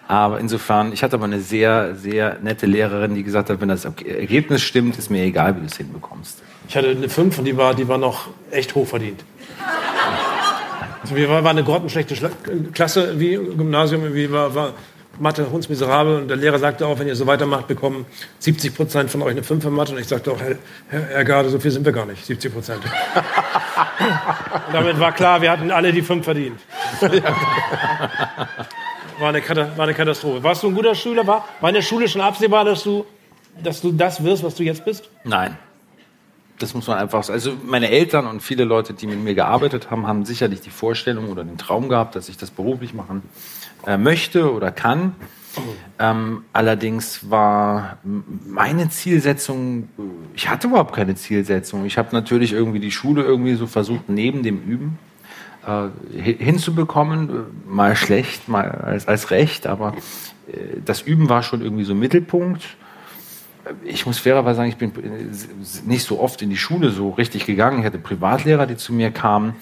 Aber 0.07 0.39
insofern, 0.39 0.93
ich 0.93 1.03
hatte 1.03 1.15
aber 1.15 1.25
eine 1.25 1.39
sehr, 1.39 1.95
sehr 1.95 2.37
nette 2.41 2.65
Lehrerin, 2.65 3.15
die 3.15 3.23
gesagt 3.23 3.49
hat, 3.49 3.61
wenn 3.61 3.69
das 3.69 3.85
Ergebnis 3.85 4.61
stimmt, 4.61 4.97
ist 4.97 5.09
mir 5.09 5.23
egal, 5.23 5.55
wie 5.55 5.61
du 5.61 5.67
es 5.67 5.77
hinbekommst. 5.77 6.41
Ich 6.67 6.75
hatte 6.75 6.89
eine 6.89 7.07
5 7.07 7.39
und 7.39 7.45
die 7.45 7.55
war, 7.55 7.73
die 7.73 7.87
war 7.87 7.97
noch 7.97 8.27
echt 8.49 8.75
hochverdient. 8.75 9.23
Also 11.11 11.29
war, 11.29 11.43
war 11.43 11.51
eine 11.51 11.63
grottenschlechte 11.63 12.15
Klasse 12.73 13.19
wie 13.19 13.35
Gymnasium, 13.35 14.13
wie 14.13 14.31
war, 14.31 14.55
war 14.55 14.73
Mathe 15.19 15.51
hundsmiserabel 15.51 16.15
und 16.21 16.27
der 16.29 16.37
Lehrer 16.37 16.57
sagte 16.57 16.87
auch, 16.87 16.97
wenn 16.99 17.07
ihr 17.07 17.15
so 17.15 17.27
weitermacht, 17.27 17.67
bekommen 17.67 18.05
70 18.39 18.75
Prozent 18.75 19.11
von 19.11 19.21
euch 19.21 19.31
eine 19.31 19.43
5 19.43 19.65
in 19.65 19.73
Mathe 19.73 19.91
und 19.91 19.99
ich 19.99 20.07
sagte 20.07 20.31
auch, 20.31 20.39
Herr, 20.39 20.55
Herr, 20.89 21.25
Garde, 21.25 21.49
so 21.49 21.59
viel 21.59 21.71
sind 21.71 21.85
wir 21.85 21.91
gar 21.91 22.05
nicht, 22.05 22.25
70 22.25 22.53
Prozent. 22.53 22.81
damit 24.71 24.99
war 24.99 25.11
klar, 25.11 25.41
wir 25.41 25.51
hatten 25.51 25.69
alle 25.69 25.91
die 25.91 26.01
5 26.01 26.23
verdient. 26.23 26.59
War 29.19 29.29
eine, 29.29 29.41
war 29.77 29.83
eine 29.83 29.93
Katastrophe. 29.93 30.41
Warst 30.41 30.63
du 30.63 30.69
ein 30.69 30.73
guter 30.73 30.95
Schüler? 30.95 31.27
War, 31.27 31.47
war 31.59 31.69
in 31.69 31.75
der 31.75 31.83
Schule 31.83 32.07
schon 32.07 32.21
absehbar, 32.21 32.65
dass 32.65 32.81
du, 32.81 33.05
dass 33.61 33.79
du 33.79 33.91
das 33.91 34.23
wirst, 34.23 34.43
was 34.43 34.55
du 34.55 34.63
jetzt 34.63 34.83
bist? 34.83 35.09
Nein. 35.23 35.55
Das 36.61 36.73
muss 36.73 36.87
man 36.87 36.97
einfach. 36.97 37.27
Also 37.29 37.53
meine 37.65 37.89
Eltern 37.89 38.27
und 38.27 38.41
viele 38.41 38.63
Leute, 38.63 38.93
die 38.93 39.07
mit 39.07 39.23
mir 39.23 39.33
gearbeitet 39.35 39.89
haben, 39.89 40.07
haben 40.07 40.25
sicherlich 40.25 40.61
die 40.61 40.69
Vorstellung 40.69 41.29
oder 41.29 41.43
den 41.43 41.57
Traum 41.57 41.89
gehabt, 41.89 42.15
dass 42.15 42.29
ich 42.29 42.37
das 42.37 42.51
beruflich 42.51 42.93
machen 42.93 43.23
äh, 43.87 43.97
möchte 43.97 44.53
oder 44.53 44.71
kann. 44.71 45.15
Ähm, 45.99 46.43
allerdings 46.53 47.29
war 47.29 47.97
meine 48.47 48.89
Zielsetzung, 48.89 49.89
äh, 49.97 50.01
ich 50.35 50.47
hatte 50.49 50.67
überhaupt 50.67 50.95
keine 50.95 51.15
Zielsetzung. 51.15 51.85
Ich 51.85 51.97
habe 51.97 52.09
natürlich 52.15 52.53
irgendwie 52.53 52.79
die 52.79 52.91
Schule 52.91 53.23
irgendwie 53.23 53.55
so 53.55 53.67
versucht, 53.67 54.07
neben 54.07 54.43
dem 54.43 54.61
Üben 54.63 54.99
äh, 55.65 55.67
hi- 56.23 56.37
hinzubekommen. 56.39 57.29
Äh, 57.29 57.33
Mal 57.69 57.95
schlecht, 57.95 58.47
mal 58.49 58.69
als, 58.69 59.07
als 59.07 59.31
recht, 59.31 59.65
aber 59.67 59.93
äh, 60.47 60.79
das 60.85 61.01
Üben 61.01 61.27
war 61.27 61.41
schon 61.43 61.61
irgendwie 61.61 61.83
so 61.85 61.95
Mittelpunkt. 61.95 62.61
Ich 63.83 64.05
muss 64.05 64.19
fairerweise 64.19 64.57
sagen, 64.57 64.69
ich 64.69 64.77
bin 64.77 64.91
nicht 65.85 66.05
so 66.05 66.19
oft 66.19 66.41
in 66.41 66.49
die 66.49 66.57
Schule 66.57 66.89
so 66.89 67.09
richtig 67.11 67.45
gegangen. 67.45 67.79
Ich 67.79 67.85
hatte 67.85 67.99
Privatlehrer, 67.99 68.65
die 68.65 68.77
zu 68.77 68.93
mir 68.93 69.11
kamen. 69.11 69.53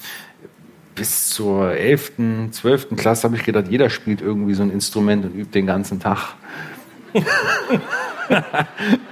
Bis 0.96 1.30
zur 1.30 1.72
11., 1.72 2.14
12. 2.52 2.96
Klasse 2.96 3.24
habe 3.24 3.36
ich 3.36 3.44
gedacht, 3.44 3.68
jeder 3.70 3.90
spielt 3.90 4.22
irgendwie 4.22 4.54
so 4.54 4.64
ein 4.64 4.72
Instrument 4.72 5.26
und 5.26 5.36
übt 5.36 5.52
den 5.54 5.66
ganzen 5.66 6.00
Tag. 6.00 6.36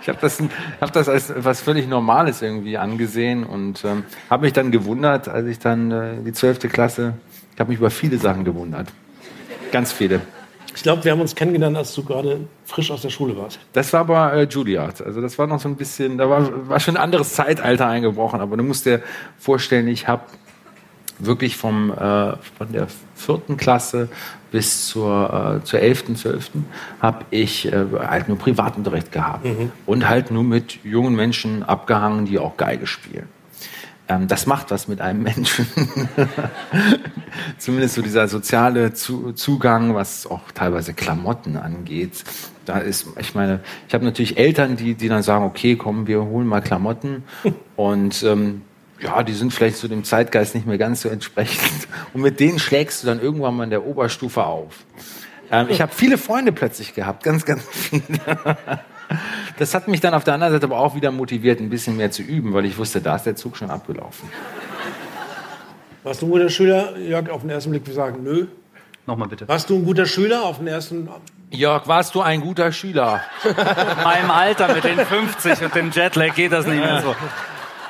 ich 0.01 0.09
habe 0.09 0.19
das, 0.21 0.43
hab 0.81 0.91
das 0.93 1.09
als 1.09 1.29
etwas 1.29 1.61
völlig 1.61 1.87
Normales 1.87 2.41
irgendwie 2.41 2.77
angesehen 2.77 3.43
und 3.43 3.83
ähm, 3.85 4.03
habe 4.29 4.45
mich 4.45 4.53
dann 4.53 4.71
gewundert, 4.71 5.27
als 5.27 5.47
ich 5.47 5.59
dann 5.59 5.91
äh, 5.91 6.21
die 6.23 6.33
12. 6.33 6.69
Klasse, 6.69 7.13
ich 7.53 7.59
habe 7.59 7.69
mich 7.69 7.79
über 7.79 7.89
viele 7.89 8.17
Sachen 8.17 8.43
gewundert. 8.43 8.89
Ganz 9.71 9.91
viele. 9.91 10.21
Ich 10.77 10.83
glaube, 10.83 11.03
wir 11.03 11.11
haben 11.11 11.21
uns 11.21 11.33
kennengelernt, 11.33 11.75
als 11.75 11.95
du 11.95 12.03
gerade 12.03 12.41
frisch 12.65 12.91
aus 12.91 13.01
der 13.01 13.09
Schule 13.09 13.35
warst. 13.35 13.57
Das 13.73 13.91
war 13.93 14.01
aber 14.01 14.33
äh, 14.33 14.43
Juilliard. 14.43 15.01
Also 15.01 15.21
das 15.21 15.35
war 15.39 15.47
noch 15.47 15.59
so 15.59 15.67
ein 15.67 15.75
bisschen, 15.75 16.19
da 16.19 16.29
war, 16.29 16.69
war 16.69 16.79
schon 16.79 16.95
ein 16.95 17.01
anderes 17.01 17.33
Zeitalter 17.33 17.87
eingebrochen. 17.87 18.41
Aber 18.41 18.57
du 18.57 18.61
musst 18.61 18.85
dir 18.85 19.01
vorstellen, 19.39 19.87
ich 19.87 20.07
habe 20.07 20.21
wirklich 21.17 21.57
vom, 21.57 21.89
äh, 21.89 21.95
von 21.95 22.71
der 22.71 22.85
vierten 23.15 23.57
Klasse 23.57 24.07
bis 24.51 24.87
zur, 24.87 25.61
äh, 25.63 25.65
zur 25.65 25.79
11., 25.79 26.13
12. 26.15 26.51
habe 27.01 27.25
ich 27.31 27.73
äh, 27.73 27.85
halt 27.99 28.29
nur 28.29 28.37
Privatunterricht 28.37 29.11
gehabt. 29.11 29.45
Mhm. 29.45 29.71
Und 29.87 30.07
halt 30.07 30.29
nur 30.29 30.43
mit 30.43 30.83
jungen 30.83 31.15
Menschen 31.15 31.63
abgehangen, 31.63 32.25
die 32.25 32.37
auch 32.37 32.55
Geige 32.55 32.85
spielen. 32.85 33.27
Ähm, 34.09 34.27
das 34.27 34.45
macht 34.45 34.71
was 34.71 34.87
mit 34.87 35.01
einem 35.01 35.23
Menschen. 35.23 35.67
Zumindest 37.57 37.95
so 37.95 38.01
dieser 38.01 38.27
soziale 38.27 38.93
Zu 38.93 39.33
Zugang, 39.33 39.95
was 39.95 40.25
auch 40.27 40.51
teilweise 40.53 40.93
Klamotten 40.93 41.57
angeht. 41.57 42.23
Da 42.65 42.79
ist, 42.79 43.07
ich 43.19 43.35
meine, 43.35 43.61
ich 43.87 43.93
habe 43.93 44.05
natürlich 44.05 44.37
Eltern, 44.37 44.75
die, 44.77 44.95
die 44.95 45.09
dann 45.09 45.23
sagen, 45.23 45.45
okay, 45.45 45.75
komm, 45.75 46.07
wir 46.07 46.23
holen 46.23 46.47
mal 46.47 46.61
Klamotten. 46.61 47.23
Und 47.75 48.23
ähm, 48.23 48.61
ja, 48.99 49.23
die 49.23 49.33
sind 49.33 49.53
vielleicht 49.53 49.77
zu 49.77 49.87
dem 49.87 50.03
Zeitgeist 50.03 50.55
nicht 50.55 50.65
mehr 50.65 50.77
ganz 50.77 51.01
so 51.01 51.09
entsprechend. 51.09 51.87
Und 52.13 52.21
mit 52.21 52.39
denen 52.39 52.59
schlägst 52.59 53.03
du 53.03 53.07
dann 53.07 53.21
irgendwann 53.21 53.55
mal 53.55 53.65
in 53.65 53.69
der 53.69 53.85
Oberstufe 53.85 54.45
auf. 54.45 54.85
Ähm, 55.51 55.67
ich 55.69 55.81
habe 55.81 55.91
viele 55.93 56.17
Freunde 56.17 56.51
plötzlich 56.51 56.93
gehabt, 56.93 57.23
ganz, 57.23 57.45
ganz 57.45 57.63
viele. 57.71 58.01
Das 59.57 59.73
hat 59.73 59.87
mich 59.87 60.01
dann 60.01 60.13
auf 60.13 60.23
der 60.23 60.35
anderen 60.35 60.53
Seite 60.53 60.65
aber 60.65 60.79
auch 60.79 60.95
wieder 60.95 61.11
motiviert, 61.11 61.59
ein 61.59 61.69
bisschen 61.69 61.97
mehr 61.97 62.11
zu 62.11 62.21
üben, 62.21 62.53
weil 62.53 62.65
ich 62.65 62.77
wusste, 62.77 63.01
da 63.01 63.15
ist 63.15 63.23
der 63.23 63.35
Zug 63.35 63.57
schon 63.57 63.69
abgelaufen. 63.69 64.29
Warst 66.03 66.21
du 66.21 66.27
ein 66.27 66.31
guter 66.31 66.49
Schüler? 66.49 66.97
Jörg, 66.97 67.29
auf 67.29 67.41
den 67.41 67.49
ersten 67.49 67.71
Blick 67.71 67.85
wir 67.85 67.93
sagen, 67.93 68.23
nö. 68.23 68.47
Nochmal 69.05 69.27
bitte. 69.27 69.47
Warst 69.47 69.69
du 69.69 69.75
ein 69.77 69.85
guter 69.85 70.05
Schüler 70.05 70.43
auf 70.43 70.57
den 70.57 70.67
ersten 70.67 71.09
Jörg, 71.49 71.87
warst 71.87 72.13
du 72.13 72.21
ein 72.21 72.41
guter 72.41 72.71
Schüler? 72.73 73.21
In 73.43 74.03
meinem 74.03 74.31
Alter 74.31 74.73
mit 74.73 74.83
den 74.83 74.99
50 74.99 75.63
und 75.63 75.75
dem 75.75 75.91
Jetlag 75.91 76.35
geht 76.35 76.51
das 76.51 76.67
nicht 76.67 76.79
mehr 76.79 77.01
so. 77.01 77.15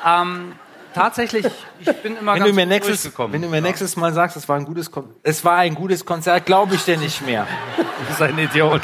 Ähm, 0.06 0.52
tatsächlich, 0.94 1.44
ich 1.80 1.92
bin 2.02 2.16
immer 2.16 2.34
wenn 2.34 2.38
ganz 2.40 2.50
du 2.50 2.54
mir 2.54 2.62
gut 2.62 2.68
nächstes, 2.68 3.02
durchgekommen. 3.02 3.32
Wenn 3.32 3.42
du 3.42 3.48
mir 3.48 3.60
nächstes 3.60 3.96
Mal 3.96 4.12
sagst, 4.12 4.36
es 4.36 4.48
war 4.48 4.56
ein 4.56 4.64
gutes, 4.64 4.90
Kon 4.92 5.12
es 5.24 5.44
war 5.44 5.56
ein 5.56 5.74
gutes 5.74 6.04
Konzert, 6.04 6.46
glaube 6.46 6.76
ich 6.76 6.84
dir 6.84 6.96
nicht 6.96 7.26
mehr. 7.26 7.46
Du 7.76 8.04
bist 8.06 8.22
ein 8.22 8.38
Idiot. 8.38 8.82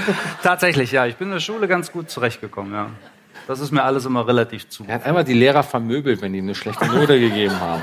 Tatsächlich, 0.42 0.92
ja. 0.92 1.06
Ich 1.06 1.16
bin 1.16 1.28
in 1.28 1.34
der 1.34 1.40
Schule 1.40 1.68
ganz 1.68 1.92
gut 1.92 2.10
zurechtgekommen, 2.10 2.72
ja. 2.72 2.90
Das 3.46 3.60
ist 3.60 3.72
mir 3.72 3.82
alles 3.82 4.04
immer 4.04 4.26
relativ 4.26 4.68
zu. 4.68 4.84
Er 4.86 4.96
hat 4.96 5.06
einmal 5.06 5.24
die 5.24 5.32
Lehrer 5.32 5.62
vermöbelt, 5.62 6.22
wenn 6.22 6.32
die 6.32 6.38
ihm 6.38 6.44
eine 6.44 6.54
schlechte 6.54 6.86
Note 6.86 7.18
gegeben 7.18 7.58
haben. 7.58 7.82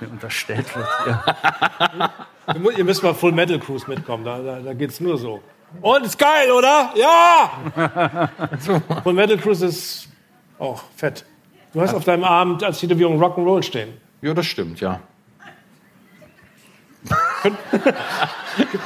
Mir 0.00 0.10
unterstellt 0.10 0.74
wird. 0.76 0.86
Ja. 1.06 2.10
Ihr 2.76 2.84
müsst 2.84 3.02
mal 3.02 3.14
Full 3.14 3.32
Metal 3.32 3.58
Cruise 3.58 3.88
mitkommen, 3.88 4.24
da, 4.24 4.38
da, 4.38 4.58
da 4.60 4.74
geht's 4.74 5.00
nur 5.00 5.16
so. 5.16 5.42
Und 5.80 6.04
ist 6.04 6.18
geil, 6.18 6.50
oder? 6.50 6.92
Ja! 6.94 8.28
Full 9.02 9.14
Metal 9.14 9.38
Cruise 9.38 9.64
ist 9.64 10.08
auch 10.58 10.82
fett. 10.96 11.24
Du 11.72 11.80
hast 11.80 11.94
auf 11.94 12.04
deinem 12.04 12.24
Abend 12.24 12.62
als 12.62 12.80
Tätowierung 12.80 13.22
Rock'n'Roll 13.22 13.62
stehen. 13.62 13.94
Ja, 14.20 14.34
das 14.34 14.46
stimmt, 14.46 14.80
ja. 14.80 15.00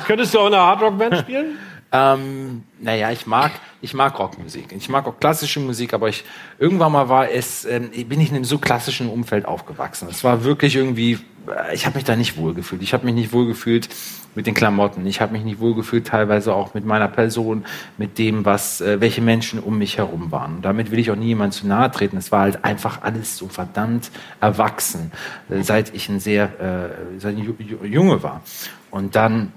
Könntest 0.07 0.33
du 0.33 0.39
auch 0.39 0.47
in 0.47 0.55
einer 0.55 0.63
Hardrock-Band 0.63 1.19
spielen? 1.19 1.59
Ähm, 1.97 2.63
naja, 2.81 3.11
ich 3.11 3.27
mag, 3.27 3.53
ich 3.81 3.95
mag 3.95 4.19
Rockmusik. 4.19 4.73
Ich 4.73 4.89
mag 4.89 5.07
auch 5.07 5.19
klassische 5.19 5.61
Musik, 5.61 5.95
aber 5.95 6.09
ich, 6.09 6.25
irgendwann 6.59 6.93
mal 6.93 7.09
war 7.09 7.31
es, 7.31 7.65
ähm, 7.65 7.91
bin 7.91 8.21
ich 8.21 8.29
in 8.29 8.37
einem 8.37 8.45
so 8.45 8.59
klassischen 8.59 9.09
Umfeld 9.09 9.47
aufgewachsen. 9.47 10.09
Es 10.11 10.23
war 10.23 10.45
wirklich 10.45 10.77
irgendwie, 10.77 11.19
äh, 11.49 11.75
ich 11.75 11.87
habe 11.87 11.97
mich 11.97 12.05
da 12.05 12.15
nicht 12.17 12.37
wohlgefühlt. 12.37 12.83
Ich 12.83 12.93
habe 12.93 13.07
mich 13.07 13.15
nicht 13.15 13.33
wohlgefühlt 13.33 13.89
mit 14.35 14.47
den 14.47 14.53
Klamotten. 14.53 15.07
Ich 15.07 15.23
habe 15.23 15.33
mich 15.33 15.43
nicht 15.43 15.59
wohlgefühlt 15.59 16.07
teilweise 16.07 16.55
auch 16.55 16.75
mit 16.75 16.85
meiner 16.85 17.09
Person, 17.09 17.65
mit 17.97 18.19
dem, 18.19 18.45
was, 18.45 18.83
äh, 18.83 19.01
welche 19.01 19.23
Menschen 19.23 19.59
um 19.59 19.79
mich 19.79 19.97
herum 19.97 20.31
waren. 20.31 20.57
Und 20.57 20.65
damit 20.65 20.91
will 20.91 20.99
ich 20.99 21.11
auch 21.11 21.17
nie 21.17 21.29
jemand 21.29 21.55
zu 21.55 21.67
nahe 21.67 21.91
treten. 21.91 22.19
Es 22.19 22.31
war 22.31 22.41
halt 22.43 22.63
einfach 22.65 23.03
alles 23.03 23.39
so 23.39 23.49
verdammt 23.49 24.11
erwachsen, 24.41 25.13
äh, 25.49 25.63
seit 25.63 25.95
ich 25.95 26.11
ein 26.11 26.21
sehr, 26.21 26.45
äh, 26.61 27.19
seit 27.21 27.39
ich 27.39 27.47
Junge 27.91 28.23
war. 28.23 28.43
Und 28.91 29.17
dann 29.17 29.53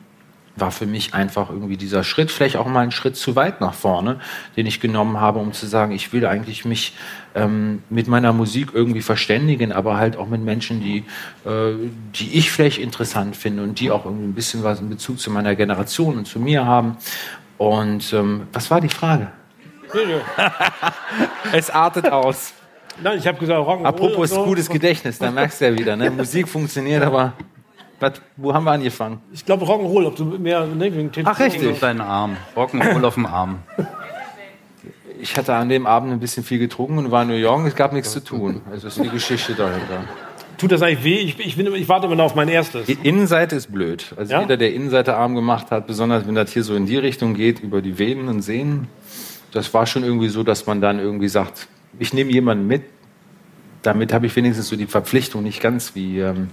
war 0.55 0.71
für 0.71 0.85
mich 0.85 1.13
einfach 1.13 1.49
irgendwie 1.49 1.77
dieser 1.77 2.03
Schritt, 2.03 2.31
vielleicht 2.31 2.57
auch 2.57 2.67
mal 2.67 2.81
ein 2.81 2.91
Schritt 2.91 3.15
zu 3.15 3.35
weit 3.35 3.61
nach 3.61 3.73
vorne, 3.73 4.19
den 4.57 4.65
ich 4.65 4.79
genommen 4.79 5.19
habe, 5.19 5.39
um 5.39 5.53
zu 5.53 5.67
sagen, 5.67 5.91
ich 5.91 6.11
will 6.13 6.25
eigentlich 6.25 6.65
mich 6.65 6.93
ähm, 7.35 7.83
mit 7.89 8.07
meiner 8.07 8.33
Musik 8.33 8.69
irgendwie 8.73 9.01
verständigen, 9.01 9.71
aber 9.71 9.97
halt 9.97 10.17
auch 10.17 10.27
mit 10.27 10.41
Menschen, 10.41 10.81
die, 10.81 11.05
äh, 11.45 11.73
die 12.15 12.37
ich 12.37 12.51
vielleicht 12.51 12.79
interessant 12.79 13.35
finde 13.35 13.63
und 13.63 13.79
die 13.79 13.91
auch 13.91 14.05
irgendwie 14.05 14.25
ein 14.25 14.33
bisschen 14.33 14.63
was 14.63 14.79
in 14.79 14.89
Bezug 14.89 15.19
zu 15.19 15.31
meiner 15.31 15.55
Generation 15.55 16.17
und 16.17 16.25
zu 16.25 16.39
mir 16.39 16.65
haben. 16.65 16.97
Und 17.57 18.13
ähm, 18.13 18.47
was 18.53 18.71
war 18.71 18.81
die 18.81 18.89
Frage? 18.89 19.31
es 21.51 21.69
artet 21.69 22.11
aus. 22.11 22.53
Nein, 23.01 23.17
ich 23.17 23.27
habe 23.27 23.37
gesagt, 23.37 23.59
Rock'n'Roll. 23.59 23.85
Apropos 23.85 24.29
so. 24.29 24.45
gutes 24.45 24.69
Gedächtnis, 24.69 25.19
da 25.19 25.31
merkst 25.31 25.61
du 25.61 25.65
ja 25.65 25.77
wieder, 25.77 25.95
ne? 25.95 26.11
Musik 26.17 26.47
funktioniert, 26.47 27.03
aber 27.03 27.33
was, 27.99 28.13
wo 28.37 28.53
haben 28.53 28.63
wir 28.63 28.71
angefangen? 28.71 29.19
Ich 29.33 29.45
glaube 29.45 29.65
Rock'n'Roll, 29.65 30.05
ob 30.07 30.15
du 30.15 30.25
mehr 30.25 30.65
ne, 30.65 30.93
wegen 30.95 31.11
Tätowierung 31.11 31.33
Ach, 31.35 31.39
richtig. 31.39 31.61
oder- 31.63 31.71
Auf 31.71 31.79
deinen 31.79 32.01
Arm. 32.01 32.37
Rock'n'Roll 32.55 33.03
auf 33.05 33.13
dem 33.15 33.25
Arm. 33.25 33.59
Ich 35.21 35.35
hatte 35.35 35.53
an 35.53 35.67
dem 35.69 35.85
Abend 35.85 36.13
ein 36.13 36.19
bisschen 36.19 36.43
viel 36.43 36.59
getrunken 36.59 36.97
und 36.97 37.11
war 37.11 37.23
in 37.23 37.27
New 37.27 37.33
York, 37.35 37.65
es 37.67 37.75
gab 37.75 37.91
nichts 37.91 38.11
zu 38.11 38.23
tun. 38.23 38.61
Also 38.71 38.87
ist 38.87 39.03
die 39.03 39.09
Geschichte 39.09 39.53
dahinter. 39.53 40.03
Tut 40.57 40.71
das 40.71 40.81
eigentlich 40.81 41.03
weh? 41.03 41.17
Ich, 41.19 41.39
ich, 41.39 41.55
bin, 41.57 41.73
ich 41.73 41.87
warte 41.89 42.05
immer 42.07 42.15
noch 42.15 42.25
auf 42.25 42.35
mein 42.35 42.47
erstes. 42.49 42.85
Die 42.87 42.97
Innenseite 43.03 43.55
ist 43.55 43.71
blöd. 43.71 44.13
Also 44.17 44.33
Ja? 44.33 44.41
jeder, 44.41 44.57
der 44.57 44.73
Innenseite 44.73 45.15
arm 45.15 45.35
gemacht 45.35 45.71
hat, 45.71 45.87
besonders 45.87 46.27
wenn 46.27 46.35
das 46.35 46.51
hier 46.51 46.63
so 46.63 46.75
in 46.75 46.85
die 46.85 46.97
Richtung 46.97 47.33
geht, 47.33 47.59
über 47.61 47.81
die 47.81 47.97
Venen 47.97 48.27
und 48.27 48.41
Sehnen, 48.41 48.87
das 49.51 49.73
war 49.73 49.85
schon 49.85 50.03
irgendwie 50.03 50.27
so, 50.29 50.43
dass 50.43 50.65
man 50.67 50.79
dann 50.81 50.99
irgendwie 50.99 51.29
sagt, 51.29 51.67
ich 51.97 52.13
nehme 52.13 52.31
jemanden 52.31 52.67
mit, 52.67 52.83
damit 53.81 54.11
habe 54.13 54.25
ich 54.25 54.35
wenigstens 54.35 54.67
so 54.67 54.75
die 54.75 54.85
Verpflichtung, 54.85 55.43
nicht 55.43 55.61
ganz 55.61 55.95
wie 55.95 56.19
ähm, 56.19 56.49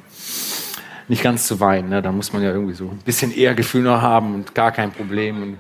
nicht 1.09 1.23
ganz 1.23 1.47
zu 1.47 1.61
weinen. 1.61 1.89
Ne? 1.89 2.03
Da 2.03 2.13
muss 2.13 2.33
man 2.33 2.43
ja 2.43 2.51
irgendwie 2.51 2.75
so 2.75 2.85
ein 2.85 2.99
bisschen 2.99 3.33
eher 3.33 3.55
Gefühl 3.55 3.83
noch 3.83 4.03
haben 4.03 4.35
und 4.35 4.55
gar 4.55 4.73
kein 4.73 4.93
Problem. 4.93 5.59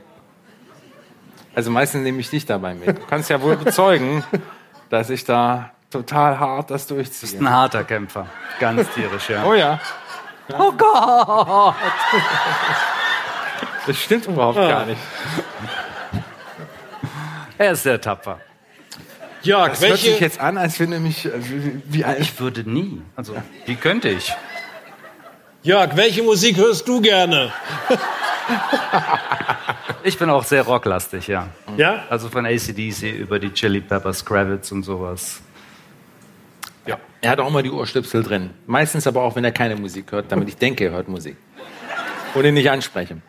Also 1.55 1.71
meistens 1.71 2.03
nehme 2.03 2.21
ich 2.21 2.31
dich 2.31 2.45
dabei 2.47 2.75
mit. 2.75 2.89
Du 2.89 3.07
kannst 3.09 3.31
ja 3.31 3.41
wohl 3.41 3.57
bezeugen, 3.65 4.23
dass 4.91 5.09
ich 5.11 5.25
da 5.25 5.71
total 5.91 6.39
hart 6.39 6.71
das 6.71 6.87
Du 6.87 6.97
bist 6.97 7.23
durchziehe. 7.23 7.41
ein 7.41 7.51
harter 7.51 7.85
Kämpfer. 7.85 8.27
Ganz 8.61 8.89
tierisch, 8.91 9.31
ja. 9.31 9.45
Oh 9.45 9.55
ja. 9.55 9.81
Oh 10.59 10.71
Gott! 10.73 11.75
Das 13.87 13.97
stimmt 13.99 14.27
überhaupt 14.27 14.59
gar 14.59 14.85
nicht. 14.87 15.01
Er 17.59 17.73
ist 17.73 17.83
sehr 17.85 18.01
tapfer. 18.01 18.41
Jörg, 19.43 19.71
Das 19.71 19.81
hört 19.81 19.99
sich 19.99 20.11
welche, 20.11 20.25
jetzt 20.25 20.41
an, 20.41 20.59
als 20.59 20.79
wenn 20.81 20.91
du 20.91 20.99
mich 21.01 21.25
äh, 21.27 21.31
wie, 21.39 21.83
wie 21.87 22.05
Ich 22.19 22.39
würde 22.41 22.69
nie. 22.69 23.01
Also, 23.15 23.35
wie 23.65 23.77
könnte 23.77 24.09
ich? 24.09 24.35
Jörg, 25.67 25.97
welche 25.97 26.23
Musik 26.23 26.59
hörst 26.59 26.87
du 26.87 27.01
gerne? 27.01 27.53
Ich 30.05 30.17
bin 30.17 30.31
auch 30.31 30.45
sehr 30.45 30.63
rocklastig, 30.63 31.27
ja. 31.27 31.49
Ja? 31.77 32.05
Also 32.09 32.29
von 32.29 32.47
ACDC 32.47 33.11
über 33.19 33.41
die 33.41 33.53
Chili 33.53 33.81
Peppers, 33.81 34.25
Kravitz 34.25 34.71
und 34.71 34.85
sowas. 34.85 35.41
Ja. 36.87 36.97
Er 37.21 37.31
hat 37.33 37.41
auch 37.41 37.49
immer 37.49 37.65
die 37.65 37.73
Ohrstöpsel 37.73 38.23
drin. 38.23 38.51
Meistens 38.67 39.09
aber 39.09 39.23
auch, 39.23 39.35
wenn 39.35 39.43
er 39.43 39.51
keine 39.51 39.75
Musik 39.75 40.13
hört, 40.13 40.31
damit 40.31 40.49
ich 40.49 40.57
denke, 40.57 40.85
er 40.85 40.93
hört 40.93 41.09
Musik. 41.09 41.37
Und 42.35 42.45
ihn 42.45 42.55
nicht 42.55 42.71
ansprechen. 42.71 43.21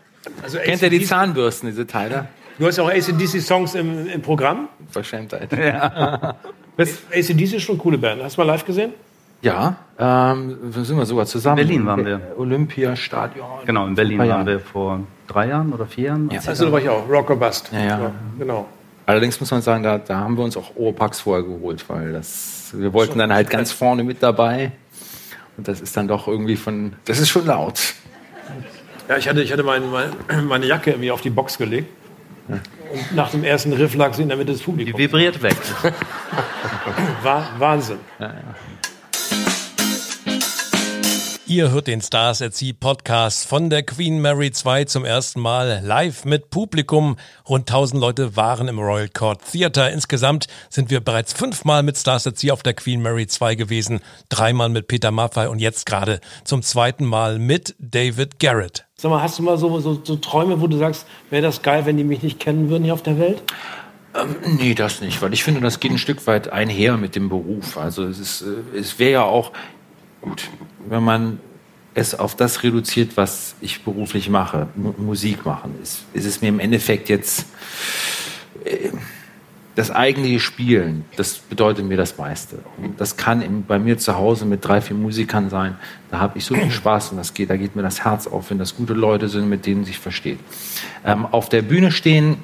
Also 0.44 0.60
Kennt 0.60 0.84
ihr 0.84 0.92
die 0.92 1.04
Zahnbürsten, 1.04 1.70
diese 1.70 1.88
Teile? 1.88 2.28
Du 2.60 2.68
hast 2.68 2.78
ja 2.78 2.84
auch 2.84 2.92
ACDC-Songs 2.92 3.74
im, 3.74 4.08
im 4.08 4.22
Programm. 4.22 4.70
Verschämtheit. 4.92 5.52
ACDC 5.52 6.38
ist 7.18 7.62
schon 7.64 7.74
eine 7.74 7.82
coole 7.82 7.98
Band. 7.98 8.22
Hast 8.22 8.38
du 8.38 8.42
mal 8.42 8.48
live 8.48 8.64
gesehen? 8.64 8.94
Ja, 9.42 9.76
ähm, 10.00 10.58
da 10.74 10.84
sind 10.84 10.98
wir 10.98 11.06
sogar 11.06 11.26
zusammen. 11.26 11.60
In 11.60 11.68
Berlin 11.68 11.86
waren 11.86 12.06
wir. 12.06 12.22
Olympiastadion. 12.38 13.48
Genau, 13.66 13.88
in 13.88 13.96
Berlin 13.96 14.22
ja. 14.24 14.30
waren 14.30 14.46
wir 14.46 14.60
vor 14.60 15.02
drei 15.28 15.48
Jahren 15.48 15.74
oder 15.74 15.86
vier 15.86 16.06
Jahren. 16.06 16.30
Ja. 16.32 16.42
Also 16.46 16.66
da 16.66 16.72
war 16.72 16.80
ich 16.80 16.90
auch. 16.90 17.08
Rock 17.10 17.30
or 17.30 17.36
Bust. 17.38 17.70
Ja, 17.72 17.84
ja. 17.84 18.12
genau. 18.38 18.68
Allerdings 19.06 19.40
muss 19.40 19.52
man 19.52 19.62
sagen, 19.62 19.84
da, 19.84 19.98
da 20.00 20.20
haben 20.20 20.38
wir 20.38 20.44
uns 20.44 20.58
auch 20.58 20.76
Oropax 20.76 21.22
vorher 21.22 21.44
geholt, 21.44 21.88
weil 21.88 22.12
das, 22.12 22.72
wir 22.74 22.92
wollten 22.94 23.20
dann 23.20 23.34
halt 23.34 23.50
ganz 23.50 23.72
vorne 23.72 24.04
mit 24.04 24.22
dabei. 24.22 24.74
Und 25.56 25.68
das 25.68 25.82
ist 25.82 25.96
dann 25.96 26.08
doch 26.08 26.28
irgendwie 26.28 26.58
von, 26.58 26.94
das 27.06 27.20
ist 27.20 27.30
schon 27.30 27.46
laut. 27.46 27.94
Ja, 29.08 29.18
ich 29.18 29.30
hatte, 29.30 29.42
ich 29.42 29.52
hatte 29.52 29.64
meine, 29.64 29.86
meine, 29.86 30.42
meine 30.44 30.66
Jacke 30.66 30.92
irgendwie 30.92 31.12
auf 31.12 31.22
die 31.22 31.30
Box 31.30 31.58
gelegt. 31.58 31.90
Und 32.48 33.16
nach 33.16 33.32
dem 33.32 33.44
ersten 33.44 33.74
Riff 33.74 33.96
lag 33.96 34.14
sie 34.14 34.22
in 34.24 34.30
der 34.30 34.38
Mitte 34.38 34.52
des 34.52 34.62
Die 34.62 34.66
Publikums. 34.66 34.98
vibriert 34.98 35.42
weg. 35.42 35.58
War 37.24 37.48
Wahnsinn. 37.58 38.00
Ihr 41.50 41.72
hört 41.72 41.88
den 41.88 42.02
Stars 42.02 42.42
at 42.42 42.56
Sea 42.56 42.74
Podcast 42.78 43.48
von 43.48 43.70
der 43.70 43.82
Queen 43.82 44.22
Mary 44.22 44.52
2 44.52 44.84
zum 44.84 45.06
ersten 45.06 45.40
Mal 45.40 45.82
live 45.82 46.26
mit 46.26 46.50
Publikum. 46.50 47.16
Rund 47.48 47.70
1000 47.70 48.02
Leute 48.02 48.36
waren 48.36 48.68
im 48.68 48.78
Royal 48.80 49.08
Court 49.08 49.40
Theatre. 49.50 49.90
Insgesamt 49.92 50.48
sind 50.70 50.90
wir 50.90 51.00
bereits 51.00 51.32
fünfmal 51.32 51.84
mit 51.84 51.98
Stars 51.98 52.28
at 52.28 52.38
Sea 52.38 52.52
auf 52.52 52.64
der 52.64 52.74
Queen 52.74 53.02
Mary 53.02 53.28
2 53.28 53.56
gewesen, 53.56 54.02
dreimal 54.28 54.68
mit 54.68 54.90
Peter 54.90 55.12
Maffay 55.12 55.48
und 55.48 55.60
jetzt 55.60 55.86
gerade 55.86 56.20
zum 56.44 56.64
zweiten 56.64 57.06
Mal 57.06 57.40
mit 57.40 57.76
David 57.80 58.42
Garrett. 58.42 58.86
Sag 58.98 59.10
mal, 59.12 59.22
hast 59.22 59.40
du 59.40 59.44
mal 59.44 59.58
so, 59.58 59.80
so, 59.80 60.02
so 60.04 60.18
Träume, 60.18 60.60
wo 60.60 60.68
du 60.68 60.78
sagst, 60.78 61.06
wäre 61.30 61.44
das 61.44 61.62
geil, 61.62 61.86
wenn 61.86 61.96
die 61.96 62.04
mich 62.04 62.24
nicht 62.24 62.42
kennen 62.42 62.70
würden 62.70 62.84
hier 62.84 62.94
auf 62.94 63.04
der 63.04 63.20
Welt? 63.20 63.42
Nee, 64.46 64.74
das 64.74 65.02
nicht, 65.02 65.22
weil 65.22 65.32
ich 65.34 65.44
finde, 65.44 65.62
das 65.62 65.80
geht 65.80 65.92
ein 65.92 65.98
Stück 65.98 66.26
weit 66.28 66.50
einher 66.50 66.98
mit 66.98 67.16
dem 67.16 67.30
Beruf. 67.30 67.78
Also 67.78 68.04
es 68.04 68.20
ist, 68.20 68.42
äh, 68.42 68.78
es 68.78 69.00
wäre 69.00 69.12
ja 69.12 69.24
auch 69.24 69.52
gut, 70.22 70.50
wenn 70.88 71.04
man 71.04 71.40
es 71.94 72.14
auf 72.14 72.36
das 72.36 72.64
reduziert, 72.64 73.18
was 73.18 73.56
ich 73.60 73.84
beruflich 73.84 74.30
mache, 74.30 74.68
Mu- 74.76 74.94
Musik 74.98 75.46
machen, 75.46 75.76
ist, 75.82 76.04
ist 76.14 76.26
es 76.26 76.42
mir 76.42 76.50
im 76.50 76.60
Endeffekt 76.60 77.10
jetzt 77.10 77.46
äh, 78.66 78.90
das 79.76 79.92
eigentliche 79.92 80.40
Spielen, 80.40 81.06
das 81.18 81.38
bedeutet 81.38 81.86
mir 81.86 81.98
das 81.98 82.18
meiste. 82.18 82.58
Das 82.98 83.16
kann 83.16 83.44
im, 83.44 83.64
bei 83.64 83.78
mir 83.78 84.00
zu 84.00 84.16
Hause 84.16 84.46
mit 84.46 84.66
drei, 84.66 84.82
vier 84.82 84.96
Musikern 84.96 85.52
sein. 85.52 85.76
Da 86.10 86.18
habe 86.20 86.40
ich 86.40 86.46
so 86.46 86.56
viel 86.56 86.72
Spaß 86.72 87.12
und 87.12 87.18
das 87.18 87.36
geht, 87.36 87.52
da 87.52 87.58
geht 87.58 87.76
mir 87.76 87.84
das 87.84 88.04
Herz 88.04 88.26
auf, 88.26 88.50
wenn 88.50 88.58
das 88.58 88.76
gute 88.76 88.94
Leute 88.94 89.30
sind, 89.30 89.48
mit 89.50 89.68
denen 89.68 89.86
sich 89.86 90.00
versteht. 90.00 90.40
Ähm, 91.06 91.28
auf 91.28 91.50
der 91.50 91.62
Bühne 91.62 91.92
stehen 91.92 92.38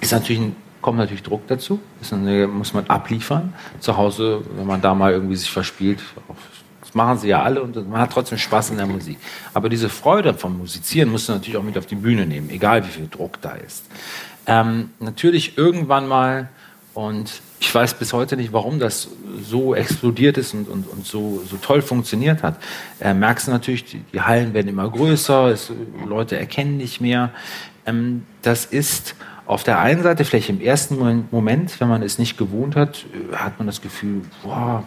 ist 0.00 0.10
natürlich 0.10 0.42
ein, 0.42 0.56
kommt 0.80 0.98
natürlich 0.98 1.22
Druck 1.22 1.46
dazu. 1.46 1.78
Eine, 2.10 2.48
muss 2.48 2.74
man 2.74 2.84
abliefern. 2.88 3.52
Zu 3.78 3.96
Hause, 3.96 4.42
wenn 4.56 4.66
man 4.66 4.80
da 4.80 4.92
mal 4.92 5.12
irgendwie 5.12 5.36
sich 5.36 5.52
verspielt, 5.52 6.02
das 6.90 6.96
machen 6.96 7.18
sie 7.18 7.28
ja 7.28 7.40
alle 7.42 7.62
und 7.62 7.88
man 7.88 8.00
hat 8.00 8.12
trotzdem 8.12 8.36
Spaß 8.36 8.70
in 8.70 8.76
der 8.76 8.86
Musik. 8.86 9.16
Aber 9.54 9.68
diese 9.68 9.88
Freude 9.88 10.34
vom 10.34 10.58
Musizieren 10.58 11.08
musst 11.08 11.28
du 11.28 11.32
natürlich 11.32 11.56
auch 11.56 11.62
mit 11.62 11.78
auf 11.78 11.86
die 11.86 11.94
Bühne 11.94 12.26
nehmen, 12.26 12.50
egal 12.50 12.84
wie 12.84 12.90
viel 12.90 13.06
Druck 13.08 13.40
da 13.40 13.52
ist. 13.52 13.84
Ähm, 14.46 14.90
natürlich 14.98 15.56
irgendwann 15.56 16.08
mal, 16.08 16.48
und 16.94 17.42
ich 17.60 17.72
weiß 17.72 17.94
bis 17.94 18.12
heute 18.12 18.36
nicht, 18.36 18.52
warum 18.52 18.80
das 18.80 19.08
so 19.40 19.76
explodiert 19.76 20.36
ist 20.36 20.52
und, 20.52 20.68
und, 20.68 20.88
und 20.88 21.06
so, 21.06 21.40
so 21.48 21.58
toll 21.58 21.80
funktioniert 21.80 22.42
hat, 22.42 22.56
äh, 23.00 23.14
merkst 23.14 23.46
du 23.46 23.52
natürlich, 23.52 23.84
die, 23.84 24.02
die 24.12 24.20
Hallen 24.20 24.52
werden 24.52 24.66
immer 24.66 24.90
größer, 24.90 25.46
es, 25.46 25.70
Leute 26.04 26.36
erkennen 26.36 26.76
nicht 26.76 27.00
mehr. 27.00 27.30
Ähm, 27.86 28.26
das 28.42 28.64
ist 28.64 29.14
auf 29.50 29.64
der 29.64 29.80
einen 29.80 30.04
Seite 30.04 30.24
vielleicht 30.24 30.48
im 30.48 30.60
ersten 30.60 30.96
Mo- 30.96 31.24
Moment, 31.32 31.80
wenn 31.80 31.88
man 31.88 32.02
es 32.02 32.20
nicht 32.20 32.38
gewohnt 32.38 32.76
hat, 32.76 33.04
äh, 33.32 33.34
hat 33.34 33.58
man 33.58 33.66
das 33.66 33.82
Gefühl, 33.82 34.22
boah, 34.44 34.84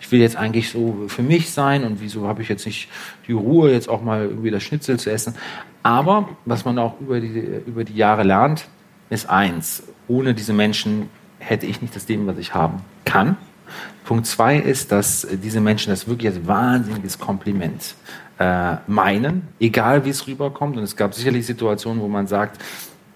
ich 0.00 0.10
will 0.10 0.20
jetzt 0.20 0.36
eigentlich 0.36 0.70
so 0.70 1.04
für 1.08 1.22
mich 1.22 1.50
sein 1.50 1.84
und 1.84 2.00
wieso 2.00 2.26
habe 2.26 2.40
ich 2.40 2.48
jetzt 2.48 2.64
nicht 2.64 2.88
die 3.26 3.32
Ruhe, 3.32 3.70
jetzt 3.70 3.88
auch 3.88 4.02
mal 4.02 4.22
irgendwie 4.22 4.50
das 4.50 4.62
Schnitzel 4.62 4.98
zu 4.98 5.10
essen. 5.10 5.34
Aber 5.82 6.30
was 6.46 6.64
man 6.64 6.78
auch 6.78 6.98
über 7.00 7.20
die, 7.20 7.60
über 7.66 7.84
die 7.84 7.94
Jahre 7.96 8.22
lernt, 8.22 8.68
ist 9.10 9.28
eins, 9.28 9.82
ohne 10.08 10.32
diese 10.32 10.54
Menschen 10.54 11.10
hätte 11.38 11.66
ich 11.66 11.82
nicht 11.82 11.94
das 11.94 12.08
Leben, 12.08 12.26
was 12.26 12.38
ich 12.38 12.54
haben 12.54 12.80
kann. 13.04 13.36
Punkt 14.06 14.26
zwei 14.26 14.56
ist, 14.56 14.90
dass 14.90 15.26
diese 15.30 15.60
Menschen 15.60 15.90
das 15.90 16.08
wirklich 16.08 16.32
als 16.34 16.46
wahnsinniges 16.46 17.18
Kompliment 17.18 17.94
äh, 18.38 18.76
meinen, 18.86 19.48
egal 19.60 20.06
wie 20.06 20.10
es 20.10 20.26
rüberkommt. 20.26 20.78
Und 20.78 20.82
es 20.82 20.96
gab 20.96 21.12
sicherlich 21.12 21.44
Situationen, 21.44 22.02
wo 22.02 22.08
man 22.08 22.26
sagt, 22.26 22.58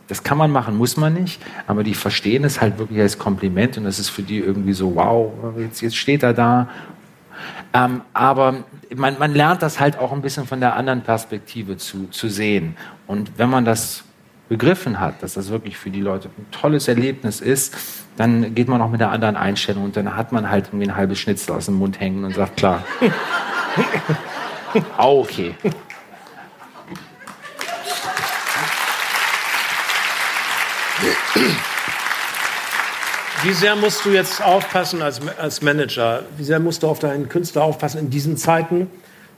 das 0.09 0.23
kann 0.23 0.39
man 0.39 0.51
machen, 0.51 0.77
muss 0.77 0.97
man 0.97 1.15
nicht, 1.15 1.41
aber 1.67 1.85
die 1.85 1.95
verstehen 1.95 2.45
es 2.45 2.61
halt 2.61 2.79
wirklich 2.79 3.01
als 3.01 3.19
Kompliment 3.19 3.79
und 3.79 3.85
das 3.85 3.99
ist 3.99 4.11
für 4.11 4.23
die 4.23 4.39
irgendwie 4.39 4.73
so, 4.73 4.95
wow, 4.95 5.33
jetzt, 5.59 5.81
jetzt 5.81 5.97
steht 5.97 6.23
er 6.23 6.35
da. 6.35 6.69
Ähm, 7.73 8.03
aber 8.13 8.65
man, 8.95 9.19
man 9.19 9.35
lernt 9.35 9.63
das 9.63 9.81
halt 9.81 9.99
auch 9.99 10.13
ein 10.13 10.23
bisschen 10.23 10.47
von 10.47 10.61
der 10.61 10.77
anderen 10.77 11.01
Perspektive 11.03 11.77
zu, 11.77 12.09
zu 12.11 12.29
sehen. 12.29 12.77
Und 13.07 13.33
wenn 13.39 13.49
man 13.49 13.65
das 13.65 14.05
begriffen 14.49 15.01
hat, 15.01 15.23
dass 15.23 15.35
das 15.35 15.49
wirklich 15.49 15.79
für 15.79 15.91
die 15.91 16.03
Leute 16.03 16.29
ein 16.37 16.47
tolles 16.51 16.89
Erlebnis 16.89 17.41
ist, 17.41 17.75
dann 18.19 18.55
geht 18.55 18.69
man 18.69 18.83
auch 18.83 18.91
mit 18.91 19.01
einer 19.01 19.11
anderen 19.11 19.37
Einstellung 19.37 19.85
und 19.85 19.97
dann 19.97 20.15
hat 20.15 20.33
man 20.33 20.51
halt 20.51 20.67
irgendwie 20.69 20.89
ein 20.91 20.97
halbes 20.97 21.19
Schnitzel 21.19 21.55
aus 21.55 21.67
dem 21.67 21.77
Mund 21.77 21.99
hängen 22.01 22.25
und 22.25 22.35
sagt, 22.35 22.59
klar. 22.59 22.85
Auch 24.99 25.23
okay. 25.25 25.55
Wie 33.45 33.53
sehr 33.53 33.75
musst 33.75 34.05
du 34.05 34.11
jetzt 34.11 34.41
aufpassen 34.41 35.03
als, 35.03 35.21
als 35.37 35.63
Manager? 35.63 36.23
Wie 36.37 36.45
sehr 36.45 36.61
musst 36.61 36.85
du 36.85 36.87
auf 36.87 37.01
deinen 37.01 37.29
Künstler 37.29 37.65
aufpassen 37.65 37.99
in 37.99 38.09
diesen 38.09 38.37
Zeiten, 38.37 38.89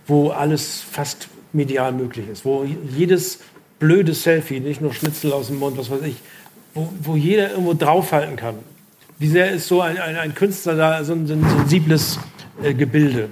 wo 0.06 0.28
alles 0.28 0.84
fast 0.90 1.28
medial 1.54 1.92
möglich 1.92 2.28
ist? 2.28 2.44
Wo 2.44 2.64
jedes 2.64 3.38
blöde 3.78 4.12
Selfie, 4.12 4.60
nicht 4.60 4.82
nur 4.82 4.92
Schnitzel 4.92 5.32
aus 5.32 5.46
dem 5.46 5.58
Mund, 5.58 5.78
was 5.78 5.90
weiß 5.90 6.02
ich, 6.02 6.16
wo, 6.74 6.92
wo 7.00 7.16
jeder 7.16 7.52
irgendwo 7.52 7.72
draufhalten 7.72 8.36
kann. 8.36 8.56
Wie 9.18 9.28
sehr 9.28 9.52
ist 9.52 9.68
so 9.68 9.80
ein, 9.80 9.96
ein, 9.96 10.16
ein 10.16 10.34
Künstler 10.34 10.74
da 10.74 11.02
so 11.02 11.14
ein, 11.14 11.26
so 11.26 11.32
ein 11.32 11.42
sensibles 11.42 12.18
äh, 12.62 12.74
Gebilde? 12.74 13.30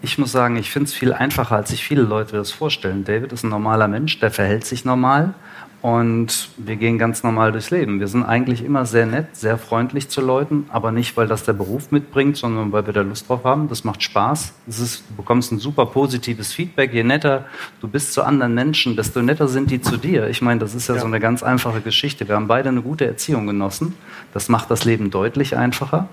Ich 0.00 0.16
muss 0.16 0.32
sagen, 0.32 0.56
ich 0.56 0.70
finde 0.70 0.88
es 0.88 0.94
viel 0.94 1.12
einfacher, 1.12 1.56
als 1.56 1.68
sich 1.68 1.84
viele 1.84 2.02
Leute 2.02 2.36
das 2.36 2.50
vorstellen. 2.50 3.04
David 3.04 3.32
ist 3.32 3.44
ein 3.44 3.50
normaler 3.50 3.88
Mensch, 3.88 4.18
der 4.20 4.30
verhält 4.30 4.64
sich 4.64 4.86
normal 4.86 5.34
und 5.82 6.50
wir 6.58 6.76
gehen 6.76 6.98
ganz 6.98 7.22
normal 7.22 7.52
durchs 7.52 7.70
Leben. 7.70 8.00
Wir 8.00 8.08
sind 8.08 8.22
eigentlich 8.22 8.62
immer 8.62 8.84
sehr 8.84 9.06
nett, 9.06 9.34
sehr 9.34 9.56
freundlich 9.56 10.10
zu 10.10 10.20
Leuten, 10.20 10.66
aber 10.68 10.92
nicht, 10.92 11.16
weil 11.16 11.26
das 11.26 11.44
der 11.44 11.54
Beruf 11.54 11.90
mitbringt, 11.90 12.36
sondern 12.36 12.70
weil 12.70 12.84
wir 12.84 12.92
da 12.92 13.00
Lust 13.00 13.28
drauf 13.28 13.44
haben. 13.44 13.68
Das 13.68 13.82
macht 13.82 14.02
Spaß. 14.02 14.52
Es 14.68 14.78
ist, 14.78 15.04
du 15.08 15.16
bekommst 15.16 15.52
ein 15.52 15.58
super 15.58 15.86
positives 15.86 16.52
Feedback. 16.52 16.92
Je 16.92 17.02
netter 17.02 17.46
du 17.80 17.88
bist 17.88 18.12
zu 18.12 18.22
anderen 18.22 18.54
Menschen, 18.54 18.94
desto 18.94 19.22
netter 19.22 19.48
sind 19.48 19.70
die 19.70 19.80
zu 19.80 19.96
dir. 19.96 20.28
Ich 20.28 20.42
meine, 20.42 20.60
das 20.60 20.74
ist 20.74 20.88
ja, 20.88 20.98
so 20.98 21.06
eine 21.06 21.18
ganz 21.18 21.42
einfache 21.42 21.80
Geschichte. 21.80 22.28
Wir 22.28 22.34
haben 22.34 22.46
beide 22.46 22.68
eine 22.68 22.82
gute 22.82 23.06
Erziehung 23.06 23.46
genossen. 23.46 23.94
Das 24.34 24.50
macht 24.50 24.70
das 24.70 24.84
Leben 24.84 25.10
deutlich 25.10 25.56
einfacher. 25.56 26.08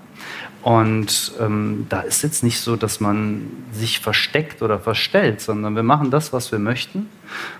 Und 0.68 1.32
ähm, 1.40 1.86
da 1.88 2.02
ist 2.02 2.20
jetzt 2.20 2.44
nicht 2.44 2.60
so, 2.60 2.76
dass 2.76 3.00
man 3.00 3.48
sich 3.72 4.00
versteckt 4.00 4.60
oder 4.60 4.78
verstellt, 4.78 5.40
sondern 5.40 5.74
wir 5.74 5.82
machen 5.82 6.10
das, 6.10 6.34
was 6.34 6.52
wir 6.52 6.58
möchten. 6.58 7.06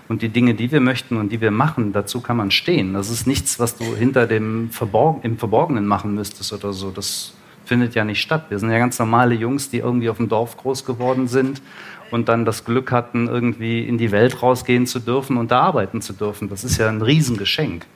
Und 0.07 0.21
die 0.21 0.29
Dinge, 0.29 0.53
die 0.53 0.71
wir 0.71 0.79
möchten 0.79 1.17
und 1.17 1.31
die 1.31 1.41
wir 1.41 1.49
machen, 1.49 1.91
dazu 1.91 2.21
kann 2.21 2.37
man 2.37 2.51
stehen. 2.51 2.93
Das 2.93 3.09
ist 3.09 3.25
nichts, 3.25 3.57
was 3.57 3.75
du 3.75 3.95
hinter 3.95 4.27
dem 4.27 4.69
Verborg 4.69 5.25
im 5.25 5.39
Verborgenen 5.39 5.87
machen 5.87 6.13
müsstest 6.13 6.53
oder 6.53 6.71
so. 6.71 6.91
Das 6.91 7.33
findet 7.65 7.95
ja 7.95 8.05
nicht 8.05 8.21
statt. 8.21 8.45
Wir 8.49 8.59
sind 8.59 8.69
ja 8.69 8.77
ganz 8.77 8.99
normale 8.99 9.33
Jungs, 9.33 9.71
die 9.71 9.79
irgendwie 9.79 10.11
auf 10.11 10.17
dem 10.17 10.29
Dorf 10.29 10.55
groß 10.57 10.85
geworden 10.85 11.27
sind 11.27 11.63
und 12.11 12.29
dann 12.29 12.45
das 12.45 12.63
Glück 12.63 12.91
hatten, 12.91 13.27
irgendwie 13.27 13.87
in 13.87 13.97
die 13.97 14.11
Welt 14.11 14.43
rausgehen 14.43 14.85
zu 14.85 14.99
dürfen 14.99 15.37
und 15.37 15.49
da 15.49 15.61
arbeiten 15.61 16.03
zu 16.03 16.13
dürfen. 16.13 16.47
Das 16.47 16.63
ist 16.63 16.77
ja 16.77 16.89
ein 16.89 17.01
Riesengeschenk. 17.01 17.87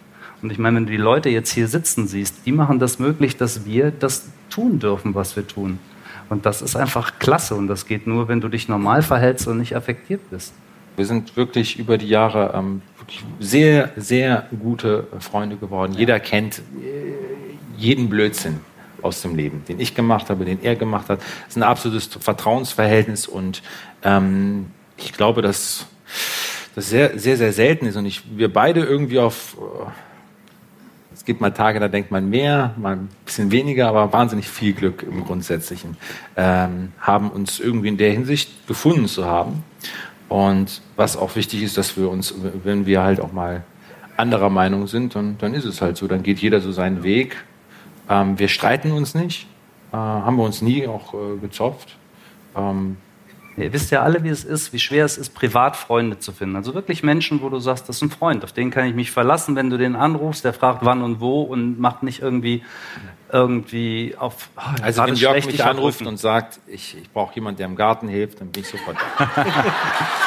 Und 0.41 0.51
ich 0.51 0.57
meine, 0.57 0.77
wenn 0.77 0.87
du 0.87 0.91
die 0.91 0.97
Leute 0.97 1.29
jetzt 1.29 1.51
hier 1.51 1.67
sitzen 1.67 2.07
siehst, 2.07 2.47
die 2.47 2.51
machen 2.51 2.79
das 2.79 2.97
möglich, 2.97 3.37
dass 3.37 3.65
wir 3.65 3.91
das 3.91 4.27
tun 4.53 4.79
dürfen, 4.79 5.15
was 5.15 5.35
wir 5.35 5.47
tun. 5.47 5.79
Und 6.29 6.45
das 6.45 6.61
ist 6.61 6.75
einfach 6.75 7.19
klasse. 7.19 7.55
Und 7.55 7.67
das 7.67 7.85
geht 7.85 8.07
nur, 8.07 8.27
wenn 8.27 8.41
du 8.41 8.47
dich 8.47 8.67
normal 8.67 9.01
verhältst 9.01 9.47
und 9.47 9.59
nicht 9.59 9.75
affektiert 9.75 10.21
bist. 10.29 10.53
Wir 10.95 11.05
sind 11.05 11.35
wirklich 11.35 11.79
über 11.79 11.97
die 11.97 12.07
Jahre 12.07 12.53
ähm, 12.55 12.81
sehr, 13.39 13.91
sehr 13.95 14.47
gute 14.61 15.07
Freunde 15.19 15.55
geworden. 15.55 15.93
Jeder 15.93 16.19
kennt 16.19 16.59
äh, 16.59 16.61
jeden 17.77 18.09
Blödsinn 18.09 18.59
aus 19.01 19.21
dem 19.21 19.35
Leben, 19.35 19.63
den 19.67 19.79
ich 19.79 19.95
gemacht 19.95 20.29
habe, 20.29 20.45
den 20.45 20.61
er 20.63 20.75
gemacht 20.75 21.09
hat. 21.09 21.19
Es 21.43 21.49
ist 21.49 21.57
ein 21.57 21.63
absolutes 21.63 22.05
Vertrauensverhältnis 22.19 23.27
und 23.27 23.61
ähm, 24.03 24.67
ich 24.97 25.13
glaube, 25.13 25.41
dass 25.41 25.87
das 26.75 26.89
sehr, 26.89 27.19
sehr, 27.19 27.37
sehr 27.37 27.53
selten 27.53 27.87
ist 27.87 27.95
und 27.95 28.05
ich, 28.05 28.21
wir 28.37 28.51
beide 28.53 28.81
irgendwie 28.81 29.19
auf 29.19 29.57
äh, 29.59 29.89
es 31.23 31.27
gibt 31.27 31.39
mal 31.39 31.51
Tage, 31.51 31.79
da 31.79 31.87
denkt 31.87 32.11
man 32.11 32.29
mehr, 32.29 32.73
mal 32.75 32.97
ein 32.97 33.09
bisschen 33.23 33.49
weniger, 33.49 33.87
aber 33.87 34.11
wahnsinnig 34.11 34.49
viel 34.49 34.73
Glück 34.73 35.03
im 35.03 35.23
Grundsätzlichen. 35.23 35.95
Ähm, 36.35 36.91
haben 36.99 37.31
uns 37.31 37.61
irgendwie 37.61 37.87
in 37.87 37.95
der 37.95 38.11
Hinsicht 38.11 38.67
gefunden 38.67 39.07
zu 39.07 39.23
haben. 39.23 39.63
Und 40.27 40.81
was 40.97 41.15
auch 41.15 41.37
wichtig 41.37 41.63
ist, 41.63 41.77
dass 41.77 41.95
wir 41.95 42.09
uns, 42.09 42.35
wenn 42.65 42.85
wir 42.85 43.03
halt 43.03 43.21
auch 43.21 43.31
mal 43.31 43.63
anderer 44.17 44.49
Meinung 44.49 44.87
sind, 44.87 45.15
dann, 45.15 45.37
dann 45.37 45.53
ist 45.53 45.63
es 45.63 45.81
halt 45.81 45.95
so. 45.95 46.07
Dann 46.07 46.23
geht 46.23 46.39
jeder 46.39 46.59
so 46.59 46.73
seinen 46.73 47.03
Weg. 47.03 47.37
Ähm, 48.09 48.37
wir 48.37 48.49
streiten 48.49 48.91
uns 48.91 49.15
nicht, 49.15 49.47
äh, 49.93 49.95
haben 49.95 50.35
wir 50.35 50.43
uns 50.43 50.61
nie 50.61 50.89
auch 50.89 51.13
äh, 51.13 51.37
gezopft. 51.39 51.95
Ähm, 52.53 52.97
Ihr 53.55 53.71
wisst 53.71 53.91
ja 53.91 54.01
alle, 54.01 54.23
wie 54.23 54.29
es 54.29 54.43
ist, 54.43 54.73
wie 54.73 54.79
schwer 54.79 55.05
es 55.05 55.17
ist, 55.17 55.35
Privatfreunde 55.35 56.17
zu 56.17 56.31
finden. 56.31 56.55
Also 56.55 56.73
wirklich 56.73 57.03
Menschen, 57.03 57.41
wo 57.41 57.49
du 57.49 57.59
sagst, 57.59 57.87
das 57.87 57.97
ist 57.97 58.01
ein 58.01 58.09
Freund, 58.09 58.43
auf 58.43 58.51
den 58.51 58.71
kann 58.71 58.87
ich 58.87 58.95
mich 58.95 59.11
verlassen, 59.11 59.55
wenn 59.55 59.69
du 59.69 59.77
den 59.77 59.95
anrufst, 59.95 60.43
der 60.43 60.53
fragt 60.53 60.83
wann 60.83 61.03
und 61.03 61.19
wo 61.19 61.41
und 61.43 61.79
macht 61.79 62.01
nicht 62.01 62.21
irgendwie 62.21 62.63
irgendwie 63.33 64.15
auf. 64.17 64.49
Oh, 64.55 64.61
also 64.83 65.03
wenn 65.05 65.15
Jörg 65.15 65.45
mich 65.47 65.63
anruft 65.65 66.05
und 66.05 66.17
sagt, 66.17 66.59
ich, 66.67 66.95
ich 67.01 67.09
brauche 67.09 67.33
jemanden, 67.33 67.57
der 67.57 67.65
im 67.65 67.75
Garten 67.75 68.07
hilft, 68.07 68.39
dann 68.39 68.49
bin 68.49 68.61
ich 68.61 68.69
sofort 68.69 68.95
da. 68.95 69.45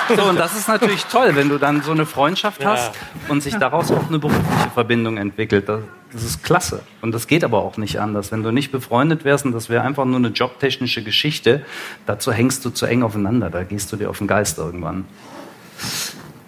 so, 0.16 0.24
und 0.24 0.36
das 0.36 0.56
ist 0.58 0.66
natürlich 0.66 1.04
toll, 1.04 1.36
wenn 1.36 1.48
du 1.48 1.58
dann 1.58 1.82
so 1.82 1.92
eine 1.92 2.04
Freundschaft 2.04 2.62
ja. 2.62 2.72
hast 2.72 2.90
und 3.28 3.44
sich 3.44 3.54
daraus 3.54 3.92
auch 3.92 4.08
eine 4.08 4.18
berufliche 4.18 4.70
Verbindung 4.74 5.18
entwickelt. 5.18 5.68
Das, 5.68 5.82
das, 6.12 6.24
ist 6.24 6.42
klasse. 6.42 6.82
Und 7.00 7.12
das 7.12 7.28
geht 7.28 7.44
aber 7.44 7.58
auch 7.62 7.76
nicht 7.76 8.00
anders. 8.00 8.32
Wenn 8.32 8.42
du 8.42 8.50
nicht 8.50 8.72
befreundet 8.72 9.24
wärst 9.24 9.44
und 9.44 9.52
das 9.52 9.68
wäre 9.68 9.82
einfach 9.82 10.04
nur 10.04 10.16
eine 10.16 10.28
jobtechnische 10.28 11.04
Geschichte, 11.04 11.64
dazu 12.06 12.32
hängst 12.32 12.64
du 12.64 12.70
zu 12.70 12.86
eng 12.86 13.04
aufeinander. 13.04 13.50
Da 13.50 13.62
gehst 13.62 13.92
du 13.92 13.96
dir 13.96 14.10
auf 14.10 14.18
den 14.18 14.26
Geist 14.26 14.58
irgendwann. 14.58 15.04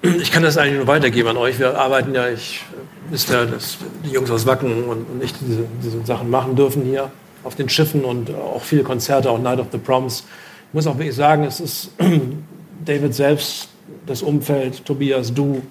Ich 0.03 0.33
kann 0.33 0.43
das 0.43 0.57
eigentlich 0.57 0.79
nur 0.79 0.87
weitergeben 0.89 1.29
an 1.29 1.37
euch. 1.37 1.61
Wir 1.61 1.79
arbeiten 1.79 2.15
ja, 2.15 2.29
ich 2.29 2.65
wisst 3.11 3.31
ja, 3.31 3.45
dass 3.45 3.79
die 4.05 4.11
Jungs 4.11 4.31
aus 4.31 4.47
Wacken 4.47 4.85
und 4.85 5.07
ich 5.23 5.33
diese, 5.35 5.65
diese 5.83 6.05
Sachen 6.05 6.31
machen 6.31 6.57
dürfen 6.57 6.83
hier 6.83 7.11
auf 7.45 7.55
den 7.55 7.69
Schiffen 7.69 8.05
und 8.05 8.35
auch 8.35 8.63
viele 8.63 8.83
Konzerte, 8.83 9.31
auch 9.31 9.39
Night 9.39 9.61
of 9.61 9.69
the 9.73 9.79
Proms. 9.79 10.25
Ich 10.69 10.75
muss 10.75 10.87
auch 10.87 10.99
wirklich 10.99 11.15
sagen, 11.15 11.45
es 11.45 11.61
ist 11.61 11.91
David 12.85 13.15
selbst, 13.15 13.69
das 14.07 14.23
Umfeld, 14.23 14.85
Tobias, 14.85 15.33
du, 15.33 15.63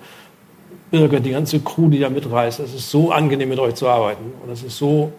Birgit, 0.89 1.25
die 1.25 1.31
ganze 1.31 1.59
Crew, 1.59 1.89
die 1.89 1.99
da 1.99 2.09
mitreist. 2.09 2.59
Es 2.59 2.73
ist 2.73 2.89
so 2.89 3.11
angenehm, 3.11 3.49
mit 3.49 3.59
euch 3.59 3.75
zu 3.75 3.87
arbeiten. 3.87 4.31
Und 4.43 4.51
es 4.51 4.63
ist 4.63 4.77
so 4.77 5.11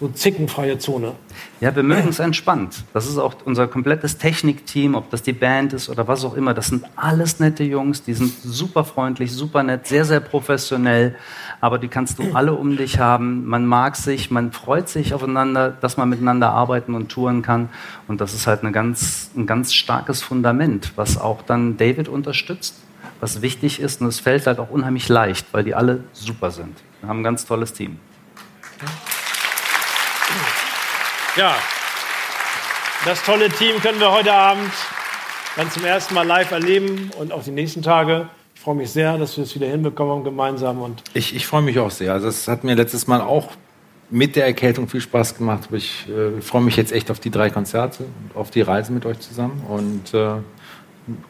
so 0.00 0.08
zickenfreie 0.08 0.78
Zone. 0.78 1.12
Ja, 1.60 1.76
wir 1.76 1.82
mögen 1.82 2.08
es 2.08 2.18
entspannt. 2.18 2.84
Das 2.92 3.06
ist 3.06 3.18
auch 3.18 3.34
unser 3.44 3.68
komplettes 3.68 4.18
Technikteam, 4.18 4.94
ob 4.94 5.10
das 5.10 5.22
die 5.22 5.32
Band 5.32 5.72
ist 5.74 5.88
oder 5.88 6.08
was 6.08 6.24
auch 6.24 6.34
immer. 6.34 6.54
Das 6.54 6.68
sind 6.68 6.84
alles 6.96 7.38
nette 7.40 7.62
Jungs, 7.62 8.02
die 8.02 8.14
sind 8.14 8.32
super 8.42 8.84
freundlich, 8.84 9.32
super 9.32 9.62
nett, 9.62 9.86
sehr, 9.86 10.04
sehr 10.04 10.20
professionell. 10.20 11.14
Aber 11.60 11.78
die 11.78 11.88
kannst 11.88 12.18
du 12.18 12.32
alle 12.34 12.54
um 12.54 12.76
dich 12.76 12.98
haben. 12.98 13.46
Man 13.46 13.64
mag 13.66 13.94
sich, 13.94 14.30
man 14.30 14.50
freut 14.50 14.88
sich 14.88 15.14
aufeinander, 15.14 15.70
dass 15.70 15.96
man 15.96 16.08
miteinander 16.08 16.50
arbeiten 16.50 16.94
und 16.94 17.08
touren 17.08 17.42
kann. 17.42 17.68
Und 18.08 18.20
das 18.20 18.34
ist 18.34 18.48
halt 18.48 18.62
eine 18.62 18.72
ganz, 18.72 19.30
ein 19.36 19.46
ganz 19.46 19.72
starkes 19.72 20.22
Fundament, 20.22 20.92
was 20.96 21.16
auch 21.16 21.42
dann 21.42 21.76
David 21.76 22.08
unterstützt, 22.08 22.74
was 23.20 23.42
wichtig 23.42 23.78
ist. 23.78 24.00
Und 24.00 24.08
es 24.08 24.18
fällt 24.18 24.48
halt 24.48 24.58
auch 24.58 24.70
unheimlich 24.70 25.08
leicht, 25.08 25.46
weil 25.52 25.62
die 25.62 25.76
alle 25.76 26.02
super 26.12 26.50
sind. 26.50 26.76
Wir 27.00 27.08
haben 27.08 27.20
ein 27.20 27.24
ganz 27.24 27.46
tolles 27.46 27.72
Team. 27.72 27.98
Ja, 31.36 31.54
das 33.06 33.22
tolle 33.22 33.48
Team 33.48 33.80
können 33.80 33.98
wir 33.98 34.12
heute 34.12 34.34
Abend 34.34 34.70
dann 35.56 35.70
zum 35.70 35.82
ersten 35.84 36.12
Mal 36.14 36.26
live 36.26 36.50
erleben 36.50 37.10
und 37.18 37.32
auch 37.32 37.42
die 37.42 37.50
nächsten 37.50 37.80
Tage. 37.80 38.28
Ich 38.54 38.60
freue 38.60 38.74
mich 38.74 38.90
sehr, 38.90 39.16
dass 39.16 39.38
wir 39.38 39.44
es 39.44 39.54
wieder 39.54 39.66
hinbekommen 39.66 40.24
gemeinsam. 40.24 40.82
Und 40.82 41.02
ich, 41.14 41.34
ich 41.34 41.46
freue 41.46 41.62
mich 41.62 41.78
auch 41.78 41.90
sehr. 41.90 42.12
Also 42.12 42.28
es 42.28 42.48
hat 42.48 42.64
mir 42.64 42.74
letztes 42.74 43.06
Mal 43.06 43.22
auch 43.22 43.48
mit 44.10 44.36
der 44.36 44.44
Erkältung 44.44 44.88
viel 44.88 45.00
Spaß 45.00 45.38
gemacht. 45.38 45.64
Aber 45.68 45.78
ich 45.78 46.06
äh, 46.08 46.42
freue 46.42 46.60
mich 46.60 46.76
jetzt 46.76 46.92
echt 46.92 47.10
auf 47.10 47.18
die 47.18 47.30
drei 47.30 47.48
Konzerte 47.48 48.04
und 48.04 48.36
auf 48.36 48.50
die 48.50 48.60
Reise 48.60 48.92
mit 48.92 49.06
euch 49.06 49.18
zusammen. 49.20 49.64
Und 49.68 50.12
äh, 50.12 50.34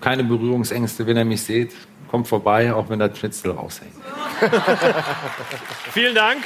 keine 0.01 0.25
Berührungsängste, 0.25 1.07
wenn 1.07 1.17
ihr 1.17 1.25
mich 1.25 1.43
seht. 1.43 1.73
Kommt 2.11 2.27
vorbei, 2.27 2.75
auch 2.75 2.91
wenn 2.91 2.99
das 2.99 3.17
Schnitzel 3.17 3.53
raushängt. 3.53 3.95
Vielen 5.93 6.15
Dank. 6.15 6.43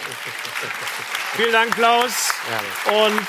Vielen 1.37 1.53
Dank, 1.53 1.75
Klaus. 1.75 2.33
Und 2.87 3.21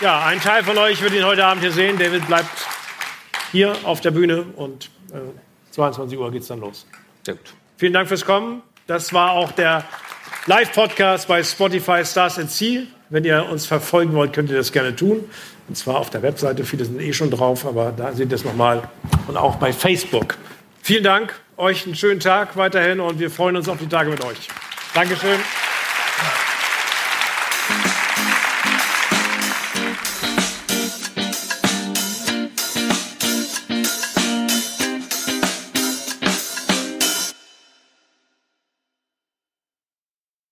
ja, 0.00 0.24
ein 0.24 0.40
Teil 0.40 0.64
von 0.64 0.78
euch 0.78 1.02
wird 1.02 1.12
ihn 1.12 1.26
heute 1.26 1.44
Abend 1.44 1.62
hier 1.62 1.70
sehen. 1.70 1.98
David 1.98 2.26
bleibt 2.26 2.48
hier 3.52 3.76
auf 3.84 4.00
der 4.00 4.12
Bühne 4.12 4.46
und 4.56 4.88
äh, 5.12 5.18
22 5.72 6.18
Uhr 6.18 6.30
geht 6.32 6.40
es 6.40 6.48
dann 6.48 6.60
los. 6.60 6.86
Sehr 7.22 7.34
gut. 7.34 7.52
Vielen 7.76 7.92
Dank 7.92 8.08
fürs 8.08 8.24
Kommen. 8.24 8.62
Das 8.86 9.12
war 9.12 9.32
auch 9.32 9.52
der 9.52 9.84
Live-Podcast 10.46 11.28
bei 11.28 11.42
Spotify 11.42 12.02
Stars 12.06 12.38
at 12.38 12.50
Sea. 12.50 12.84
Wenn 13.10 13.24
ihr 13.24 13.44
uns 13.50 13.66
verfolgen 13.66 14.14
wollt, 14.14 14.32
könnt 14.32 14.48
ihr 14.48 14.56
das 14.56 14.72
gerne 14.72 14.96
tun. 14.96 15.28
Und 15.68 15.76
zwar 15.76 15.96
auf 15.96 16.08
der 16.08 16.22
Webseite. 16.22 16.64
Viele 16.64 16.86
sind 16.86 16.98
eh 16.98 17.12
schon 17.12 17.30
drauf, 17.30 17.66
aber 17.66 17.92
da 17.94 18.12
seht 18.12 18.30
ihr 18.30 18.36
es 18.36 18.46
nochmal. 18.46 18.88
Und 19.28 19.36
auch 19.36 19.56
bei 19.56 19.74
Facebook. 19.74 20.38
Vielen 20.82 21.04
Dank, 21.04 21.34
euch 21.56 21.86
einen 21.86 21.94
schönen 21.94 22.20
Tag 22.20 22.56
weiterhin 22.56 23.00
und 23.00 23.18
wir 23.18 23.30
freuen 23.30 23.56
uns 23.56 23.68
auf 23.68 23.78
die 23.78 23.88
Tage 23.88 24.10
mit 24.10 24.24
euch. 24.24 24.48
Dankeschön. 24.94 25.38